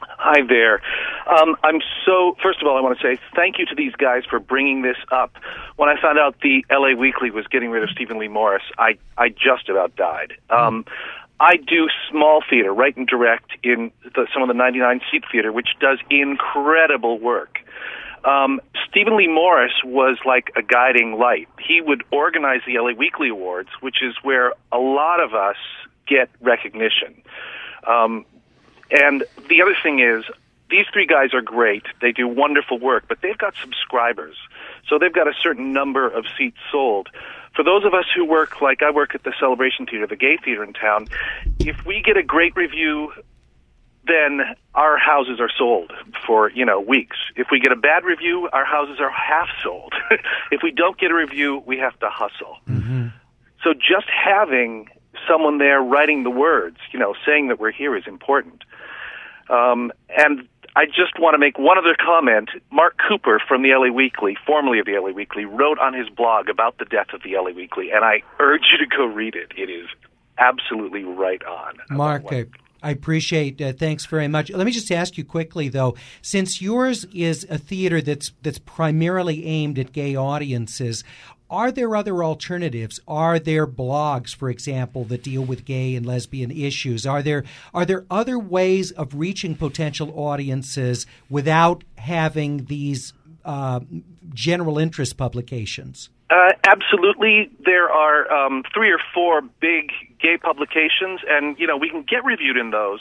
Hi 0.00 0.42
there. 0.48 0.80
Um, 1.30 1.56
I'm 1.62 1.80
so. 2.04 2.36
First 2.42 2.60
of 2.60 2.66
all, 2.66 2.76
I 2.76 2.80
want 2.80 2.98
to 2.98 3.02
say 3.02 3.20
thank 3.36 3.58
you 3.58 3.66
to 3.66 3.74
these 3.74 3.94
guys 3.94 4.24
for 4.28 4.40
bringing 4.40 4.82
this 4.82 4.96
up. 5.12 5.36
When 5.76 5.88
I 5.88 6.00
found 6.00 6.18
out 6.18 6.34
the 6.42 6.64
L.A. 6.70 6.94
Weekly 6.94 7.30
was 7.30 7.46
getting 7.46 7.70
rid 7.70 7.84
of 7.84 7.90
Steven 7.90 8.18
Leigh 8.18 8.28
Morris, 8.28 8.64
I 8.78 8.98
I 9.16 9.28
just 9.28 9.68
about 9.68 9.94
died. 9.94 10.32
Um, 10.50 10.84
I 11.38 11.56
do 11.56 11.88
small 12.10 12.42
theater, 12.48 12.74
write 12.74 12.96
and 12.96 13.06
direct 13.06 13.52
in 13.62 13.92
the, 14.02 14.26
some 14.32 14.42
of 14.42 14.48
the 14.48 14.54
99 14.54 15.00
seat 15.10 15.24
theater, 15.32 15.52
which 15.52 15.68
does 15.80 15.98
incredible 16.10 17.18
work. 17.18 17.60
Um, 18.24 18.60
Steven 18.88 19.16
Leigh 19.16 19.28
Morris 19.28 19.72
was 19.82 20.18
like 20.26 20.50
a 20.56 20.62
guiding 20.62 21.18
light. 21.18 21.48
He 21.58 21.80
would 21.80 22.04
organize 22.10 22.60
the 22.66 22.78
LA 22.78 22.92
Weekly 22.92 23.30
Awards, 23.30 23.70
which 23.80 24.02
is 24.02 24.14
where 24.22 24.52
a 24.70 24.78
lot 24.78 25.20
of 25.20 25.32
us 25.32 25.56
get 26.06 26.28
recognition. 26.42 27.22
Um, 27.86 28.26
and 28.90 29.24
the 29.48 29.62
other 29.62 29.76
thing 29.82 30.00
is, 30.00 30.24
these 30.70 30.86
three 30.92 31.06
guys 31.06 31.34
are 31.34 31.42
great. 31.42 31.84
They 32.00 32.12
do 32.12 32.28
wonderful 32.28 32.78
work, 32.78 33.04
but 33.08 33.18
they've 33.22 33.36
got 33.36 33.54
subscribers. 33.60 34.36
So 34.88 34.98
they've 34.98 35.12
got 35.12 35.28
a 35.28 35.34
certain 35.42 35.72
number 35.72 36.08
of 36.08 36.24
seats 36.36 36.58
sold. 36.70 37.08
For 37.54 37.64
those 37.64 37.84
of 37.84 37.94
us 37.94 38.04
who 38.14 38.24
work, 38.24 38.60
like 38.60 38.82
I 38.82 38.90
work 38.90 39.14
at 39.14 39.24
the 39.24 39.32
Celebration 39.38 39.86
Theater, 39.86 40.06
the 40.06 40.16
gay 40.16 40.38
theater 40.42 40.62
in 40.62 40.72
town, 40.72 41.08
if 41.58 41.84
we 41.84 42.00
get 42.00 42.16
a 42.16 42.22
great 42.22 42.54
review, 42.56 43.12
then 44.06 44.40
our 44.74 44.96
houses 44.96 45.40
are 45.40 45.50
sold 45.56 45.92
for, 46.26 46.50
you 46.50 46.64
know, 46.64 46.80
weeks. 46.80 47.16
If 47.36 47.48
we 47.50 47.60
get 47.60 47.72
a 47.72 47.76
bad 47.76 48.04
review, 48.04 48.48
our 48.52 48.64
houses 48.64 48.98
are 49.00 49.10
half 49.10 49.48
sold. 49.62 49.92
if 50.50 50.62
we 50.62 50.70
don't 50.70 50.98
get 50.98 51.10
a 51.10 51.14
review, 51.14 51.62
we 51.66 51.78
have 51.78 51.98
to 51.98 52.08
hustle. 52.08 52.56
Mm-hmm. 52.68 53.08
So 53.62 53.74
just 53.74 54.06
having 54.08 54.88
someone 55.28 55.58
there 55.58 55.80
writing 55.80 56.22
the 56.22 56.30
words, 56.30 56.78
you 56.92 56.98
know, 56.98 57.14
saying 57.26 57.48
that 57.48 57.60
we're 57.60 57.72
here 57.72 57.96
is 57.96 58.04
important. 58.06 58.62
Um, 59.50 59.92
and 60.16 60.48
I 60.76 60.86
just 60.86 61.18
want 61.18 61.34
to 61.34 61.38
make 61.38 61.58
one 61.58 61.78
other 61.78 61.96
comment. 61.98 62.50
Marc 62.70 62.96
Cooper 63.08 63.42
from 63.46 63.62
the 63.62 63.70
LA 63.70 63.92
Weekly, 63.92 64.36
formerly 64.46 64.78
of 64.78 64.86
the 64.86 64.92
LA 64.92 65.10
Weekly, 65.10 65.44
wrote 65.44 65.78
on 65.78 65.94
his 65.94 66.08
blog 66.08 66.48
about 66.48 66.78
the 66.78 66.84
death 66.84 67.08
of 67.12 67.22
the 67.22 67.34
LA 67.34 67.50
Weekly, 67.50 67.90
and 67.90 68.04
I 68.04 68.22
urge 68.38 68.62
you 68.72 68.78
to 68.78 68.86
go 68.86 69.04
read 69.04 69.34
it. 69.34 69.52
It 69.56 69.70
is 69.70 69.88
absolutely 70.38 71.04
right 71.04 71.42
on. 71.44 71.74
Mark, 71.90 72.32
I, 72.32 72.46
I 72.82 72.90
appreciate. 72.90 73.60
Uh, 73.60 73.72
thanks 73.72 74.06
very 74.06 74.28
much. 74.28 74.50
Let 74.50 74.64
me 74.64 74.72
just 74.72 74.90
ask 74.90 75.18
you 75.18 75.24
quickly, 75.24 75.68
though, 75.68 75.96
since 76.22 76.62
yours 76.62 77.04
is 77.12 77.46
a 77.50 77.58
theater 77.58 78.00
that's 78.00 78.32
that's 78.42 78.58
primarily 78.58 79.46
aimed 79.46 79.78
at 79.78 79.92
gay 79.92 80.14
audiences, 80.14 81.04
are 81.50 81.72
there 81.72 81.96
other 81.96 82.22
alternatives? 82.22 83.00
Are 83.08 83.38
there 83.38 83.66
blogs, 83.66 84.34
for 84.34 84.48
example, 84.48 85.04
that 85.04 85.24
deal 85.24 85.42
with 85.42 85.64
gay 85.64 85.96
and 85.96 86.06
lesbian 86.06 86.50
issues? 86.50 87.04
Are 87.06 87.22
there 87.22 87.44
are 87.74 87.84
there 87.84 88.06
other 88.10 88.38
ways 88.38 88.92
of 88.92 89.14
reaching 89.14 89.56
potential 89.56 90.12
audiences 90.16 91.06
without 91.28 91.82
having 91.98 92.66
these 92.66 93.12
uh, 93.44 93.80
general 94.32 94.78
interest 94.78 95.16
publications? 95.16 96.08
Uh, 96.30 96.52
absolutely, 96.68 97.50
there 97.64 97.90
are 97.90 98.32
um, 98.32 98.62
three 98.72 98.92
or 98.92 99.00
four 99.12 99.42
big 99.60 99.90
gay 100.20 100.36
publications, 100.40 101.20
and 101.28 101.58
you 101.58 101.66
know 101.66 101.76
we 101.76 101.90
can 101.90 102.02
get 102.02 102.24
reviewed 102.24 102.56
in 102.56 102.70
those, 102.70 103.00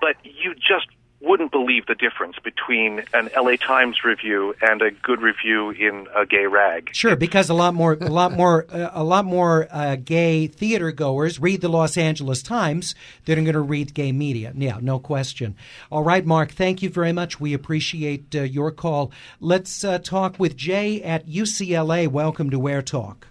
but 0.00 0.16
you 0.22 0.54
just 0.54 0.86
wouldn't 1.20 1.50
believe 1.50 1.86
the 1.86 1.94
difference 1.94 2.36
between 2.42 3.02
an 3.14 3.30
LA 3.36 3.56
Times 3.56 4.04
review 4.04 4.54
and 4.60 4.82
a 4.82 4.90
good 4.90 5.22
review 5.22 5.70
in 5.70 6.06
a 6.14 6.26
gay 6.26 6.46
rag. 6.46 6.90
Sure, 6.92 7.16
because 7.16 7.48
a 7.48 7.54
lot 7.54 7.74
more, 7.74 7.94
a 7.94 8.10
lot 8.10 8.32
more, 8.32 8.66
uh, 8.70 8.90
a 8.92 9.02
lot 9.02 9.24
more 9.24 9.66
uh, 9.70 9.96
gay 9.96 10.46
theater 10.46 10.92
goers 10.92 11.40
read 11.40 11.60
the 11.62 11.68
Los 11.68 11.96
Angeles 11.96 12.42
Times 12.42 12.94
than 13.24 13.38
are 13.38 13.42
going 13.42 13.54
to 13.54 13.60
read 13.60 13.94
gay 13.94 14.12
media. 14.12 14.52
Yeah, 14.54 14.78
no 14.80 14.98
question. 14.98 15.56
All 15.90 16.04
right, 16.04 16.24
Mark, 16.24 16.52
thank 16.52 16.82
you 16.82 16.90
very 16.90 17.12
much. 17.12 17.40
We 17.40 17.54
appreciate 17.54 18.34
uh, 18.34 18.42
your 18.42 18.70
call. 18.70 19.10
Let's 19.40 19.84
uh, 19.84 19.98
talk 19.98 20.38
with 20.38 20.56
Jay 20.56 21.02
at 21.02 21.26
UCLA. 21.26 22.08
Welcome 22.08 22.50
to 22.50 22.68
Air 22.68 22.82
Talk. 22.82 23.28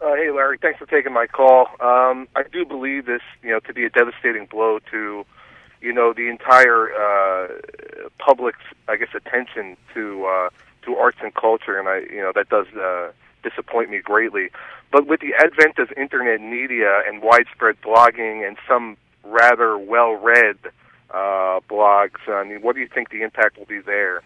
Uh, 0.00 0.14
hey, 0.14 0.30
Larry. 0.30 0.58
Thanks 0.60 0.78
for 0.78 0.86
taking 0.86 1.12
my 1.12 1.26
call. 1.26 1.66
Um, 1.80 2.28
I 2.36 2.42
do 2.52 2.64
believe 2.64 3.06
this, 3.06 3.22
you 3.42 3.50
know, 3.50 3.60
to 3.60 3.72
be 3.72 3.84
a 3.84 3.90
devastating 3.90 4.46
blow 4.46 4.78
to 4.90 5.24
you 5.80 5.92
know 5.92 6.12
the 6.12 6.28
entire 6.28 6.92
uh, 6.92 7.48
public's 8.18 8.64
I 8.88 8.96
guess 8.96 9.08
attention 9.14 9.76
to 9.94 10.26
uh, 10.26 10.48
to 10.82 10.96
arts 10.96 11.18
and 11.22 11.34
culture, 11.34 11.78
and 11.78 11.88
I 11.88 12.00
you 12.00 12.20
know 12.20 12.32
that 12.34 12.48
does 12.48 12.66
uh, 12.74 13.12
disappoint 13.42 13.90
me 13.90 14.00
greatly. 14.00 14.50
But 14.90 15.06
with 15.06 15.20
the 15.20 15.34
advent 15.34 15.78
of 15.78 15.92
internet 15.96 16.40
media 16.40 17.02
and 17.06 17.22
widespread 17.22 17.80
blogging 17.82 18.46
and 18.46 18.56
some 18.66 18.96
rather 19.22 19.76
well-read 19.76 20.56
uh, 21.10 21.60
blogs, 21.68 22.26
I 22.26 22.44
mean, 22.44 22.62
what 22.62 22.74
do 22.74 22.80
you 22.80 22.88
think 22.88 23.10
the 23.10 23.22
impact 23.22 23.58
will 23.58 23.66
be 23.66 23.80
there? 23.80 24.22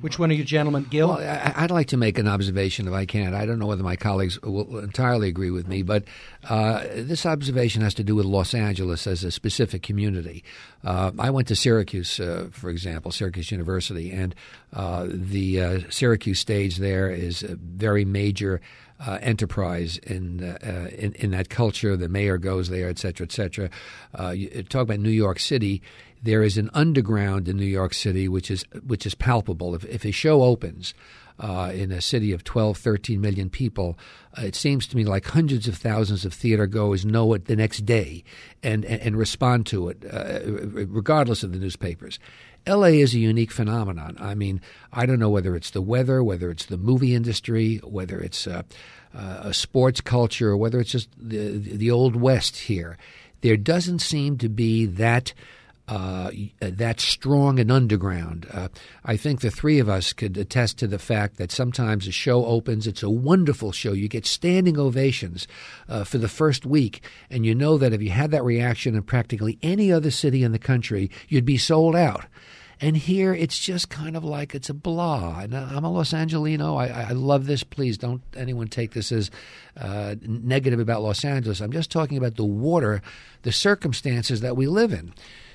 Which 0.00 0.18
one 0.18 0.32
of 0.32 0.36
you 0.36 0.42
gentlemen, 0.42 0.86
Gil? 0.90 1.08
Well, 1.08 1.20
I, 1.20 1.62
would 1.62 1.70
like 1.70 1.86
to 1.88 1.96
make 1.96 2.18
an 2.18 2.26
observation 2.26 2.88
if 2.88 2.92
I 2.92 3.06
can. 3.06 3.34
I 3.34 3.46
don't 3.46 3.60
know 3.60 3.66
whether 3.66 3.84
my 3.84 3.94
colleagues 3.94 4.40
will 4.42 4.78
entirely 4.78 5.28
agree 5.28 5.50
with 5.50 5.68
me, 5.68 5.82
but 5.82 6.04
uh, 6.48 6.82
this 6.96 7.24
observation 7.24 7.82
has 7.82 7.94
to 7.94 8.02
do 8.02 8.16
with 8.16 8.26
Los 8.26 8.52
Angeles 8.52 9.06
as 9.06 9.22
a 9.22 9.30
specific 9.30 9.84
community. 9.84 10.42
Uh, 10.82 11.12
I 11.20 11.30
went 11.30 11.46
to 11.48 11.56
Syracuse, 11.56 12.18
uh, 12.18 12.48
for 12.50 12.68
example, 12.68 13.12
Syracuse 13.12 13.52
University, 13.52 14.10
and 14.10 14.34
uh, 14.72 15.06
the 15.08 15.60
uh, 15.60 15.80
Syracuse 15.88 16.40
stage 16.40 16.78
there 16.78 17.08
is 17.08 17.44
a 17.44 17.54
very 17.54 18.04
major 18.04 18.60
uh, 19.06 19.18
enterprise 19.20 19.98
in, 19.98 20.42
uh, 20.42 20.88
in, 20.96 21.12
in 21.14 21.30
that 21.32 21.48
culture. 21.48 21.96
The 21.96 22.08
mayor 22.08 22.38
goes 22.38 22.68
there, 22.68 22.88
et 22.88 22.98
cetera, 22.98 23.26
et 23.26 23.32
cetera. 23.32 23.70
Uh, 24.18 24.30
you 24.30 24.62
talk 24.64 24.82
about 24.82 25.00
New 25.00 25.10
York 25.10 25.38
City. 25.38 25.82
There 26.22 26.42
is 26.42 26.56
an 26.56 26.70
underground 26.72 27.48
in 27.48 27.56
New 27.56 27.64
York 27.64 27.94
City 27.94 28.28
which 28.28 28.50
is 28.50 28.64
which 28.86 29.06
is 29.06 29.14
palpable. 29.14 29.74
If, 29.74 29.84
if 29.84 30.04
a 30.04 30.12
show 30.12 30.42
opens. 30.42 30.94
Uh, 31.38 31.72
in 31.74 31.90
a 31.90 32.00
city 32.00 32.30
of 32.30 32.44
12, 32.44 32.76
13 32.76 33.20
million 33.20 33.48
people, 33.48 33.98
uh, 34.38 34.42
it 34.42 34.54
seems 34.54 34.86
to 34.86 34.96
me 34.96 35.02
like 35.02 35.26
hundreds 35.26 35.66
of 35.66 35.76
thousands 35.76 36.24
of 36.26 36.32
theater 36.32 36.66
goers 36.66 37.06
know 37.06 37.32
it 37.32 37.46
the 37.46 37.56
next 37.56 37.84
day 37.86 38.22
and, 38.62 38.84
and, 38.84 39.00
and 39.00 39.16
respond 39.16 39.66
to 39.66 39.88
it, 39.88 40.04
uh, 40.12 40.40
regardless 40.86 41.42
of 41.42 41.50
the 41.50 41.58
newspapers. 41.58 42.20
LA 42.66 42.88
is 42.88 43.14
a 43.14 43.18
unique 43.18 43.50
phenomenon. 43.50 44.16
I 44.20 44.34
mean, 44.34 44.60
I 44.92 45.06
don't 45.06 45.18
know 45.18 45.30
whether 45.30 45.56
it's 45.56 45.70
the 45.70 45.82
weather, 45.82 46.22
whether 46.22 46.50
it's 46.50 46.66
the 46.66 46.76
movie 46.76 47.14
industry, 47.14 47.78
whether 47.78 48.20
it's 48.20 48.46
uh, 48.46 48.62
uh, 49.14 49.40
a 49.42 49.54
sports 49.54 50.00
culture, 50.00 50.50
or 50.50 50.56
whether 50.56 50.80
it's 50.80 50.92
just 50.92 51.08
the, 51.16 51.58
the 51.58 51.90
old 51.90 52.14
West 52.14 52.56
here. 52.56 52.98
There 53.40 53.56
doesn't 53.56 53.98
seem 53.98 54.38
to 54.38 54.48
be 54.48 54.86
that 54.86 55.32
uh, 55.88 56.30
that 56.60 57.00
strong 57.00 57.58
and 57.58 57.70
underground. 57.70 58.46
Uh, 58.52 58.68
I 59.04 59.16
think 59.16 59.40
the 59.40 59.50
three 59.50 59.78
of 59.78 59.88
us 59.88 60.12
could 60.12 60.36
attest 60.36 60.78
to 60.78 60.86
the 60.86 60.98
fact 60.98 61.36
that 61.36 61.50
sometimes 61.50 62.06
a 62.06 62.12
show 62.12 62.46
opens, 62.46 62.86
it's 62.86 63.02
a 63.02 63.10
wonderful 63.10 63.72
show. 63.72 63.92
You 63.92 64.08
get 64.08 64.24
standing 64.24 64.78
ovations 64.78 65.48
uh, 65.88 66.04
for 66.04 66.18
the 66.18 66.28
first 66.28 66.64
week, 66.64 67.02
and 67.30 67.44
you 67.44 67.54
know 67.54 67.78
that 67.78 67.92
if 67.92 68.00
you 68.00 68.10
had 68.10 68.30
that 68.30 68.44
reaction 68.44 68.94
in 68.94 69.02
practically 69.02 69.58
any 69.62 69.92
other 69.92 70.10
city 70.10 70.44
in 70.44 70.52
the 70.52 70.58
country, 70.58 71.10
you'd 71.28 71.44
be 71.44 71.58
sold 71.58 71.96
out. 71.96 72.26
And 72.80 72.96
here 72.96 73.32
it's 73.32 73.60
just 73.60 73.90
kind 73.90 74.16
of 74.16 74.24
like 74.24 74.56
it's 74.56 74.68
a 74.68 74.74
blah. 74.74 75.38
And 75.38 75.54
I'm 75.54 75.84
a 75.84 75.92
Los 75.92 76.12
Angelino. 76.12 76.74
I, 76.74 76.88
I 76.88 77.10
love 77.10 77.46
this. 77.46 77.62
Please 77.62 77.96
don't 77.96 78.22
anyone 78.36 78.66
take 78.66 78.92
this 78.92 79.12
as 79.12 79.30
uh, 79.76 80.16
negative 80.20 80.80
about 80.80 81.02
Los 81.02 81.24
Angeles. 81.24 81.60
I'm 81.60 81.70
just 81.70 81.92
talking 81.92 82.18
about 82.18 82.34
the 82.34 82.44
water, 82.44 83.00
the 83.42 83.52
circumstances 83.52 84.40
that 84.40 84.56
we 84.56 84.66
live 84.66 84.92
in 84.92 85.12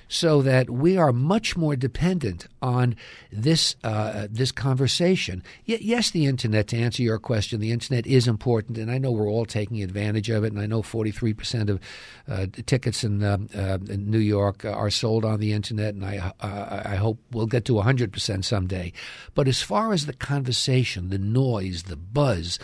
so 0.08 0.42
that 0.42 0.70
we 0.70 0.98
are 0.98 1.12
much 1.12 1.58
more 1.58 1.76
dependent 1.76 2.48
on 2.62 2.96
this 3.32 3.76
uh, 3.84 4.28
this 4.30 4.52
conversation. 4.52 5.44
Y- 5.68 5.80
yes, 5.82 6.12
the 6.12 6.26
internet. 6.26 6.68
To 6.68 6.78
answer 6.78 7.04
your 7.04 7.20
question, 7.20 7.60
the 7.60 7.72
internet 7.72 8.08
is 8.08 8.28
important, 8.28 8.78
and 8.78 8.90
I 8.90 8.98
know 8.98 9.12
we're 9.12 9.30
all 9.30 9.46
taking 9.46 9.84
advantage 9.84 10.30
of 10.30 10.44
it. 10.44 10.52
And 10.54 10.62
I 10.62 10.66
know 10.66 10.82
43 10.82 11.34
percent 11.34 11.70
of 11.70 11.80
uh, 12.28 12.48
tickets 12.66 13.04
in, 13.04 13.24
uh, 13.24 13.38
uh 13.56 13.78
in, 13.90 14.10
New 14.10 14.18
York 14.20 14.66
are 14.66 14.90
sold 14.90 15.26
on 15.26 15.40
the 15.40 15.54
internet, 15.54 15.94
and 15.94 16.06
I 16.06 16.34
uh, 16.40 16.84
I 16.86 16.96
hope 16.96 17.20
we'll 17.32 17.48
get 17.48 17.66
to 17.66 17.74
100 17.76 18.12
percent 18.12 18.46
someday. 18.46 18.94
But 19.36 19.48
as 19.48 19.62
far 19.62 19.94
as 19.94 20.06
the 20.06 20.14
conversation, 20.14 21.10
the 21.10 21.20
noise, 21.20 21.84
the 21.84 21.98
buzz, 21.98 22.60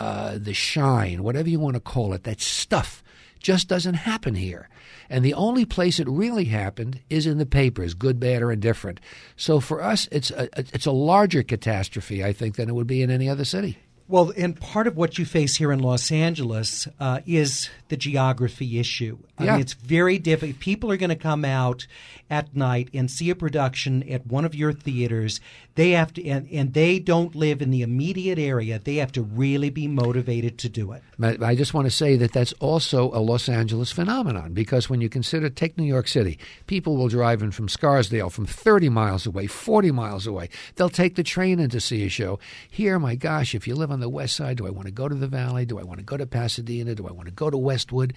uh, 0.00 0.38
the 0.38 0.54
shine, 0.54 1.22
whatever 1.22 1.48
you 1.48 1.60
want 1.60 1.74
to 1.74 1.80
call 1.80 2.12
it, 2.12 2.24
that 2.24 2.40
stuff 2.40 3.02
just 3.40 3.68
doesn't 3.68 3.94
happen 3.94 4.34
here. 4.34 4.68
And 5.10 5.24
the 5.24 5.34
only 5.34 5.64
place 5.64 5.98
it 5.98 6.08
really 6.08 6.46
happened 6.46 7.00
is 7.08 7.26
in 7.26 7.38
the 7.38 7.46
papers, 7.46 7.94
good, 7.94 8.20
bad, 8.20 8.42
or 8.42 8.52
indifferent. 8.52 9.00
So 9.36 9.60
for 9.60 9.82
us, 9.82 10.08
it's 10.12 10.30
a, 10.30 10.48
it's 10.56 10.86
a 10.86 10.92
larger 10.92 11.42
catastrophe, 11.42 12.24
I 12.24 12.32
think, 12.32 12.56
than 12.56 12.68
it 12.68 12.74
would 12.74 12.86
be 12.86 13.02
in 13.02 13.10
any 13.10 13.28
other 13.28 13.44
city. 13.44 13.78
Well, 14.10 14.32
and 14.38 14.58
part 14.58 14.86
of 14.86 14.96
what 14.96 15.18
you 15.18 15.26
face 15.26 15.56
here 15.56 15.70
in 15.70 15.80
Los 15.80 16.10
Angeles 16.10 16.88
uh, 16.98 17.20
is 17.26 17.68
the 17.88 17.96
geography 17.96 18.78
issue. 18.78 19.18
I 19.36 19.44
yeah. 19.44 19.52
mean, 19.52 19.60
it's 19.60 19.74
very 19.74 20.18
difficult. 20.18 20.60
People 20.60 20.90
are 20.90 20.96
going 20.96 21.10
to 21.10 21.16
come 21.16 21.44
out 21.44 21.86
at 22.30 22.56
night 22.56 22.88
and 22.94 23.10
see 23.10 23.28
a 23.28 23.34
production 23.34 24.08
at 24.08 24.26
one 24.26 24.44
of 24.44 24.54
your 24.54 24.72
theaters. 24.72 25.40
They 25.74 25.90
have 25.90 26.12
to, 26.14 26.26
and, 26.26 26.48
and 26.50 26.74
they 26.74 26.98
don't 26.98 27.34
live 27.34 27.62
in 27.62 27.70
the 27.70 27.82
immediate 27.82 28.38
area. 28.38 28.78
They 28.78 28.96
have 28.96 29.12
to 29.12 29.22
really 29.22 29.70
be 29.70 29.86
motivated 29.86 30.58
to 30.58 30.68
do 30.68 30.92
it. 30.92 31.02
I 31.20 31.54
just 31.54 31.74
want 31.74 31.86
to 31.86 31.90
say 31.90 32.16
that 32.16 32.32
that's 32.32 32.52
also 32.54 33.12
a 33.12 33.20
Los 33.20 33.48
Angeles 33.48 33.92
phenomenon 33.92 34.52
because 34.54 34.88
when 34.88 35.00
you 35.00 35.08
consider, 35.08 35.50
take 35.50 35.76
New 35.76 35.84
York 35.84 36.08
City, 36.08 36.38
people 36.66 36.96
will 36.96 37.08
drive 37.08 37.42
in 37.42 37.50
from 37.50 37.68
Scarsdale 37.68 38.30
from 38.30 38.46
30 38.46 38.88
miles 38.88 39.26
away, 39.26 39.46
40 39.46 39.90
miles 39.90 40.26
away. 40.26 40.48
They'll 40.76 40.88
take 40.88 41.14
the 41.14 41.22
train 41.22 41.60
in 41.60 41.70
to 41.70 41.80
see 41.80 42.04
a 42.04 42.08
show. 42.08 42.38
Here, 42.70 42.98
my 42.98 43.14
gosh, 43.14 43.54
if 43.54 43.66
you 43.66 43.74
live 43.74 43.90
on 43.90 43.97
the 44.00 44.08
west 44.08 44.36
side, 44.36 44.56
do 44.56 44.66
I 44.66 44.70
want 44.70 44.86
to 44.86 44.92
go 44.92 45.08
to 45.08 45.14
the 45.14 45.26
Valley? 45.26 45.64
Do 45.64 45.78
I 45.78 45.82
want 45.82 45.98
to 45.98 46.04
go 46.04 46.16
to 46.16 46.26
Pasadena? 46.26 46.94
Do 46.94 47.06
I 47.06 47.12
want 47.12 47.26
to 47.26 47.34
go 47.34 47.50
to 47.50 47.58
Westwood? 47.58 48.14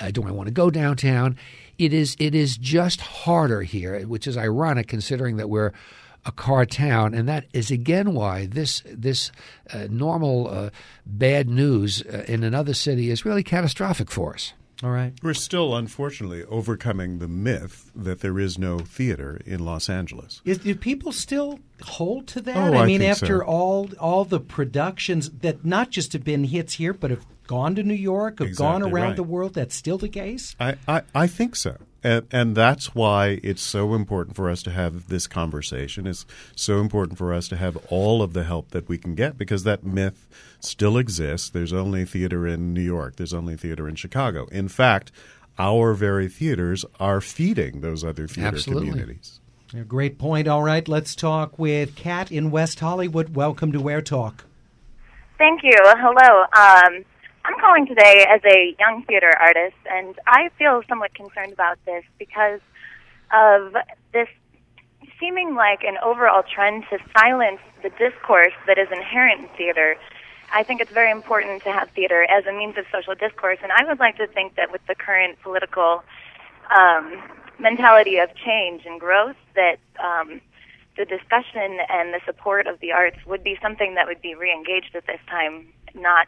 Uh, 0.00 0.10
do 0.10 0.24
I 0.24 0.30
want 0.30 0.48
to 0.48 0.52
go 0.52 0.70
downtown? 0.70 1.36
It 1.78 1.92
is 1.92 2.16
it 2.18 2.34
is 2.34 2.56
just 2.56 3.00
harder 3.00 3.62
here, 3.62 4.00
which 4.06 4.26
is 4.26 4.36
ironic 4.36 4.88
considering 4.88 5.36
that 5.36 5.48
we're 5.48 5.72
a 6.24 6.32
car 6.32 6.66
town, 6.66 7.14
and 7.14 7.28
that 7.28 7.46
is 7.52 7.70
again 7.70 8.12
why 8.12 8.46
this 8.46 8.82
this 8.86 9.30
uh, 9.72 9.86
normal 9.88 10.48
uh, 10.48 10.70
bad 11.06 11.48
news 11.48 12.02
uh, 12.02 12.24
in 12.26 12.42
another 12.42 12.74
city 12.74 13.10
is 13.10 13.24
really 13.24 13.44
catastrophic 13.44 14.10
for 14.10 14.34
us. 14.34 14.52
All 14.82 14.90
right. 14.90 15.14
We're 15.22 15.34
still, 15.34 15.74
unfortunately, 15.74 16.44
overcoming 16.44 17.18
the 17.18 17.28
myth 17.28 17.90
that 17.94 18.20
there 18.20 18.38
is 18.38 18.58
no 18.58 18.78
theater 18.78 19.40
in 19.46 19.64
Los 19.64 19.88
Angeles. 19.88 20.42
Is, 20.44 20.58
do 20.58 20.74
people 20.74 21.12
still 21.12 21.60
hold 21.82 22.26
to 22.28 22.42
that? 22.42 22.56
Oh, 22.56 22.76
I 22.76 22.84
mean, 22.84 23.02
I 23.02 23.06
after 23.06 23.38
so. 23.38 23.44
all 23.46 23.88
all 23.98 24.24
the 24.24 24.40
productions 24.40 25.30
that 25.30 25.64
not 25.64 25.90
just 25.90 26.12
have 26.12 26.24
been 26.24 26.44
hits 26.44 26.74
here, 26.74 26.92
but 26.92 27.10
have 27.10 27.24
gone 27.46 27.74
to 27.76 27.82
New 27.82 27.94
York, 27.94 28.40
have 28.40 28.48
exactly 28.48 28.66
gone 28.66 28.82
around 28.82 29.08
right. 29.08 29.16
the 29.16 29.22
world, 29.22 29.54
that's 29.54 29.74
still 29.74 29.98
the 29.98 30.08
case? 30.08 30.54
I, 30.60 30.76
I, 30.86 31.02
I 31.14 31.26
think 31.26 31.56
so. 31.56 31.76
And, 32.02 32.26
and 32.30 32.56
that's 32.56 32.94
why 32.94 33.40
it's 33.42 33.62
so 33.62 33.94
important 33.94 34.36
for 34.36 34.48
us 34.48 34.62
to 34.64 34.70
have 34.70 35.08
this 35.08 35.26
conversation. 35.26 36.06
It's 36.06 36.26
so 36.54 36.80
important 36.80 37.18
for 37.18 37.32
us 37.32 37.48
to 37.48 37.56
have 37.56 37.76
all 37.88 38.22
of 38.22 38.32
the 38.32 38.44
help 38.44 38.70
that 38.70 38.88
we 38.88 38.98
can 38.98 39.14
get 39.14 39.36
because 39.38 39.64
that 39.64 39.84
myth 39.84 40.28
still 40.60 40.98
exists. 40.98 41.48
There's 41.48 41.72
only 41.72 42.04
theater 42.04 42.46
in 42.46 42.72
New 42.72 42.82
York, 42.82 43.16
there's 43.16 43.34
only 43.34 43.56
theater 43.56 43.88
in 43.88 43.94
Chicago. 43.96 44.46
In 44.52 44.68
fact, 44.68 45.10
our 45.58 45.94
very 45.94 46.28
theaters 46.28 46.84
are 47.00 47.20
feeding 47.20 47.80
those 47.80 48.04
other 48.04 48.26
theater 48.26 48.48
Absolutely. 48.48 48.90
communities. 48.90 49.40
A 49.74 49.78
great 49.78 50.18
point. 50.18 50.46
All 50.46 50.62
right, 50.62 50.86
let's 50.86 51.16
talk 51.16 51.58
with 51.58 51.96
Kat 51.96 52.30
in 52.30 52.50
West 52.50 52.78
Hollywood. 52.80 53.34
Welcome 53.34 53.72
to 53.72 53.90
Air 53.90 54.00
Talk. 54.00 54.44
Thank 55.38 55.62
you. 55.64 55.76
Hello. 55.76 56.44
Um, 56.52 57.04
I'm 57.46 57.60
calling 57.60 57.86
today 57.86 58.26
as 58.28 58.40
a 58.44 58.74
young 58.80 59.04
theater 59.04 59.30
artist, 59.38 59.76
and 59.88 60.18
I 60.26 60.50
feel 60.58 60.82
somewhat 60.88 61.14
concerned 61.14 61.52
about 61.52 61.78
this 61.86 62.02
because 62.18 62.58
of 63.32 63.72
this 64.12 64.26
seeming 65.20 65.54
like 65.54 65.84
an 65.84 65.96
overall 66.02 66.42
trend 66.42 66.86
to 66.90 66.98
silence 67.16 67.60
the 67.84 67.90
discourse 67.90 68.52
that 68.66 68.78
is 68.78 68.88
inherent 68.90 69.42
in 69.42 69.48
theater. 69.56 69.94
I 70.52 70.64
think 70.64 70.80
it's 70.80 70.90
very 70.90 71.12
important 71.12 71.62
to 71.62 71.72
have 71.72 71.88
theater 71.90 72.24
as 72.24 72.44
a 72.46 72.52
means 72.52 72.76
of 72.78 72.84
social 72.90 73.14
discourse, 73.14 73.58
and 73.62 73.70
I 73.70 73.84
would 73.84 74.00
like 74.00 74.16
to 74.16 74.26
think 74.26 74.56
that 74.56 74.72
with 74.72 74.84
the 74.88 74.96
current 74.96 75.40
political 75.40 76.02
um, 76.76 77.22
mentality 77.60 78.16
of 78.18 78.34
change 78.34 78.82
and 78.86 78.98
growth, 78.98 79.36
that 79.54 79.78
um, 80.02 80.40
the 80.96 81.04
discussion 81.04 81.78
and 81.88 82.12
the 82.12 82.20
support 82.26 82.66
of 82.66 82.80
the 82.80 82.90
arts 82.90 83.18
would 83.24 83.44
be 83.44 83.56
something 83.62 83.94
that 83.94 84.08
would 84.08 84.20
be 84.20 84.34
reengaged 84.34 84.96
at 84.96 85.06
this 85.06 85.20
time, 85.30 85.68
not 85.94 86.26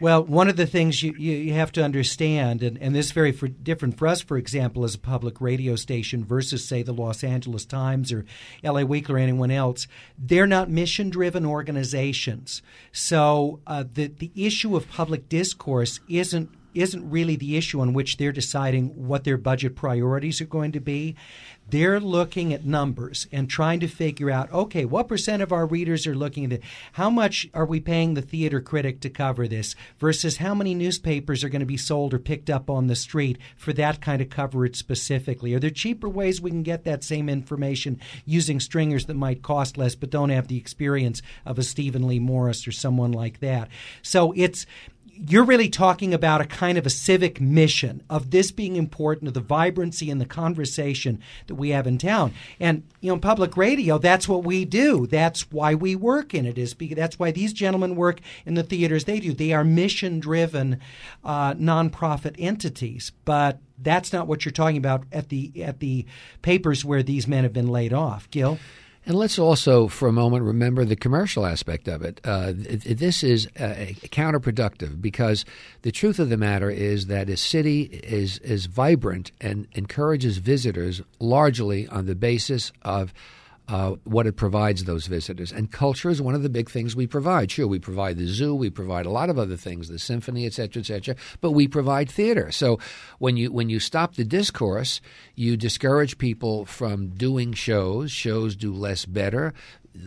Well, 0.00 0.24
one 0.24 0.48
of 0.48 0.56
the 0.56 0.66
things 0.66 1.02
you, 1.02 1.12
you, 1.12 1.54
have 1.54 1.72
to 1.72 1.82
understand, 1.82 2.62
and, 2.62 2.78
and 2.78 2.94
this 2.94 3.06
is 3.06 3.12
very 3.12 3.32
for, 3.32 3.48
different 3.48 3.96
for 3.96 4.06
us, 4.08 4.20
for 4.20 4.36
example, 4.36 4.84
as 4.84 4.94
a 4.94 4.98
public 4.98 5.40
radio 5.40 5.76
station 5.76 6.24
versus, 6.24 6.66
say, 6.66 6.82
the 6.82 6.92
Los 6.92 7.24
Angeles 7.24 7.64
Times 7.64 8.12
or 8.12 8.24
LA 8.62 8.82
Weekly 8.82 9.14
or 9.14 9.18
anyone 9.18 9.50
else, 9.50 9.86
they're 10.18 10.46
not 10.46 10.70
mission 10.70 11.10
driven 11.10 11.46
organizations. 11.46 12.62
So 12.92 13.60
uh, 13.66 13.84
the, 13.92 14.08
the 14.08 14.30
issue 14.34 14.76
of 14.76 14.90
public 14.90 15.28
discourse 15.28 16.00
isn't 16.08 16.50
isn't 16.76 17.10
really 17.10 17.36
the 17.36 17.56
issue 17.56 17.80
on 17.80 17.92
which 17.92 18.16
they're 18.16 18.32
deciding 18.32 19.08
what 19.08 19.24
their 19.24 19.38
budget 19.38 19.74
priorities 19.74 20.40
are 20.40 20.46
going 20.46 20.72
to 20.72 20.80
be. 20.80 21.16
They're 21.68 22.00
looking 22.00 22.52
at 22.52 22.64
numbers 22.64 23.26
and 23.32 23.50
trying 23.50 23.80
to 23.80 23.88
figure 23.88 24.30
out 24.30 24.52
okay, 24.52 24.84
what 24.84 25.08
percent 25.08 25.42
of 25.42 25.52
our 25.52 25.66
readers 25.66 26.06
are 26.06 26.14
looking 26.14 26.44
at 26.44 26.52
it? 26.52 26.62
How 26.92 27.10
much 27.10 27.48
are 27.54 27.66
we 27.66 27.80
paying 27.80 28.14
the 28.14 28.22
theater 28.22 28.60
critic 28.60 29.00
to 29.00 29.10
cover 29.10 29.48
this 29.48 29.74
versus 29.98 30.36
how 30.36 30.54
many 30.54 30.74
newspapers 30.74 31.42
are 31.42 31.48
going 31.48 31.60
to 31.60 31.66
be 31.66 31.76
sold 31.76 32.14
or 32.14 32.18
picked 32.18 32.50
up 32.50 32.70
on 32.70 32.86
the 32.86 32.94
street 32.94 33.38
for 33.56 33.72
that 33.72 34.00
kind 34.00 34.22
of 34.22 34.30
coverage 34.30 34.76
specifically? 34.76 35.54
Are 35.54 35.60
there 35.60 35.70
cheaper 35.70 36.08
ways 36.08 36.40
we 36.40 36.50
can 36.50 36.62
get 36.62 36.84
that 36.84 37.02
same 37.02 37.28
information 37.28 38.00
using 38.24 38.60
stringers 38.60 39.06
that 39.06 39.14
might 39.14 39.42
cost 39.42 39.76
less 39.76 39.94
but 39.94 40.10
don't 40.10 40.30
have 40.30 40.48
the 40.48 40.58
experience 40.58 41.20
of 41.44 41.58
a 41.58 41.62
Steven 41.62 42.06
Leigh 42.06 42.18
Morris 42.18 42.66
or 42.68 42.72
someone 42.72 43.12
like 43.12 43.40
that? 43.40 43.68
So 44.02 44.32
it's 44.36 44.66
you're 45.16 45.44
really 45.44 45.68
talking 45.68 46.12
about 46.12 46.40
a 46.40 46.46
kind 46.46 46.78
of 46.78 46.86
a 46.86 46.90
civic 46.90 47.40
mission 47.40 48.02
of 48.10 48.30
this 48.30 48.50
being 48.50 48.76
important 48.76 49.26
to 49.26 49.30
the 49.32 49.40
vibrancy 49.40 50.10
and 50.10 50.20
the 50.20 50.26
conversation 50.26 51.20
that 51.46 51.54
we 51.54 51.70
have 51.70 51.86
in 51.86 51.98
town. 51.98 52.32
And 52.60 52.82
you 53.00 53.10
know, 53.10 53.18
public 53.18 53.56
radio, 53.56 53.98
that's 53.98 54.28
what 54.28 54.44
we 54.44 54.64
do. 54.64 55.06
That's 55.06 55.50
why 55.50 55.74
we 55.74 55.96
work 55.96 56.34
in 56.34 56.46
it. 56.46 56.58
Is 56.58 56.74
because 56.74 56.96
that's 56.96 57.18
why 57.18 57.30
these 57.30 57.52
gentlemen 57.52 57.96
work 57.96 58.20
in 58.44 58.54
the 58.54 58.62
theaters 58.62 59.04
they 59.04 59.20
do. 59.20 59.32
They 59.32 59.52
are 59.52 59.64
mission-driven 59.64 60.80
uh, 61.24 61.54
nonprofit 61.54 62.36
entities, 62.38 63.12
but 63.24 63.60
that's 63.78 64.12
not 64.12 64.26
what 64.26 64.44
you're 64.44 64.52
talking 64.52 64.78
about 64.78 65.04
at 65.12 65.28
the 65.28 65.52
at 65.62 65.80
the 65.80 66.06
papers 66.42 66.84
where 66.84 67.02
these 67.02 67.26
men 67.26 67.44
have 67.44 67.52
been 67.52 67.68
laid 67.68 67.92
off. 67.92 68.30
Gil. 68.30 68.58
And 69.06 69.14
let's 69.14 69.38
also, 69.38 69.86
for 69.86 70.08
a 70.08 70.12
moment, 70.12 70.42
remember 70.42 70.84
the 70.84 70.96
commercial 70.96 71.46
aspect 71.46 71.86
of 71.86 72.02
it. 72.02 72.20
Uh, 72.24 72.52
this 72.56 73.22
is 73.22 73.46
uh, 73.56 73.92
counterproductive 74.08 75.00
because 75.00 75.44
the 75.82 75.92
truth 75.92 76.18
of 76.18 76.28
the 76.28 76.36
matter 76.36 76.70
is 76.70 77.06
that 77.06 77.30
a 77.30 77.36
city 77.36 77.82
is 77.82 78.38
is 78.38 78.66
vibrant 78.66 79.30
and 79.40 79.68
encourages 79.74 80.38
visitors 80.38 81.02
largely 81.20 81.86
on 81.86 82.06
the 82.06 82.16
basis 82.16 82.72
of 82.82 83.14
uh, 83.68 83.96
what 84.04 84.26
it 84.26 84.36
provides 84.36 84.84
those 84.84 85.06
visitors. 85.06 85.52
And 85.52 85.70
culture 85.70 86.08
is 86.08 86.22
one 86.22 86.34
of 86.34 86.42
the 86.42 86.48
big 86.48 86.70
things 86.70 86.94
we 86.94 87.06
provide. 87.06 87.50
Sure, 87.50 87.66
we 87.66 87.78
provide 87.78 88.16
the 88.16 88.26
zoo, 88.26 88.54
we 88.54 88.70
provide 88.70 89.06
a 89.06 89.10
lot 89.10 89.30
of 89.30 89.38
other 89.38 89.56
things, 89.56 89.88
the 89.88 89.98
symphony, 89.98 90.46
et 90.46 90.52
cetera, 90.52 90.80
et 90.80 90.86
cetera, 90.86 91.16
but 91.40 91.52
we 91.52 91.66
provide 91.66 92.10
theater. 92.10 92.52
So 92.52 92.78
when 93.18 93.36
you 93.36 93.52
when 93.52 93.68
you 93.68 93.80
stop 93.80 94.14
the 94.14 94.24
discourse, 94.24 95.00
you 95.34 95.56
discourage 95.56 96.18
people 96.18 96.64
from 96.64 97.08
doing 97.08 97.52
shows. 97.52 98.10
Shows 98.12 98.56
do 98.56 98.72
less 98.72 99.04
better 99.04 99.52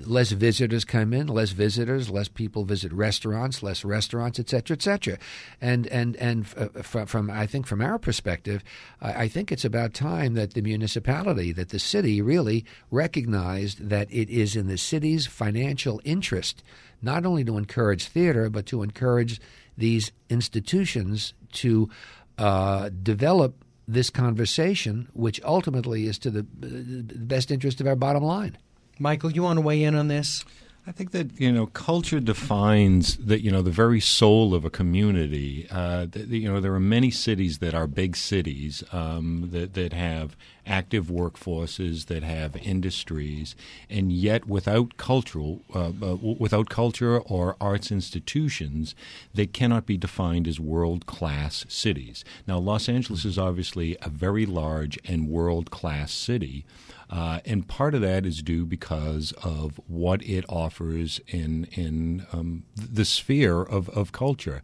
less 0.06 0.32
visitors 0.32 0.86
come 0.86 1.14
in, 1.14 1.28
less 1.28 1.52
visitors, 1.52 2.10
less 2.10 2.28
people 2.28 2.64
visit 2.64 2.92
restaurants, 2.92 3.64
less 3.64 3.84
restaurants, 3.86 4.40
et 4.40 4.50
cetera, 4.50 4.76
et 4.76 4.82
cetera. 4.82 5.18
And 5.62 5.88
and 5.88 6.16
and 6.18 6.46
uh, 6.58 6.82
from, 6.82 7.06
from, 7.06 7.30
I 7.30 7.46
think 7.46 7.68
from 7.68 7.82
our 7.82 8.00
perspective, 8.00 8.64
I, 9.02 9.28
think 9.28 9.52
it's 9.52 9.66
about 9.66 9.94
time 9.94 10.34
that 10.34 10.54
the 10.54 10.62
municipality, 10.62 11.52
that 11.54 11.70
the 11.70 11.80
city, 11.80 12.22
really 12.22 12.66
recognized 12.92 13.90
that 13.90 14.12
it 14.12 14.30
is 14.30 14.56
in 14.56 14.68
the 14.68 14.78
city's 14.78 15.28
financial 15.28 16.02
interest 16.04 16.64
not 17.02 17.26
only 17.26 17.46
to 17.46 17.58
encourage 17.58 18.08
theater 18.08 18.50
but 18.50 18.66
to 18.66 18.84
encourage 18.84 19.40
these 19.78 20.12
institutions 20.30 21.34
to 21.54 21.90
uh, 22.38 22.90
develop 23.02 23.64
this 23.88 24.10
conversation, 24.10 25.08
which 25.14 25.42
ultimately 25.44 26.06
is 26.06 26.20
to 26.20 26.30
the, 26.30 26.46
the 26.60 27.02
best 27.16 27.50
interest 27.50 27.82
of 27.82 27.88
our 27.88 27.96
bottom 27.96 28.24
line. 28.24 28.58
Michael, 29.00 29.32
you 29.32 29.44
want 29.44 29.58
to 29.58 29.62
weigh 29.62 29.84
in 29.84 29.96
on 29.96 30.10
this? 30.10 30.44
I 30.90 30.92
think 30.92 31.12
that 31.12 31.40
you 31.40 31.52
know 31.52 31.68
culture 31.68 32.20
defines 32.20 33.18
that 33.18 33.44
you 33.44 33.52
know 33.52 33.62
the 33.62 33.70
very 33.70 34.00
soul 34.00 34.56
of 34.56 34.66
a 34.66 34.72
community. 34.72 35.68
Uh, 35.70 36.08
you 36.16 36.52
know 36.52 36.60
there 36.60 36.74
are 36.74 36.80
many 36.80 37.12
cities 37.12 37.60
that 37.60 37.76
are 37.76 37.86
big 37.86 38.18
cities 38.18 38.84
um, 38.92 39.50
that 39.52 39.76
that 39.76 39.94
have 39.94 40.36
active 40.66 41.06
workforces, 41.06 42.08
that 42.08 42.24
have 42.24 42.56
industries, 42.58 43.56
and 43.88 44.12
yet 44.12 44.48
without 44.48 44.98
cultural, 44.98 45.62
uh, 45.76 45.92
uh, 46.02 46.16
without 46.16 46.70
culture 46.70 47.20
or 47.20 47.56
arts 47.62 47.92
institutions, 47.92 48.96
they 49.32 49.46
cannot 49.46 49.86
be 49.86 49.96
defined 49.98 50.48
as 50.48 50.60
world 50.60 51.06
class 51.06 51.66
cities. 51.70 52.26
Now, 52.48 52.58
Los 52.58 52.90
Angeles 52.90 53.26
is 53.26 53.38
obviously 53.38 53.96
a 54.02 54.10
very 54.10 54.48
large 54.48 54.98
and 55.06 55.30
world 55.30 55.70
class 55.70 56.12
city. 56.12 56.66
Uh, 57.10 57.40
and 57.46 57.68
part 57.68 57.96
of 57.96 58.02
that 58.02 58.26
is 58.26 58.44
due 58.44 58.66
because 58.66 59.32
of 59.44 59.80
what 59.88 60.22
it 60.24 60.46
offers 60.48 61.20
in 61.28 61.66
in 61.72 62.26
um, 62.32 62.64
the 62.76 63.06
sphere 63.06 63.62
of, 63.62 63.90
of 63.90 64.12
culture. 64.12 64.62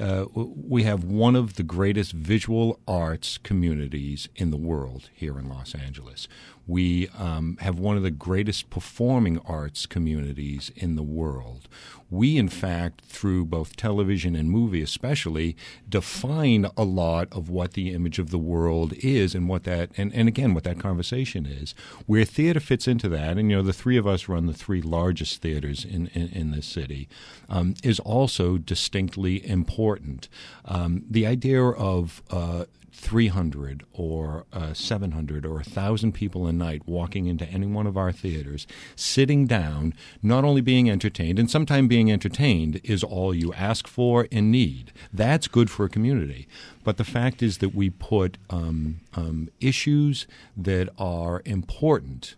Uh, 0.00 0.26
we 0.34 0.84
have 0.84 1.02
one 1.02 1.34
of 1.34 1.54
the 1.54 1.62
greatest 1.62 2.12
visual 2.12 2.78
arts 2.86 3.38
communities 3.38 4.28
in 4.36 4.50
the 4.50 4.56
world 4.56 5.10
here 5.12 5.38
in 5.38 5.48
Los 5.48 5.74
Angeles. 5.74 6.28
We 6.68 7.08
um, 7.18 7.56
have 7.62 7.78
one 7.78 7.96
of 7.96 8.02
the 8.02 8.10
greatest 8.10 8.68
performing 8.68 9.38
arts 9.46 9.86
communities 9.86 10.70
in 10.76 10.96
the 10.96 11.02
world. 11.02 11.66
We, 12.10 12.36
in 12.36 12.50
fact, 12.50 13.00
through 13.06 13.46
both 13.46 13.74
television 13.74 14.36
and 14.36 14.50
movie 14.50 14.82
especially, 14.82 15.56
define 15.88 16.66
a 16.76 16.84
lot 16.84 17.28
of 17.32 17.48
what 17.48 17.72
the 17.72 17.94
image 17.94 18.18
of 18.18 18.30
the 18.30 18.38
world 18.38 18.92
is 18.98 19.34
and 19.34 19.48
what 19.48 19.64
that, 19.64 19.90
and, 19.96 20.12
and 20.14 20.28
again, 20.28 20.52
what 20.52 20.64
that 20.64 20.78
conversation 20.78 21.46
is. 21.46 21.74
Where 22.06 22.24
theater 22.24 22.60
fits 22.60 22.88
into 22.88 23.08
that, 23.10 23.38
and 23.38 23.50
you 23.50 23.56
know, 23.56 23.62
the 23.62 23.72
three 23.72 23.96
of 23.96 24.06
us 24.06 24.28
run 24.28 24.46
the 24.46 24.52
three 24.52 24.82
largest 24.82 25.42
theaters 25.42 25.84
in, 25.84 26.08
in, 26.08 26.28
in 26.28 26.50
this 26.50 26.66
city, 26.66 27.08
um, 27.48 27.74
is 27.82 28.00
also 28.00 28.58
distinctly 28.58 29.46
important. 29.46 30.28
Um, 30.64 31.04
the 31.08 31.26
idea 31.26 31.62
of 31.62 32.22
uh, 32.30 32.64
300 32.98 33.84
or 33.92 34.44
uh, 34.52 34.74
700 34.74 35.46
or 35.46 35.54
1,000 35.54 36.12
people 36.12 36.46
a 36.46 36.52
night 36.52 36.82
walking 36.84 37.26
into 37.26 37.46
any 37.46 37.66
one 37.66 37.86
of 37.86 37.96
our 37.96 38.10
theaters, 38.10 38.66
sitting 38.96 39.46
down, 39.46 39.94
not 40.20 40.44
only 40.44 40.60
being 40.60 40.90
entertained, 40.90 41.38
and 41.38 41.48
sometimes 41.48 41.88
being 41.88 42.10
entertained 42.10 42.80
is 42.82 43.04
all 43.04 43.32
you 43.32 43.52
ask 43.54 43.86
for 43.86 44.26
and 44.32 44.50
need. 44.50 44.92
That's 45.12 45.46
good 45.46 45.70
for 45.70 45.86
a 45.86 45.88
community. 45.88 46.48
But 46.82 46.96
the 46.96 47.04
fact 47.04 47.42
is 47.42 47.58
that 47.58 47.74
we 47.74 47.88
put 47.88 48.36
um, 48.50 49.00
um, 49.14 49.48
issues 49.60 50.26
that 50.56 50.88
are 50.98 51.40
important 51.44 52.34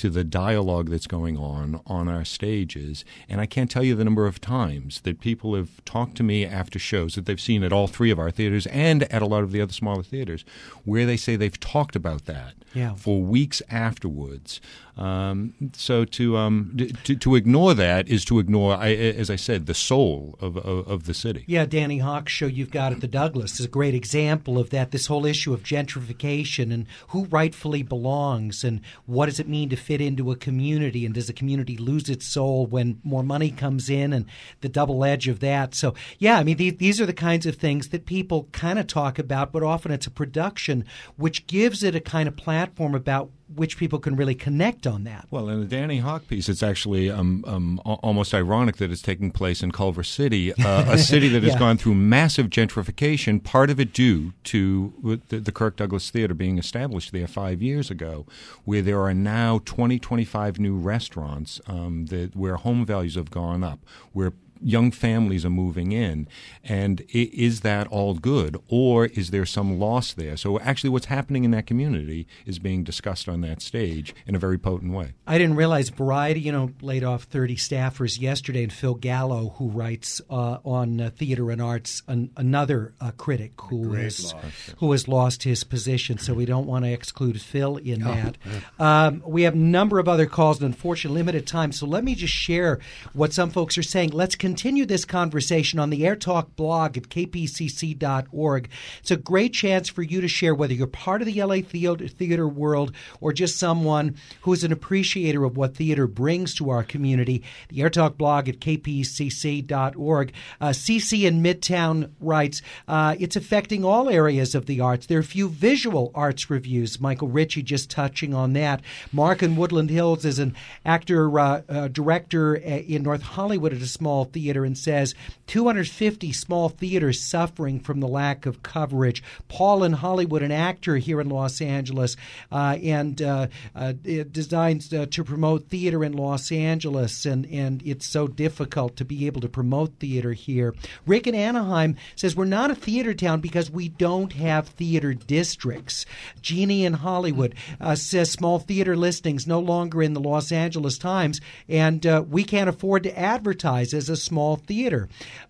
to 0.00 0.08
the 0.08 0.24
dialogue 0.24 0.88
that's 0.88 1.06
going 1.06 1.36
on 1.36 1.82
on 1.84 2.08
our 2.08 2.24
stages. 2.24 3.04
And 3.28 3.38
I 3.38 3.44
can't 3.44 3.70
tell 3.70 3.84
you 3.84 3.94
the 3.94 4.02
number 4.02 4.26
of 4.26 4.40
times 4.40 5.02
that 5.02 5.20
people 5.20 5.54
have 5.54 5.84
talked 5.84 6.16
to 6.16 6.22
me 6.22 6.46
after 6.46 6.78
shows 6.78 7.16
that 7.16 7.26
they've 7.26 7.38
seen 7.38 7.62
at 7.62 7.70
all 7.70 7.86
three 7.86 8.10
of 8.10 8.18
our 8.18 8.30
theaters 8.30 8.66
and 8.68 9.02
at 9.12 9.20
a 9.20 9.26
lot 9.26 9.42
of 9.42 9.52
the 9.52 9.60
other 9.60 9.74
smaller 9.74 10.02
theaters 10.02 10.42
where 10.86 11.04
they 11.04 11.18
say 11.18 11.36
they've 11.36 11.60
talked 11.60 11.94
about 11.94 12.24
that 12.24 12.54
yeah. 12.72 12.94
for 12.94 13.20
weeks 13.20 13.60
afterwards. 13.70 14.60
Um, 14.96 15.54
so 15.72 16.04
to, 16.04 16.36
um, 16.36 16.76
to 17.04 17.16
to 17.16 17.34
ignore 17.34 17.72
that 17.74 18.08
is 18.08 18.24
to 18.26 18.38
ignore, 18.38 18.74
I, 18.74 18.92
as 18.92 19.30
I 19.30 19.36
said, 19.36 19.64
the 19.64 19.74
soul 19.74 20.36
of, 20.40 20.58
of, 20.58 20.86
of 20.86 21.06
the 21.06 21.14
city. 21.14 21.44
Yeah, 21.46 21.64
Danny 21.64 21.98
Hoch's 21.98 22.32
show 22.32 22.46
you've 22.46 22.70
got 22.70 22.92
at 22.92 23.00
the 23.00 23.08
Douglas 23.08 23.58
is 23.58 23.66
a 23.66 23.68
great 23.68 23.94
example 23.94 24.58
of 24.58 24.70
that. 24.70 24.90
This 24.90 25.06
whole 25.06 25.24
issue 25.24 25.54
of 25.54 25.62
gentrification 25.62 26.72
and 26.72 26.86
who 27.08 27.24
rightfully 27.26 27.82
belongs 27.82 28.62
and 28.62 28.82
what 29.06 29.26
does 29.26 29.40
it 29.40 29.48
mean 29.48 29.70
to 29.70 29.76
fit 29.90 30.00
into 30.00 30.30
a 30.30 30.36
community 30.36 31.04
and 31.04 31.16
does 31.16 31.28
a 31.28 31.32
community 31.32 31.76
lose 31.76 32.08
its 32.08 32.24
soul 32.24 32.64
when 32.64 33.00
more 33.02 33.24
money 33.24 33.50
comes 33.50 33.90
in 33.90 34.12
and 34.12 34.24
the 34.60 34.68
double 34.68 35.04
edge 35.04 35.26
of 35.26 35.40
that. 35.40 35.74
So 35.74 35.94
yeah, 36.20 36.38
I 36.38 36.44
mean 36.44 36.58
these, 36.58 36.76
these 36.76 37.00
are 37.00 37.06
the 37.06 37.12
kinds 37.12 37.44
of 37.44 37.56
things 37.56 37.88
that 37.88 38.06
people 38.06 38.48
kind 38.52 38.78
of 38.78 38.86
talk 38.86 39.18
about, 39.18 39.50
but 39.50 39.64
often 39.64 39.90
it's 39.90 40.06
a 40.06 40.10
production 40.12 40.84
which 41.16 41.48
gives 41.48 41.82
it 41.82 41.96
a 41.96 42.00
kind 42.00 42.28
of 42.28 42.36
platform 42.36 42.94
about 42.94 43.32
which 43.54 43.76
people 43.76 43.98
can 43.98 44.16
really 44.16 44.34
connect 44.34 44.86
on 44.86 45.04
that. 45.04 45.26
Well, 45.30 45.48
in 45.48 45.60
the 45.60 45.66
Danny 45.66 45.98
Hoch 45.98 46.26
piece, 46.28 46.48
it's 46.48 46.62
actually 46.62 47.10
um, 47.10 47.44
um, 47.46 47.80
almost 47.84 48.32
ironic 48.32 48.76
that 48.76 48.90
it's 48.90 49.02
taking 49.02 49.30
place 49.30 49.62
in 49.62 49.72
Culver 49.72 50.02
City, 50.02 50.52
uh, 50.54 50.92
a 50.92 50.98
city 51.12 51.28
that 51.28 51.42
has 51.42 51.54
yeah. 51.54 51.58
gone 51.58 51.76
through 51.76 51.94
massive 51.94 52.48
gentrification, 52.48 53.42
part 53.42 53.70
of 53.70 53.80
it 53.80 53.92
due 53.92 54.32
to 54.44 55.20
the, 55.28 55.40
the, 55.40 55.52
Kirk 55.52 55.76
Douglas 55.76 56.10
Theater 56.10 56.34
being 56.34 56.58
established 56.58 57.12
there 57.12 57.26
five 57.26 57.60
years 57.60 57.90
ago, 57.90 58.24
where 58.64 58.82
there 58.82 59.00
are 59.00 59.14
now 59.14 59.60
20, 59.64 59.98
25 59.98 60.60
new 60.60 60.76
restaurants 60.76 61.60
um, 61.66 62.06
that, 62.06 62.36
where 62.36 62.56
home 62.56 62.86
values 62.86 63.16
have 63.16 63.30
gone 63.30 63.64
up, 63.64 63.80
where 64.12 64.32
young 64.62 64.90
families 64.90 65.44
are 65.44 65.50
moving 65.50 65.92
in. 65.92 66.28
And 66.62 67.02
is 67.12 67.60
that 67.60 67.86
all 67.88 68.14
good, 68.14 68.56
or 68.68 69.06
is 69.06 69.30
there 69.30 69.46
some 69.46 69.78
loss 69.78 70.12
there? 70.12 70.36
So, 70.36 70.60
actually, 70.60 70.90
what's 70.90 71.06
happening 71.06 71.44
in 71.44 71.50
that 71.52 71.66
community 71.66 72.26
is 72.44 72.58
being 72.58 72.84
discussed 72.84 73.28
on 73.28 73.40
that 73.40 73.62
stage 73.62 74.14
in 74.26 74.34
a 74.34 74.38
very 74.38 74.58
potent 74.58 74.92
way. 74.92 75.14
I 75.26 75.38
didn't 75.38 75.56
realize 75.56 75.88
Variety, 75.88 76.40
you 76.40 76.52
know, 76.52 76.70
laid 76.80 77.02
off 77.02 77.24
30 77.24 77.56
staffers 77.56 78.20
yesterday, 78.20 78.62
and 78.62 78.72
Phil 78.72 78.94
Gallo, 78.94 79.54
who 79.56 79.68
writes 79.68 80.20
uh, 80.30 80.58
on 80.64 81.00
uh, 81.00 81.10
theater 81.10 81.50
and 81.50 81.62
arts, 81.62 82.02
an, 82.06 82.30
another 82.36 82.94
uh, 83.00 83.10
critic 83.12 83.52
who 83.62 83.94
has, 83.94 84.34
who 84.78 84.92
has 84.92 85.08
lost 85.08 85.42
his 85.44 85.64
position. 85.64 86.18
So, 86.18 86.34
we 86.34 86.44
don't 86.44 86.66
want 86.66 86.84
to 86.84 86.92
exclude 86.92 87.40
Phil 87.40 87.78
in 87.78 88.02
oh, 88.02 88.14
that. 88.14 88.36
Um, 88.78 89.22
we 89.26 89.42
have 89.42 89.54
a 89.54 89.58
number 89.58 89.98
of 89.98 90.08
other 90.08 90.26
calls, 90.26 90.58
and 90.58 90.66
unfortunately, 90.66 91.18
limited 91.20 91.46
time. 91.46 91.72
So, 91.72 91.86
let 91.86 92.04
me 92.04 92.14
just 92.14 92.34
share 92.34 92.78
what 93.14 93.32
some 93.32 93.50
folks 93.50 93.78
are 93.78 93.82
saying. 93.82 94.10
Let's 94.10 94.36
continue 94.36 94.49
continue 94.50 94.84
this 94.84 95.04
conversation 95.04 95.78
on 95.78 95.90
the 95.90 96.04
Air 96.04 96.16
Talk 96.16 96.56
blog 96.56 96.98
at 96.98 97.04
kpcc.org. 97.04 98.68
It's 98.98 99.10
a 99.12 99.16
great 99.16 99.52
chance 99.52 99.88
for 99.88 100.02
you 100.02 100.20
to 100.20 100.26
share 100.26 100.56
whether 100.56 100.74
you're 100.74 100.88
part 100.88 101.22
of 101.22 101.26
the 101.26 101.40
LA 101.40 101.58
theater 101.60 102.48
world 102.48 102.92
or 103.20 103.32
just 103.32 103.60
someone 103.60 104.16
who 104.40 104.52
is 104.52 104.64
an 104.64 104.72
appreciator 104.72 105.44
of 105.44 105.56
what 105.56 105.76
theater 105.76 106.08
brings 106.08 106.52
to 106.56 106.68
our 106.68 106.82
community. 106.82 107.44
The 107.68 107.80
Air 107.80 107.90
Talk 107.90 108.18
blog 108.18 108.48
at 108.48 108.58
kpcc.org. 108.58 110.32
Uh, 110.60 110.68
CC 110.70 111.28
in 111.28 111.44
Midtown 111.44 112.10
writes, 112.18 112.60
uh, 112.88 113.14
it's 113.20 113.36
affecting 113.36 113.84
all 113.84 114.10
areas 114.10 114.56
of 114.56 114.66
the 114.66 114.80
arts. 114.80 115.06
There 115.06 115.18
are 115.18 115.20
a 115.20 115.24
few 115.24 115.48
visual 115.48 116.10
arts 116.12 116.50
reviews. 116.50 117.00
Michael 117.00 117.28
Ritchie 117.28 117.62
just 117.62 117.88
touching 117.88 118.34
on 118.34 118.54
that. 118.54 118.82
Mark 119.12 119.44
in 119.44 119.54
Woodland 119.54 119.90
Hills 119.90 120.24
is 120.24 120.40
an 120.40 120.56
actor, 120.84 121.38
uh, 121.38 121.62
uh 121.68 121.86
director 121.86 122.56
uh, 122.56 122.58
in 122.58 123.04
North 123.04 123.22
Hollywood 123.22 123.72
at 123.72 123.80
a 123.80 123.86
small 123.86 124.24
theater 124.24 124.39
theater 124.40 124.64
and 124.64 124.78
says 124.78 125.14
250 125.48 126.32
small 126.32 126.70
theaters 126.70 127.22
suffering 127.22 127.78
from 127.78 128.00
the 128.00 128.08
lack 128.08 128.46
of 128.46 128.62
coverage. 128.62 129.22
Paul 129.48 129.84
in 129.84 129.92
Hollywood, 129.92 130.42
an 130.42 130.50
actor 130.50 130.96
here 130.96 131.20
in 131.20 131.28
Los 131.28 131.60
Angeles, 131.60 132.16
uh, 132.50 132.78
and 132.82 133.20
uh, 133.20 133.48
uh, 133.74 133.92
designed 134.32 134.92
uh, 134.94 135.04
to 135.10 135.24
promote 135.24 135.68
theater 135.68 136.02
in 136.02 136.14
Los 136.14 136.50
Angeles, 136.50 137.26
and, 137.26 137.44
and 137.46 137.82
it's 137.84 138.06
so 138.06 138.26
difficult 138.26 138.96
to 138.96 139.04
be 139.04 139.26
able 139.26 139.42
to 139.42 139.48
promote 139.48 139.98
theater 139.98 140.32
here. 140.32 140.74
Rick 141.06 141.26
in 141.26 141.34
Anaheim 141.34 141.96
says 142.16 142.34
we're 142.34 142.46
not 142.46 142.70
a 142.70 142.74
theater 142.74 143.12
town 143.12 143.40
because 143.40 143.70
we 143.70 143.90
don't 143.90 144.32
have 144.32 144.68
theater 144.68 145.12
districts. 145.12 146.06
Jeannie 146.40 146.86
in 146.86 146.94
Hollywood 146.94 147.54
uh, 147.78 147.94
says 147.94 148.30
small 148.30 148.58
theater 148.58 148.96
listings 148.96 149.46
no 149.46 149.60
longer 149.60 150.02
in 150.02 150.14
the 150.14 150.20
Los 150.20 150.50
Angeles 150.50 150.96
Times, 150.96 151.42
and 151.68 152.06
uh, 152.06 152.24
we 152.26 152.42
can't 152.42 152.70
afford 152.70 153.02
to 153.02 153.18
advertise 153.18 153.92
as 153.92 154.08
a 154.08 154.16
small 154.30 154.54
theater. 154.54 155.08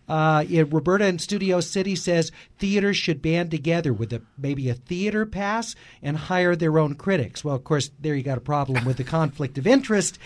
Uh, 0.08 0.42
Roberta 0.70 1.06
in 1.06 1.18
Studio 1.18 1.60
City 1.60 1.94
says 1.94 2.32
theaters 2.58 2.96
should 2.96 3.20
band 3.20 3.50
together 3.50 3.92
with 3.92 4.10
a, 4.14 4.22
maybe 4.38 4.70
a 4.70 4.74
theater 4.74 5.26
pass 5.26 5.76
and 6.02 6.16
hire 6.16 6.56
their 6.56 6.78
own 6.78 6.94
critics. 6.94 7.44
Well, 7.44 7.54
of 7.54 7.62
course, 7.62 7.90
there 8.00 8.14
you 8.14 8.22
got 8.22 8.38
a 8.38 8.40
problem 8.40 8.86
with 8.86 8.96
the 8.96 9.04
conflict 9.04 9.58
of 9.58 9.66
interest 9.66 10.18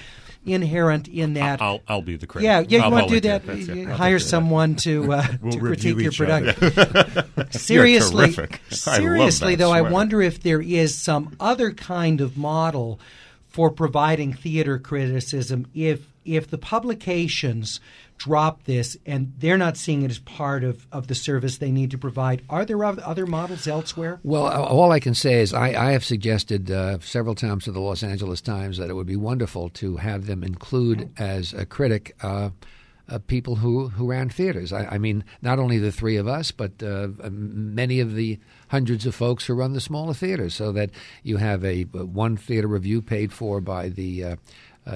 inherent 0.46 1.08
in 1.08 1.34
that. 1.34 1.60
I'll, 1.60 1.80
I'll 1.88 2.00
be 2.00 2.16
the 2.16 2.28
critic. 2.28 2.44
Yeah, 2.44 2.60
yeah. 2.60 2.78
You 2.78 2.84
I'll 2.84 2.90
want 2.92 3.08
to 3.08 3.20
do 3.20 3.28
that? 3.28 3.44
yeah. 3.44 3.92
hire 3.92 4.20
someone 4.20 4.76
to 4.76 5.12
uh, 5.12 5.26
we'll 5.42 5.52
to 5.52 5.58
critique 5.58 5.98
your 5.98 6.12
production. 6.12 7.50
seriously, 7.50 8.30
that, 8.30 8.60
seriously 8.70 9.56
though, 9.56 9.70
sweater. 9.70 9.88
I 9.88 9.90
wonder 9.90 10.22
if 10.22 10.42
there 10.42 10.62
is 10.62 10.96
some 10.96 11.34
other 11.40 11.72
kind 11.72 12.20
of 12.20 12.36
model 12.36 13.00
for 13.48 13.70
providing 13.70 14.32
theater 14.32 14.78
criticism 14.78 15.66
if 15.74 16.06
if 16.24 16.48
the 16.48 16.58
publications 16.58 17.80
drop 18.18 18.64
this 18.64 18.96
and 19.06 19.32
they're 19.38 19.58
not 19.58 19.76
seeing 19.76 20.02
it 20.02 20.10
as 20.10 20.18
part 20.18 20.64
of, 20.64 20.86
of 20.92 21.08
the 21.08 21.14
service 21.14 21.58
they 21.58 21.70
need 21.70 21.90
to 21.90 21.98
provide. 21.98 22.42
Are 22.48 22.64
there 22.64 22.82
other 22.84 23.26
models 23.26 23.66
elsewhere? 23.66 24.20
Well, 24.22 24.46
all 24.46 24.92
I 24.92 25.00
can 25.00 25.14
say 25.14 25.40
is 25.40 25.52
I, 25.52 25.68
I 25.68 25.92
have 25.92 26.04
suggested 26.04 26.70
uh, 26.70 26.98
several 27.00 27.34
times 27.34 27.64
to 27.64 27.72
the 27.72 27.80
Los 27.80 28.02
Angeles 28.02 28.40
Times 28.40 28.78
that 28.78 28.90
it 28.90 28.94
would 28.94 29.06
be 29.06 29.16
wonderful 29.16 29.68
to 29.70 29.96
have 29.96 30.26
them 30.26 30.42
include 30.42 31.10
as 31.18 31.52
a 31.52 31.66
critic. 31.66 32.16
Uh, 32.22 32.50
uh, 33.06 33.18
people 33.26 33.56
who, 33.56 33.88
who 33.88 34.06
ran 34.06 34.30
theaters. 34.30 34.72
I, 34.72 34.86
I, 34.92 34.98
mean, 34.98 35.24
not 35.42 35.58
only 35.58 35.78
the 35.78 35.92
three 35.92 36.16
of 36.16 36.26
us, 36.26 36.50
but 36.50 36.82
uh, 36.82 37.08
many 37.30 38.00
of 38.00 38.14
the 38.14 38.38
hundreds 38.68 39.04
of 39.04 39.14
folks 39.14 39.44
who 39.44 39.52
run 39.52 39.74
the 39.74 39.80
smaller 39.80 40.14
theaters, 40.14 40.54
so 40.54 40.72
that 40.72 40.90
you 41.22 41.36
have 41.36 41.64
a, 41.64 41.82
one 41.82 42.36
theater 42.36 42.66
review 42.66 43.02
paid 43.02 43.30
for 43.30 43.60
by 43.60 43.90
the 43.90 44.24
uh, 44.24 44.36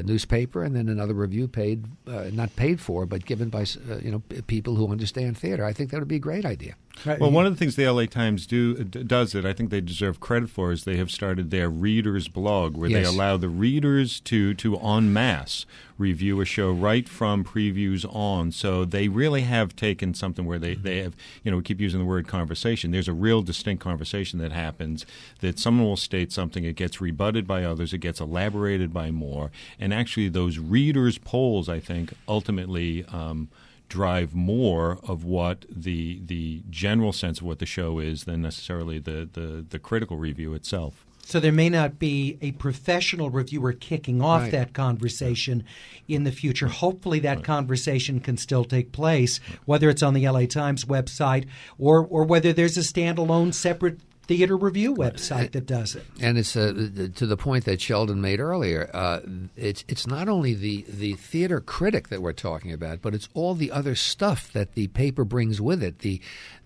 newspaper, 0.04 0.62
and 0.62 0.76
then 0.76 0.88
another 0.88 1.14
review 1.14 1.48
paid, 1.48 1.84
uh, 2.06 2.30
not 2.32 2.54
paid 2.56 2.80
for, 2.80 3.06
but 3.06 3.24
given 3.24 3.48
by 3.48 3.62
uh, 3.90 3.98
you 4.02 4.10
know 4.10 4.22
people 4.46 4.74
who 4.74 4.90
understand 4.90 5.38
theater. 5.38 5.64
I 5.64 5.72
think 5.72 5.90
that 5.90 5.98
would 5.98 6.08
be 6.08 6.16
a 6.16 6.20
great 6.20 6.44
idea. 6.44 6.74
Well, 7.06 7.30
one 7.30 7.46
of 7.46 7.52
the 7.52 7.58
things 7.58 7.76
the 7.76 7.88
LA 7.90 8.06
Times 8.06 8.46
do 8.46 8.74
does 8.84 9.32
that 9.32 9.44
I 9.46 9.52
think 9.52 9.70
they 9.70 9.80
deserve 9.80 10.20
credit 10.20 10.50
for 10.50 10.72
is 10.72 10.84
they 10.84 10.96
have 10.96 11.10
started 11.10 11.50
their 11.50 11.68
readers 11.70 12.28
blog 12.28 12.76
where 12.76 12.90
Yes. 12.90 13.06
they 13.06 13.14
allow 13.14 13.36
the 13.36 13.48
readers 13.48 14.20
to 14.20 14.54
to 14.54 14.76
en 14.78 15.12
masse 15.12 15.66
review 15.96 16.40
a 16.40 16.44
show 16.44 16.70
right 16.70 17.08
from 17.08 17.42
previews 17.44 18.04
on. 18.14 18.52
So 18.52 18.84
they 18.84 19.08
really 19.08 19.40
have 19.42 19.74
taken 19.74 20.14
something 20.14 20.44
where 20.46 20.58
they, 20.58 20.74
they 20.74 21.02
have 21.02 21.14
you 21.42 21.50
know 21.50 21.56
we 21.58 21.62
keep 21.62 21.80
using 21.80 21.98
the 22.00 22.06
word 22.06 22.26
conversation. 22.28 22.90
There's 22.90 23.08
a 23.08 23.12
real 23.12 23.42
distinct 23.42 23.82
conversation 23.82 24.38
that 24.38 24.52
happens 24.52 25.04
that 25.40 25.58
someone 25.58 25.86
will 25.86 25.96
state 25.96 26.32
something, 26.32 26.64
it 26.64 26.76
gets 26.76 27.00
rebutted 27.00 27.46
by 27.46 27.64
others, 27.64 27.92
it 27.92 27.98
gets 27.98 28.20
elaborated 28.20 28.92
by 28.92 29.10
more, 29.10 29.50
and 29.78 29.92
actually 29.92 30.28
those 30.28 30.58
readers 30.58 31.18
polls 31.18 31.68
I 31.68 31.80
think 31.80 32.12
ultimately. 32.26 33.04
Um, 33.06 33.48
drive 33.88 34.34
more 34.34 34.98
of 35.02 35.24
what 35.24 35.64
the 35.70 36.20
the 36.24 36.62
general 36.70 37.12
sense 37.12 37.40
of 37.40 37.46
what 37.46 37.58
the 37.58 37.66
show 37.66 37.98
is 37.98 38.24
than 38.24 38.42
necessarily 38.42 38.98
the, 38.98 39.28
the, 39.32 39.64
the 39.68 39.78
critical 39.78 40.16
review 40.16 40.54
itself. 40.54 41.04
So 41.24 41.40
there 41.40 41.52
may 41.52 41.68
not 41.68 41.98
be 41.98 42.38
a 42.40 42.52
professional 42.52 43.28
reviewer 43.28 43.74
kicking 43.74 44.22
off 44.22 44.44
Right. 44.44 44.52
that 44.52 44.72
conversation 44.72 45.62
in 46.08 46.24
the 46.24 46.32
future. 46.32 46.68
Hopefully, 46.68 47.18
that 47.18 47.44
conversation 47.44 48.20
can 48.20 48.38
still 48.38 48.64
take 48.64 48.92
place, 48.92 49.38
whether 49.66 49.90
it's 49.90 50.02
on 50.02 50.14
the 50.14 50.26
LA 50.26 50.46
Times 50.46 50.86
website 50.86 51.46
or 51.78 52.06
or 52.06 52.24
whether 52.24 52.54
there's 52.54 52.78
a 52.78 52.80
standalone 52.80 53.52
separate 53.52 54.00
theater 54.28 54.56
review 54.56 54.94
website 54.94 55.52
that 55.52 55.66
does 55.66 55.96
it. 55.96 56.04
And 56.20 56.36
it's 56.38 56.54
uh, 56.54 57.08
to 57.16 57.26
the 57.26 57.36
point 57.36 57.64
that 57.64 57.80
Sheldon 57.80 58.20
made 58.20 58.38
earlier. 58.38 58.90
Uh, 58.92 59.20
it's 59.56 59.84
it's 59.88 60.06
not 60.06 60.28
only 60.28 60.54
the, 60.54 60.84
the 60.86 61.14
theater 61.14 61.60
critic 61.60 62.08
that 62.08 62.22
we're 62.22 62.34
talking 62.34 62.72
about, 62.72 63.00
but 63.00 63.14
it's 63.14 63.28
all 63.34 63.54
the 63.54 63.72
other 63.72 63.94
stuff 63.94 64.52
that 64.52 64.74
the 64.74 64.88
paper 64.88 65.24
brings 65.24 65.60
with 65.60 65.82
it 65.82 66.00
the 66.00 66.20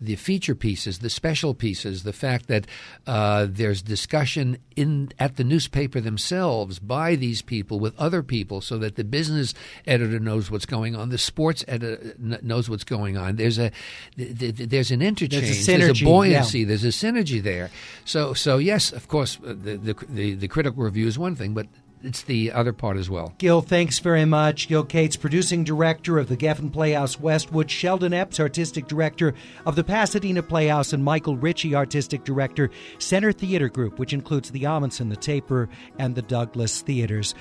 the 0.05 0.16
feature 0.16 0.55
pieces, 0.55 0.98
the 0.98 1.11
special 1.11 1.55
pieces, 1.55 2.03
the 2.03 2.12
fact 2.12 2.48
that 2.48 2.66
uh, 3.07 3.46
there's 3.48 3.82
discussion 3.82 4.59
in 4.74 5.11
at 5.18 5.36
the 5.36 5.44
newspaper 5.44 6.00
themselves 6.00 6.78
by 6.78 7.14
these 7.14 7.42
people 7.42 7.78
with 7.78 7.98
other 7.98 8.22
people, 8.22 8.61
so 8.61 8.78
that 8.78 8.96
the 8.96 9.05
business 9.05 9.55
editor 9.86 10.18
knows 10.18 10.50
what's 10.50 10.66
going 10.66 10.96
on, 10.96 11.11
the 11.11 11.18
sports 11.18 11.64
editor 11.68 12.14
knows 12.18 12.68
what's 12.68 12.84
going 12.84 13.16
on. 13.16 13.36
There's 13.36 13.59
a 13.59 13.70
th- 14.16 14.38
th- 14.38 14.68
there's 14.68 14.90
an 14.90 15.03
interchange, 15.03 15.44
there's 15.44 15.66
synergy, 15.66 16.03
a 16.03 16.05
buoyancy, 16.05 16.61
yeah. 16.61 16.66
there's 16.66 16.84
a 16.84 16.88
synergy 16.88 17.42
there. 17.42 17.70
So, 18.05 18.34
so 18.34 18.59
yes, 18.59 18.92
of 18.92 19.09
course, 19.09 19.38
uh, 19.46 19.48
the, 19.48 19.76
the 19.76 19.94
the 20.09 20.34
the 20.34 20.48
critical 20.48 20.82
review 20.82 21.07
is 21.07 21.18
one 21.18 21.36
thing, 21.36 21.55
but 21.55 21.66
it's 22.03 22.22
the 22.22 22.53
other 22.53 22.72
part 22.72 22.96
as 22.96 23.09
well. 23.09 23.34
Gil, 23.38 23.62
thanks 23.62 23.98
very 23.98 24.24
much. 24.24 24.68
Gil 24.68 24.84
Cates, 24.84 25.16
producing 25.16 25.64
director 25.64 26.18
of 26.18 26.28
the 26.28 26.36
Geffen 26.36 26.72
Playhouse 26.72 27.20
Westwood, 27.20 27.70
Sheldon 27.70 28.12
Epps, 28.12 28.40
artistic 28.40 28.88
director 28.88 29.34
of 29.66 29.76
the 29.76 29.84
Pasadena 29.84 30.42
Playhouse, 30.42 30.92
and 30.92 31.05
Michael 31.05 31.36
Ritchie, 31.36 31.74
artistic 31.74 32.24
director, 32.24 32.70
Center 32.98 33.32
Theater 33.32 33.68
Group, 33.68 33.98
which 33.98 34.12
includes 34.12 34.50
the 34.50 34.64
Ahmanson, 34.64 35.11
the 35.11 35.16
Taper, 35.16 35.68
and 35.98 36.14
the 36.14 36.22
Douglas 36.22 36.82
Theaters. 36.82 37.34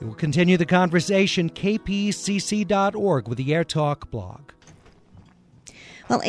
We'll 0.00 0.14
continue 0.14 0.56
the 0.56 0.66
conversation, 0.66 1.50
kpcc.org, 1.50 3.28
with 3.28 3.38
the 3.38 3.54
Air 3.54 3.64
Talk 3.64 4.10
blog. 4.10 4.52
Well, 6.08 6.20